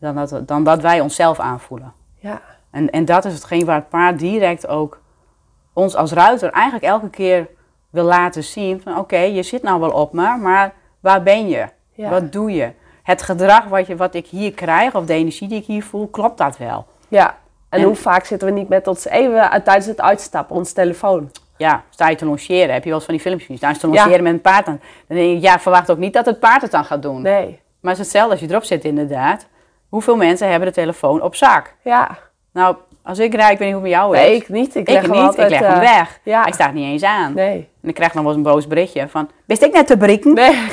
dan 0.00 0.14
dat, 0.14 0.42
dan 0.48 0.64
dat 0.64 0.80
wij 0.80 1.00
onszelf 1.00 1.38
aanvoelen. 1.38 1.92
ja, 2.14 2.40
En, 2.70 2.90
en 2.90 3.04
dat 3.04 3.24
is 3.24 3.34
hetgeen 3.34 3.64
waar 3.64 3.74
het 3.76 3.88
paard 3.88 4.18
direct 4.18 4.66
ook 4.66 5.00
ons 5.72 5.94
als 5.96 6.12
ruiter 6.12 6.50
eigenlijk 6.50 6.84
elke 6.84 7.10
keer 7.10 7.48
wil 7.90 8.04
laten 8.04 8.44
zien 8.44 8.80
van 8.80 8.98
oké, 8.98 9.18
je 9.18 9.42
zit 9.42 9.62
nou 9.62 9.80
wel 9.80 9.90
op 9.90 10.12
me, 10.12 10.36
maar 10.36 10.72
waar 11.00 11.22
ben 11.22 11.48
je? 11.48 11.66
Ja. 11.92 12.08
Wat 12.10 12.32
doe 12.32 12.50
je? 12.52 12.72
Het 13.02 13.22
gedrag 13.22 13.64
wat, 13.64 13.86
je, 13.86 13.96
wat 13.96 14.14
ik 14.14 14.26
hier 14.26 14.52
krijg 14.52 14.94
of 14.94 15.04
de 15.06 15.12
energie 15.14 15.48
die 15.48 15.58
ik 15.60 15.66
hier 15.66 15.84
voel, 15.84 16.08
klopt 16.08 16.38
dat 16.38 16.56
wel? 16.56 16.86
ja. 17.08 17.36
En, 17.70 17.78
En- 17.80 17.84
hoe 17.84 17.94
vaak 17.94 18.24
zitten 18.24 18.48
we 18.48 18.54
niet 18.54 18.68
met 18.68 18.86
ons 18.86 19.06
even 19.08 19.50
uit- 19.50 19.64
tijdens 19.64 19.86
het 19.86 20.00
uitstappen, 20.00 20.56
ons 20.56 20.72
telefoon? 20.72 21.30
Ja, 21.56 21.82
sta 21.90 22.08
je 22.08 22.16
te 22.16 22.24
longeren, 22.24 22.72
heb 22.72 22.82
je 22.82 22.88
wel 22.88 22.94
eens 22.98 23.04
van 23.04 23.14
die 23.14 23.22
filmpjes 23.22 23.46
gezien, 23.46 23.56
sta 23.58 23.68
je 23.68 23.78
te 23.78 23.86
Ja. 23.96 24.02
longeren 24.02 24.22
met 24.24 24.32
een 24.32 24.40
paard, 24.40 24.66
dan, 24.66 24.80
dan 25.08 25.16
denk 25.16 25.36
ik, 25.36 25.42
ja, 25.42 25.58
verwacht 25.58 25.90
ook 25.90 25.98
niet 25.98 26.12
dat 26.12 26.26
het 26.26 26.40
paard 26.40 26.62
het 26.62 26.70
dan 26.70 26.84
gaat 26.84 27.02
doen. 27.02 27.22
Nee. 27.22 27.60
Maar 27.80 27.92
het 27.92 28.00
is 28.00 28.06
hetzelfde 28.06 28.30
als 28.30 28.40
je 28.40 28.48
erop 28.50 28.64
zit 28.64 28.84
inderdaad. 28.84 29.46
Hoeveel 29.88 30.16
mensen 30.16 30.48
hebben 30.50 30.68
de 30.68 30.74
telefoon 30.74 31.22
op 31.22 31.34
zak? 31.34 31.74
Ja, 31.84 32.18
Nou, 32.52 32.76
als 33.02 33.18
ik 33.18 33.34
rijd, 33.34 33.52
ik 33.52 33.58
weet 33.58 33.66
niet 33.72 33.76
hoe 33.76 33.86
het 33.86 33.92
bij 33.92 34.00
jou 34.00 34.16
is. 34.16 34.20
nee, 34.20 34.34
ik 34.36 34.48
niet. 34.48 34.74
Ik 34.74 34.88
ik 34.88 34.88
leg 34.94 35.02
hem 35.02 35.10
niet, 35.10 35.20
altijd... 35.20 35.50
ik 35.52 35.58
leg 35.60 35.68
hem 35.68 35.80
eh, 35.80 35.96
weg. 35.96 36.20
ja. 36.22 36.42
Hij 36.42 36.52
staat 36.52 36.72
niet 36.72 36.84
eens 36.84 37.02
aan. 37.02 37.34
Nee. 37.34 37.68
En 37.82 37.88
ik 37.88 37.94
krijg 37.94 38.12
dan 38.12 38.22
wel 38.24 38.32
eens 38.36 38.44
een 38.46 38.52
boos 38.52 38.66
berichtje 38.66 39.08
van, 39.08 39.30
wist 39.44 39.62
ik 39.62 39.72
net 39.72 39.86
te 39.86 39.96
breken? 39.96 40.34
Nee. 40.34 40.68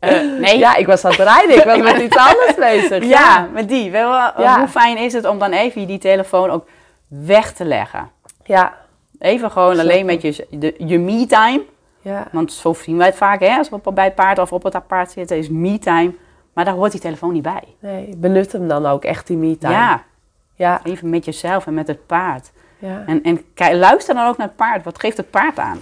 Eh, 0.00 0.10
nee. 0.44 0.58
Ja, 0.58 0.76
ik 0.76 0.86
was 0.86 1.04
aan 1.04 1.10
het 1.10 1.20
rijden. 1.20 1.56
Ik 1.58 1.64
was 1.64 1.78
met 1.78 2.02
iets 2.02 2.16
anders 2.28 2.54
bezig. 2.54 3.04
Ja, 3.04 3.48
met 3.52 3.68
die. 3.68 3.90
Wel, 3.90 4.10
Ja. 4.12 4.58
Hoe 4.58 4.68
fijn 4.68 4.96
is 4.98 5.12
het 5.12 5.26
om 5.26 5.38
dan 5.38 5.52
even 5.52 5.86
die 5.86 5.98
telefoon 5.98 6.50
ook 6.50 6.66
weg 7.08 7.52
te 7.52 7.64
leggen? 7.64 8.10
Ja. 8.44 8.74
Even 9.18 9.50
gewoon 9.50 9.78
alleen 9.78 10.06
met 10.06 10.22
je, 10.22 10.46
de, 10.50 10.74
je 10.78 10.98
me-time. 10.98 11.62
Ja. 12.02 12.26
Want 12.32 12.52
zo 12.52 12.72
zien 12.74 12.96
wij 12.96 13.06
het 13.06 13.16
vaak, 13.16 13.40
hè, 13.40 13.56
als 13.56 13.68
we 13.68 13.80
op- 13.82 13.94
bij 13.94 14.04
het 14.04 14.14
paard 14.14 14.38
of 14.38 14.52
op 14.52 14.62
het 14.62 14.86
paard 14.86 15.10
zitten, 15.10 15.36
is 15.36 15.48
me-time. 15.48 16.14
Maar 16.52 16.64
daar 16.64 16.74
hoort 16.74 16.92
die 16.92 17.00
telefoon 17.00 17.32
niet 17.32 17.42
bij. 17.42 17.62
Nee, 17.78 18.14
benut 18.16 18.52
hem 18.52 18.68
dan 18.68 18.86
ook 18.86 19.04
echt 19.04 19.26
die 19.26 19.36
me-time. 19.36 19.74
Ja, 19.74 20.02
Ja. 20.54 20.80
even 20.84 21.10
met 21.10 21.24
jezelf 21.24 21.66
en 21.66 21.74
met 21.74 21.86
het 21.86 22.06
paard. 22.06 22.50
Ja. 22.78 23.02
En, 23.06 23.22
en 23.22 23.44
luister 23.78 24.14
dan 24.14 24.26
ook 24.28 24.36
naar 24.36 24.46
het 24.46 24.56
paard. 24.56 24.84
Wat 24.84 25.00
geeft 25.00 25.16
het 25.16 25.30
paard 25.30 25.58
aan? 25.58 25.78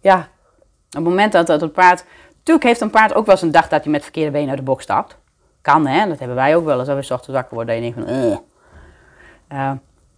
Ja. 0.00 0.16
Op 0.18 0.96
het 0.96 1.04
moment 1.04 1.32
dat, 1.32 1.46
dat 1.46 1.60
het 1.60 1.72
paard... 1.72 2.04
Tuurlijk 2.50 2.70
heeft 2.70 2.80
een 2.80 3.00
paard 3.00 3.14
ook 3.14 3.26
wel 3.26 3.34
eens 3.34 3.44
een 3.44 3.50
dag 3.50 3.68
dat 3.68 3.82
hij 3.82 3.92
met 3.92 4.02
verkeerde 4.02 4.30
benen 4.30 4.48
uit 4.48 4.58
de 4.58 4.64
box 4.64 4.82
stapt. 4.82 5.16
Kan, 5.60 5.86
hè. 5.86 6.08
Dat 6.08 6.18
hebben 6.18 6.36
wij 6.36 6.56
ook 6.56 6.64
wel 6.64 6.78
eens. 6.78 6.88
Als 6.88 7.08
we 7.08 7.14
ochtends 7.14 7.38
wakker 7.38 7.54
worden 7.54 7.74
en 7.74 7.84
je 7.84 7.92
denkt 7.92 8.10
van... 8.10 8.18
Eh, 9.48 9.72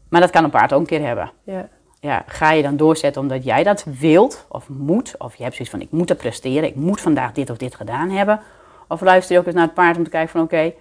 maar 0.08 0.20
dat 0.20 0.30
kan 0.30 0.44
een 0.44 0.50
paard 0.50 0.72
ook 0.72 0.80
een 0.80 0.86
keer 0.86 1.06
hebben. 1.06 1.30
Ja. 1.42 1.68
Ja, 2.00 2.24
ga 2.26 2.52
je 2.52 2.62
dan 2.62 2.76
doorzetten 2.76 3.22
omdat 3.22 3.44
jij 3.44 3.62
dat 3.62 3.84
wilt 3.98 4.46
of 4.48 4.68
moet? 4.68 5.14
Of 5.18 5.34
je 5.34 5.42
hebt 5.42 5.54
zoiets 5.54 5.74
van, 5.74 5.82
ik 5.82 5.90
moet 5.90 6.08
het 6.08 6.18
presteren. 6.18 6.68
Ik 6.68 6.74
moet 6.74 7.00
vandaag 7.00 7.32
dit 7.32 7.50
of 7.50 7.56
dit 7.56 7.74
gedaan 7.74 8.10
hebben. 8.10 8.40
Of 8.88 9.00
luister 9.00 9.34
je 9.34 9.40
ook 9.40 9.46
eens 9.46 9.54
naar 9.54 9.64
het 9.64 9.74
paard 9.74 9.96
om 9.96 10.04
te 10.04 10.10
kijken 10.10 10.30
van... 10.30 10.40
Oké, 10.42 10.72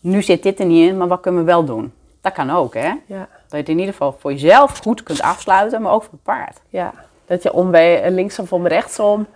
nu 0.00 0.22
zit 0.22 0.42
dit 0.42 0.60
er 0.60 0.66
niet 0.66 0.88
in, 0.88 0.96
maar 0.96 1.08
wat 1.08 1.20
kunnen 1.20 1.40
we 1.40 1.46
wel 1.46 1.64
doen? 1.64 1.92
Dat 2.20 2.32
kan 2.32 2.50
ook, 2.50 2.74
hè. 2.74 2.92
Ja. 3.06 3.28
Dat 3.28 3.50
je 3.50 3.56
het 3.56 3.68
in 3.68 3.78
ieder 3.78 3.92
geval 3.92 4.16
voor 4.18 4.32
jezelf 4.32 4.78
goed 4.78 5.02
kunt 5.02 5.22
afsluiten, 5.22 5.82
maar 5.82 5.92
ook 5.92 6.02
voor 6.02 6.12
het 6.12 6.22
paard. 6.22 6.60
Ja. 6.68 6.92
Dat 7.26 7.42
je 7.42 7.52
om 7.52 7.70
bij 7.70 8.10
linksom 8.10 8.46
of 8.50 8.66
rechtsom 8.66 9.26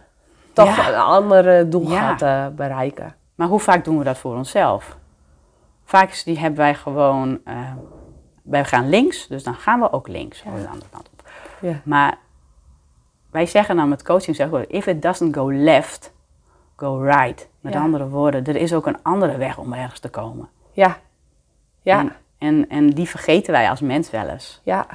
toch 0.53 0.77
Ja. 0.77 0.89
een 0.89 0.95
ander 1.01 1.71
doel 1.71 1.91
Ja. 1.91 1.99
gaat 2.17 2.23
eh, 2.23 2.57
bereiken. 2.57 3.15
Maar 3.35 3.49
hoe 3.49 3.61
vaak 3.61 3.85
doen 3.85 3.99
we 3.99 4.05
dat 4.05 4.19
voor 4.19 4.37
onszelf? 4.37 4.97
Vaak 5.85 6.11
is 6.11 6.23
die, 6.25 6.39
hebben 6.39 6.59
wij 6.59 6.75
gewoon, 6.75 7.41
eh, 7.45 7.73
wij 8.43 8.65
gaan 8.65 8.89
links, 8.89 9.27
dus 9.27 9.43
dan 9.43 9.55
gaan 9.55 9.81
we 9.81 9.93
ook 9.93 10.09
links, 10.09 10.43
of 10.47 10.61
de 10.61 10.69
andere 10.69 10.91
kant 10.91 11.09
op. 11.13 11.23
Ja. 11.61 11.81
Maar 11.85 12.19
wij 13.31 13.47
zeggen 13.47 13.77
dan 13.77 13.89
met 13.89 14.03
coaching, 14.03 14.37
zeggen 14.37 14.59
we, 14.61 14.67
if 14.67 14.87
it 14.87 15.03
doesn't 15.03 15.35
go 15.35 15.53
left, 15.53 16.13
go 16.77 16.97
right. 17.03 17.49
Met 17.61 17.73
Ja. 17.73 17.81
andere 17.81 18.09
woorden, 18.09 18.45
er 18.45 18.57
is 18.57 18.75
ook 18.75 18.87
een 18.87 19.03
andere 19.03 19.37
weg 19.37 19.59
om 19.59 19.73
ergens 19.73 20.01
te 20.01 20.09
komen. 20.09 20.49
Ja. 20.73 20.97
Ja. 21.83 21.99
En, 21.99 22.13
en, 22.39 22.69
en 22.69 22.91
die 22.91 23.09
vergeten 23.09 23.53
wij 23.53 23.71
als 23.71 23.81
mens 23.81 24.11
wel 24.11 24.29
eens. 24.29 24.61
Ja. 24.65 24.87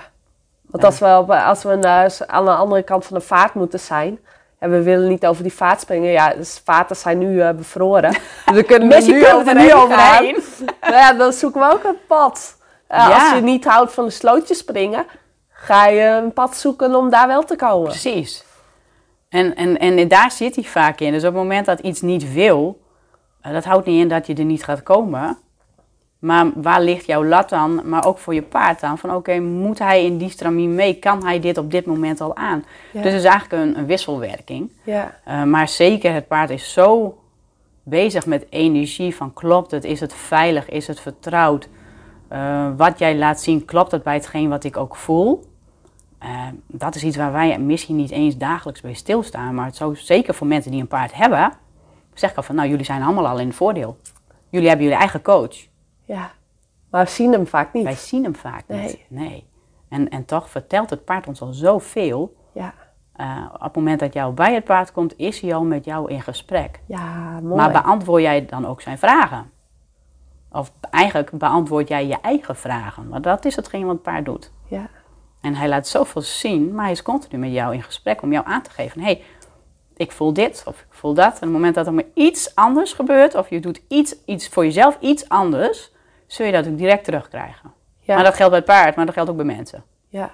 Want 0.62 0.84
als 0.84 1.00
we, 1.00 1.18
op, 1.18 1.32
als 1.32 1.64
we 1.64 2.26
aan 2.28 2.46
de 2.46 2.54
andere 2.56 2.84
kant 2.84 3.06
van 3.06 3.18
de 3.18 3.24
vaart 3.24 3.54
moeten 3.54 3.80
zijn... 3.80 4.20
en 4.64 4.72
we 4.72 4.82
willen 4.82 5.08
niet 5.10 5.26
over 5.26 5.44
die 5.44 5.54
vaart 5.54 5.82
springen... 5.82 6.12
ja, 6.12 6.30
de 6.30 6.46
vaarten 6.64 6.96
zijn 6.96 7.18
nu 7.18 7.42
eh, 7.42 7.52
bevroren. 7.52 8.12
Dus 8.46 8.56
we 8.56 8.64
kunnen 8.64 8.92
er 8.92 9.02
nu 9.02 9.24
kunnen 9.24 9.48
er 9.48 9.56
nu 9.56 9.74
overheen. 9.74 10.38
Nou 10.82 10.94
ja, 10.94 11.14
dan 11.14 11.34
zoeken 11.34 11.62
we 11.62 11.74
ook 11.74 11.84
een 11.84 11.98
pad. 12.08 12.58
Eh, 12.88 12.98
Ja. 13.00 13.14
Als 13.14 13.34
je 13.34 13.42
niet 13.42 13.66
houdt 13.66 13.94
van 13.94 14.06
de 14.06 14.12
slootjes 14.12 14.58
springen... 14.58 15.06
ga 15.50 15.88
je 15.88 16.04
een 16.04 16.34
pad 16.34 16.56
zoeken 16.58 16.96
om 16.96 17.10
daar 17.10 17.28
wel 17.28 17.44
te 17.44 17.56
komen. 17.56 17.90
Precies. 17.90 18.44
En, 19.30 19.56
en, 19.56 19.78
en 19.78 20.08
daar 20.08 20.32
zit 20.32 20.56
hij 20.56 20.64
vaak 20.64 21.00
in. 21.00 21.12
Dus 21.12 21.24
op 21.24 21.34
het 21.34 21.44
moment 21.44 21.66
dat 21.66 21.80
iets 21.80 22.02
niet 22.02 22.34
wil, 22.34 22.82
eh, 23.42 23.52
dat 23.54 23.64
houdt 23.64 23.86
niet 23.86 24.02
in 24.02 24.08
dat 24.08 24.28
je 24.28 24.34
er 24.34 24.46
niet 24.46 24.64
gaat 24.64 24.84
komen. 24.84 25.38
Maar 26.24 26.52
waar 26.56 26.82
ligt 26.82 27.06
jouw 27.06 27.26
lat 27.26 27.50
dan, 27.50 27.82
maar 27.90 28.06
ook 28.06 28.18
voor 28.18 28.34
je 28.34 28.42
paard 28.42 28.80
dan? 28.80 28.98
Van 28.98 29.16
oké, 29.16 29.40
moet 29.40 29.80
hij 29.80 30.06
in 30.06 30.18
die 30.18 30.30
stramien 30.30 30.76
mee? 30.76 30.94
Kan 30.94 31.26
hij 31.26 31.40
dit 31.40 31.58
op 31.58 31.72
dit 31.72 31.86
moment 31.86 32.22
al 32.22 32.36
aan? 32.36 32.64
Ja. 32.92 33.02
Dus 33.02 33.12
het 33.12 33.22
is 33.22 33.28
eigenlijk 33.30 33.64
een, 33.64 33.78
een 33.78 33.86
wisselwerking. 33.86 34.72
Ja, 34.84 35.18
Eh, 35.24 35.44
maar 35.44 35.68
zeker, 35.68 36.14
het 36.14 36.28
paard 36.28 36.50
is 36.50 36.74
zo 36.74 37.18
bezig 37.84 38.26
met 38.26 38.46
energie 38.50 39.16
van 39.16 39.34
klopt 39.34 39.72
het? 39.72 39.84
Is 39.84 40.00
het 40.00 40.14
veilig? 40.14 40.70
Is 40.70 40.88
het 40.88 41.00
vertrouwd? 41.00 41.68
Eh, 42.28 42.68
wat 42.78 43.00
jij 43.00 43.18
laat 43.18 43.42
zien, 43.42 43.66
klopt 43.66 43.92
het 43.92 44.04
bij 44.04 44.14
hetgeen 44.14 44.50
wat 44.50 44.64
ik 44.64 44.78
ook 44.78 44.96
voel? 44.96 45.44
eh, 46.20 46.30
dat 46.68 46.96
is 46.96 47.04
iets 47.04 47.18
waar 47.18 47.32
wij 47.32 47.60
misschien 47.60 47.96
niet 47.96 48.12
eens 48.12 48.38
dagelijks 48.38 48.82
bij 48.82 48.94
stilstaan. 48.94 49.56
Maar 49.56 49.66
het 49.66 49.76
zou 49.76 49.96
zeker 49.96 50.34
voor 50.34 50.48
mensen 50.48 50.72
die 50.72 50.82
een 50.82 50.88
paard 50.88 51.14
hebben, 51.14 51.52
zeg 52.14 52.30
ik 52.32 52.38
al 52.38 52.44
van, 52.44 52.56
nou 52.56 52.70
jullie 52.70 52.86
zijn 52.86 53.02
allemaal 53.04 53.28
al 53.28 53.40
in 53.40 53.48
het 53.48 53.56
voordeel. 53.56 53.98
Jullie 54.50 54.68
hebben 54.68 54.86
jullie 54.86 55.00
eigen 55.02 55.22
coach. 55.22 55.72
Ja. 56.06 56.32
Maar 56.90 57.04
we 57.04 57.10
zien 57.10 57.32
hem 57.32 57.48
vaak 57.48 57.74
niet. 57.74 57.84
Wij 57.84 57.96
zien 57.96 58.24
hem 58.24 58.36
vaak 58.36 58.64
niet. 58.68 58.80
Nee. 58.80 59.06
Nee. 59.08 59.48
En, 59.90 60.10
en 60.10 60.26
toch 60.26 60.50
vertelt 60.50 60.90
het 60.90 61.06
paard 61.06 61.28
ons 61.28 61.42
al 61.42 61.54
zoveel. 61.54 62.36
Ja. 62.52 62.74
Eh, 63.14 63.46
op 63.54 63.62
het 63.62 63.76
moment 63.76 64.00
dat 64.00 64.14
jou 64.14 64.34
bij 64.34 64.54
het 64.54 64.64
paard 64.64 64.92
komt, 64.92 65.18
is 65.18 65.40
hij 65.40 65.56
al 65.56 65.64
met 65.64 65.86
jou 65.86 66.10
in 66.12 66.22
gesprek. 66.22 66.80
Ja, 66.86 67.40
mooi. 67.40 67.56
Maar 67.56 67.72
beantwoord 67.72 68.22
jij 68.22 68.46
dan 68.46 68.68
ook 68.68 68.82
zijn 68.82 68.98
vragen? 68.98 69.52
Of 70.52 70.72
eigenlijk 70.90 71.32
beantwoord 71.32 71.88
jij 71.88 72.08
je 72.08 72.18
eigen 72.22 72.56
vragen. 72.56 73.10
Want 73.10 73.24
dat 73.24 73.46
is 73.46 73.56
hetgeen 73.56 73.86
wat 73.86 73.94
het 73.94 74.04
paard 74.04 74.26
doet. 74.26 74.52
ja. 74.68 74.90
En 75.42 75.56
hij 75.56 75.68
laat 75.70 75.88
zoveel 75.88 76.22
zien, 76.22 76.74
maar 76.74 76.84
hij 76.84 76.92
is 76.94 77.02
continu 77.02 77.38
met 77.38 77.52
jou 77.52 77.74
in 77.74 77.84
gesprek 77.84 78.22
om 78.22 78.32
jou 78.32 78.46
aan 78.46 78.62
te 78.62 78.70
geven. 78.70 79.00
Hé, 79.00 79.06
hey, 79.06 79.24
ik 79.96 80.12
voel 80.12 80.34
dit 80.34 80.64
of 80.68 80.80
ik 80.80 80.88
voel 80.90 81.14
dat. 81.14 81.26
En 81.32 81.34
op 81.36 81.42
het 81.42 81.52
moment 81.52 81.76
dat 81.76 81.88
er 81.88 81.94
maar 81.94 82.04
iets 82.14 82.56
anders 82.56 82.94
gebeurt, 82.94 83.36
of 83.36 83.50
je 83.50 83.60
doet 83.60 83.82
iets, 83.88 84.16
iets 84.26 84.48
voor 84.48 84.64
jezelf, 84.64 84.98
iets 85.00 85.30
anders, 85.30 85.92
zul 86.34 86.46
je 86.46 86.52
dat 86.52 86.68
ook 86.68 86.78
direct 86.78 87.04
terugkrijgen. 87.04 87.72
Ja. 88.00 88.16
Maar 88.16 88.24
dat 88.24 88.34
geldt 88.36 88.50
bij 88.52 88.60
het 88.60 88.70
paard, 88.70 88.96
maar 88.96 89.06
dat 89.06 89.14
geldt 89.14 89.30
ook 89.30 89.36
bij 89.36 89.46
mensen. 89.46 89.84
Ja. 90.08 90.32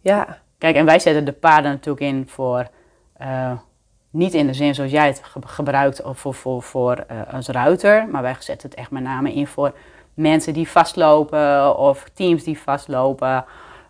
Ja. 0.00 0.38
Kijk, 0.58 0.76
en 0.76 0.84
wij 0.84 0.98
zetten 0.98 1.24
de 1.24 1.32
paarden 1.32 1.70
natuurlijk 1.70 2.06
in 2.06 2.28
voor, 2.28 2.68
eh, 3.16 3.52
niet 4.10 4.34
in 4.34 4.46
de 4.46 4.54
zin 4.54 4.74
zoals 4.74 4.90
jij 4.90 5.06
het 5.06 5.20
ge- 5.24 5.40
gebruikt 5.46 6.02
of 6.02 6.18
voor, 6.18 6.34
voor, 6.34 6.62
voor 6.62 6.92
eh, 7.08 7.16
als 7.34 7.48
ruiter, 7.48 8.08
maar 8.08 8.22
wij 8.22 8.36
zetten 8.38 8.68
het 8.70 8.78
echt 8.78 8.90
met 8.90 9.02
name 9.02 9.32
in 9.34 9.46
voor 9.46 9.74
mensen 10.14 10.52
die 10.52 10.68
vastlopen 10.68 11.76
of 11.78 12.04
teams 12.14 12.44
die 12.44 12.58
vastlopen. 12.58 13.44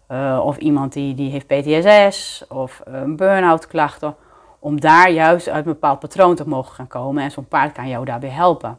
eh, 0.07 0.41
of 0.45 0.57
iemand 0.57 0.93
die, 0.93 1.15
die 1.15 1.31
heeft 1.31 1.47
PTSS 1.47 2.45
of 2.49 2.81
een 2.85 3.17
burn-out 3.17 3.67
klachten. 3.67 4.17
Om 4.59 4.81
daar 4.81 5.11
juist 5.11 5.49
uit 5.49 5.67
een 5.67 5.73
bepaald 5.73 5.99
patroon 5.99 6.35
te 6.35 6.49
mogen 6.49 6.75
gaan 6.75 6.87
komen. 6.87 7.23
En 7.23 7.31
zo'n 7.31 7.49
paard 7.49 7.73
kan 7.73 7.89
jou 7.89 8.05
daarbij 8.05 8.31
helpen. 8.31 8.79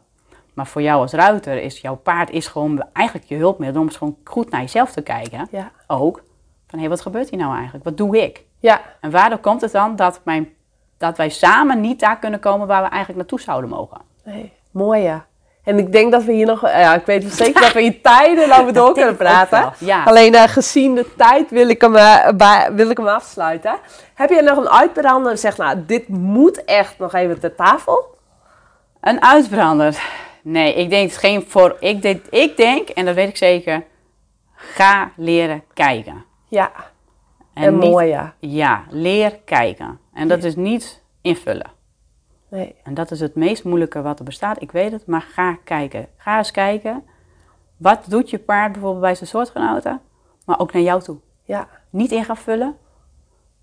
Maar 0.56 0.66
voor 0.66 0.82
jou 0.82 1.00
als 1.00 1.12
ruiter 1.12 1.62
is 1.62 1.80
jouw 1.80 1.94
paard 1.94 2.30
is 2.30 2.46
gewoon 2.46 2.84
eigenlijk 2.92 3.28
je 3.28 3.36
hulpmiddel 3.36 3.80
om 3.80 3.86
eens 3.86 3.96
gewoon 3.96 4.16
goed 4.24 4.50
naar 4.50 4.60
jezelf 4.60 4.92
te 4.92 5.02
kijken. 5.02 5.48
Ja. 5.50 5.70
Ook. 5.86 6.22
Van 6.66 6.78
hé, 6.78 6.88
wat 6.88 7.00
gebeurt 7.00 7.30
hier 7.30 7.38
nou 7.38 7.54
eigenlijk? 7.54 7.84
Wat 7.84 7.96
doe 7.96 8.22
ik? 8.22 8.44
Ja. 8.60 8.80
En 9.00 9.10
waardoor 9.10 9.38
komt 9.38 9.60
het 9.60 9.72
dan 9.72 9.96
dat, 9.96 10.20
mijn, 10.24 10.48
dat 10.98 11.16
wij 11.16 11.28
samen 11.28 11.80
niet 11.80 12.00
daar 12.00 12.18
kunnen 12.18 12.40
komen 12.40 12.66
waar 12.66 12.82
we 12.82 12.88
eigenlijk 12.88 13.18
naartoe 13.18 13.40
zouden 13.40 13.70
mogen? 13.70 14.00
Nee. 14.24 14.52
Mooi, 14.70 15.00
ja. 15.02 15.24
En 15.64 15.78
ik 15.78 15.92
denk 15.92 16.12
dat 16.12 16.24
we 16.24 16.32
hier 16.32 16.46
nog... 16.46 16.60
Ja, 16.60 16.94
ik 16.94 17.06
weet 17.06 17.32
zeker 17.32 17.60
dat 17.60 17.72
we 17.72 17.80
hier 17.80 18.00
tijden 18.12 18.60
over 18.60 18.72
door 18.72 18.92
kunnen 18.92 19.16
praten. 19.16 19.72
ja. 19.78 20.04
Alleen 20.04 20.34
eh, 20.34 20.42
gezien 20.42 20.94
de 20.94 21.14
tijd 21.16 21.50
wil 21.50 21.68
ik, 21.68 21.80
hem, 21.80 21.96
eh, 21.96 22.28
bij- 22.34 22.72
wil 22.72 22.90
ik 22.90 22.96
hem 22.96 23.06
afsluiten. 23.08 23.76
Heb 24.14 24.30
je 24.30 24.42
nog 24.42 24.56
een 24.58 24.68
uitbrander? 24.70 25.38
Zeg, 25.38 25.56
nou, 25.56 25.84
dit 25.86 26.08
moet 26.08 26.64
echt 26.64 26.98
nog 26.98 27.14
even 27.14 27.40
ter 27.40 27.54
tafel. 27.54 28.14
Een 29.00 29.22
uitbrander. 29.22 30.24
Nee, 30.48 30.74
ik 30.74 30.90
denk 30.90 31.10
het 31.10 31.18
geen 31.18 31.42
voor. 31.42 31.76
Ik 31.80 32.02
denk, 32.02 32.26
ik 32.26 32.56
denk, 32.56 32.88
en 32.88 33.04
dat 33.04 33.14
weet 33.14 33.28
ik 33.28 33.36
zeker, 33.36 33.84
ga 34.54 35.12
leren 35.16 35.62
kijken. 35.74 36.24
Ja. 36.48 36.72
En, 37.54 37.78
niet- 37.78 37.90
mooi, 37.90 38.06
ja. 38.06 38.34
Ja, 38.38 38.84
leer 38.90 39.38
kijken. 39.44 40.00
En 40.12 40.28
dat 40.28 40.44
is 40.44 40.56
niet 40.56 41.02
invullen. 41.20 41.70
Nee. 42.50 42.74
En 42.82 42.94
dat 42.94 43.10
is 43.10 43.20
het 43.20 43.34
meest 43.34 43.64
moeilijke 43.64 44.02
wat 44.02 44.18
er 44.18 44.24
bestaat. 44.24 44.62
Ik 44.62 44.72
weet 44.72 44.92
het, 44.92 45.06
maar 45.06 45.20
ga 45.22 45.58
kijken. 45.64 46.08
Ga 46.16 46.38
eens 46.38 46.50
kijken. 46.50 47.04
Wat 47.76 48.04
doet 48.08 48.30
je 48.30 48.38
paard 48.38 48.72
bijvoorbeeld 48.72 49.02
bij 49.02 49.14
zijn 49.14 49.28
soortgenoten? 49.28 50.00
Maar 50.44 50.58
ook 50.58 50.72
naar 50.72 50.82
jou 50.82 51.02
toe. 51.02 51.18
Ja. 51.44 51.68
Niet 51.90 52.12
in 52.12 52.24
gaan 52.24 52.36
vullen. 52.36 52.76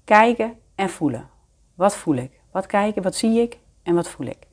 Kijken 0.04 0.58
en 0.76 0.89
voelen. 0.89 1.30
Wat 1.76 1.96
voel 1.96 2.15
ik? 2.15 2.32
Wat 2.52 2.65
kijken, 2.65 3.02
wat 3.02 3.15
zie 3.15 3.41
ik 3.41 3.58
en 3.84 3.96
wat 3.96 4.10
voel 4.10 4.28
ik? 4.28 4.48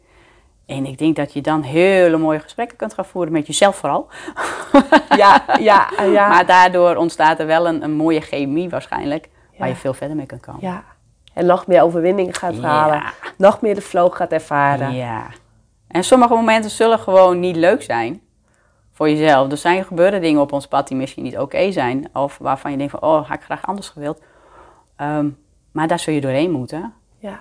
En 0.71 0.87
ik 0.87 0.99
denk 0.99 1.17
dat 1.17 1.33
je 1.33 1.41
dan 1.41 1.63
hele 1.63 2.17
mooie 2.17 2.39
gesprekken 2.41 2.77
kunt 2.77 2.95
gaan 2.95 3.05
voeren 3.05 3.33
met 3.33 3.47
jezelf 3.47 3.77
vooral. 3.77 4.09
Ja, 5.17 5.45
ja, 5.61 5.89
ja. 6.03 6.29
Maar 6.29 6.47
daardoor 6.47 6.97
ontstaat 6.97 7.39
er 7.39 7.47
wel 7.47 7.67
een, 7.69 7.83
een 7.83 7.93
mooie 7.93 8.21
chemie 8.21 8.69
waarschijnlijk. 8.71 9.29
Waar 9.59 9.69
je 9.69 9.75
veel 9.77 9.95
verder 9.95 10.17
mee 10.17 10.27
kunt 10.27 10.41
komen. 10.41 10.61
ja. 10.61 10.85
En 11.35 11.47
nog 11.47 11.67
meer 11.67 11.83
overwinningen 11.83 12.35
gaat 12.35 12.55
Ja. 12.57 12.61
halen. 12.63 13.03
Nog 13.37 13.61
meer 13.61 13.75
de 13.75 13.81
flow 13.81 14.13
gaat 14.15 14.33
ervaren. 14.33 14.93
Ja. 14.95 15.27
En 15.89 16.05
sommige 16.05 16.35
momenten 16.35 16.71
zullen 16.71 16.99
gewoon 16.99 17.41
niet 17.41 17.57
leuk 17.57 17.83
zijn 17.83 18.21
voor 18.93 19.09
jezelf. 19.11 19.51
Er 19.51 19.57
zijn 19.57 19.85
gebeuren 19.85 20.21
dingen 20.21 20.41
op 20.41 20.53
ons 20.53 20.67
pad 20.69 20.89
die 20.89 20.97
misschien 20.97 21.23
niet 21.23 21.39
oké 21.39 21.73
zijn. 21.73 22.09
Of 22.13 22.39
waarvan 22.39 22.71
je 22.71 22.77
denkt 22.77 22.93
van, 22.93 23.03
oh, 23.03 23.29
had 23.29 23.37
ik 23.37 23.43
graag 23.45 23.67
anders 23.67 23.89
gewild. 23.89 24.23
Ehm, 24.97 25.29
maar 25.73 25.89
daar 25.89 25.99
zul 25.99 26.15
je 26.15 26.21
doorheen 26.21 26.51
moeten. 26.51 26.93
Ja. 27.19 27.41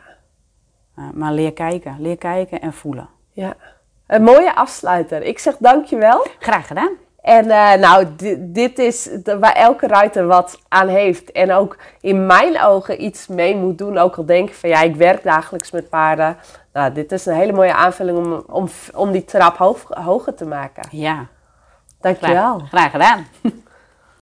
Uh, 1.00 1.06
maar 1.14 1.32
leer 1.34 1.54
kijken. 1.54 1.96
Leer 2.00 2.18
kijken 2.18 2.62
en 2.62 2.74
voelen. 2.74 3.10
Ja. 3.42 3.54
Een 4.08 4.24
mooie 4.24 4.56
afsluiter. 4.56 5.22
Ik 5.24 5.40
zeg 5.40 5.56
dankjewel. 5.60 6.26
Graag 6.40 6.68
gedaan. 6.68 6.92
En 7.22 7.52
eh, 7.52 7.74
nou, 7.74 8.06
di- 8.16 8.38
dit 8.52 8.80
is 8.80 9.10
waar 9.40 9.54
elke 9.54 9.88
ruiter 9.88 10.26
wat 10.28 10.60
aan 10.68 10.88
heeft. 10.88 11.32
En 11.32 11.52
ook 11.54 11.78
in 12.02 12.26
mijn 12.26 12.62
ogen 12.62 13.04
iets 13.04 13.28
mee 13.28 13.56
moet 13.56 13.78
doen. 13.78 13.98
Ook 13.98 14.16
al 14.16 14.26
denk 14.26 14.50
ik 14.50 14.56
van 14.56 14.70
ja, 14.70 14.82
ik 14.82 14.96
werk 14.96 15.24
dagelijks 15.24 15.72
met 15.72 15.90
paarden. 15.90 16.38
Nou, 16.74 16.94
dit 16.94 17.12
is 17.12 17.26
een 17.26 17.34
hele 17.36 17.52
mooie 17.54 17.74
aanvulling 17.74 18.18
om, 18.18 18.44
om, 18.48 18.70
om 18.96 19.12
die 19.12 19.26
trap 19.26 19.58
hoog- 19.58 19.90
hoger 19.90 20.36
te 20.36 20.46
maken. 20.46 20.84
Ja, 20.92 21.26
Dankjewel. 22.02 22.58
graag, 22.58 22.70
graag 22.70 22.92
gedaan. 22.92 23.26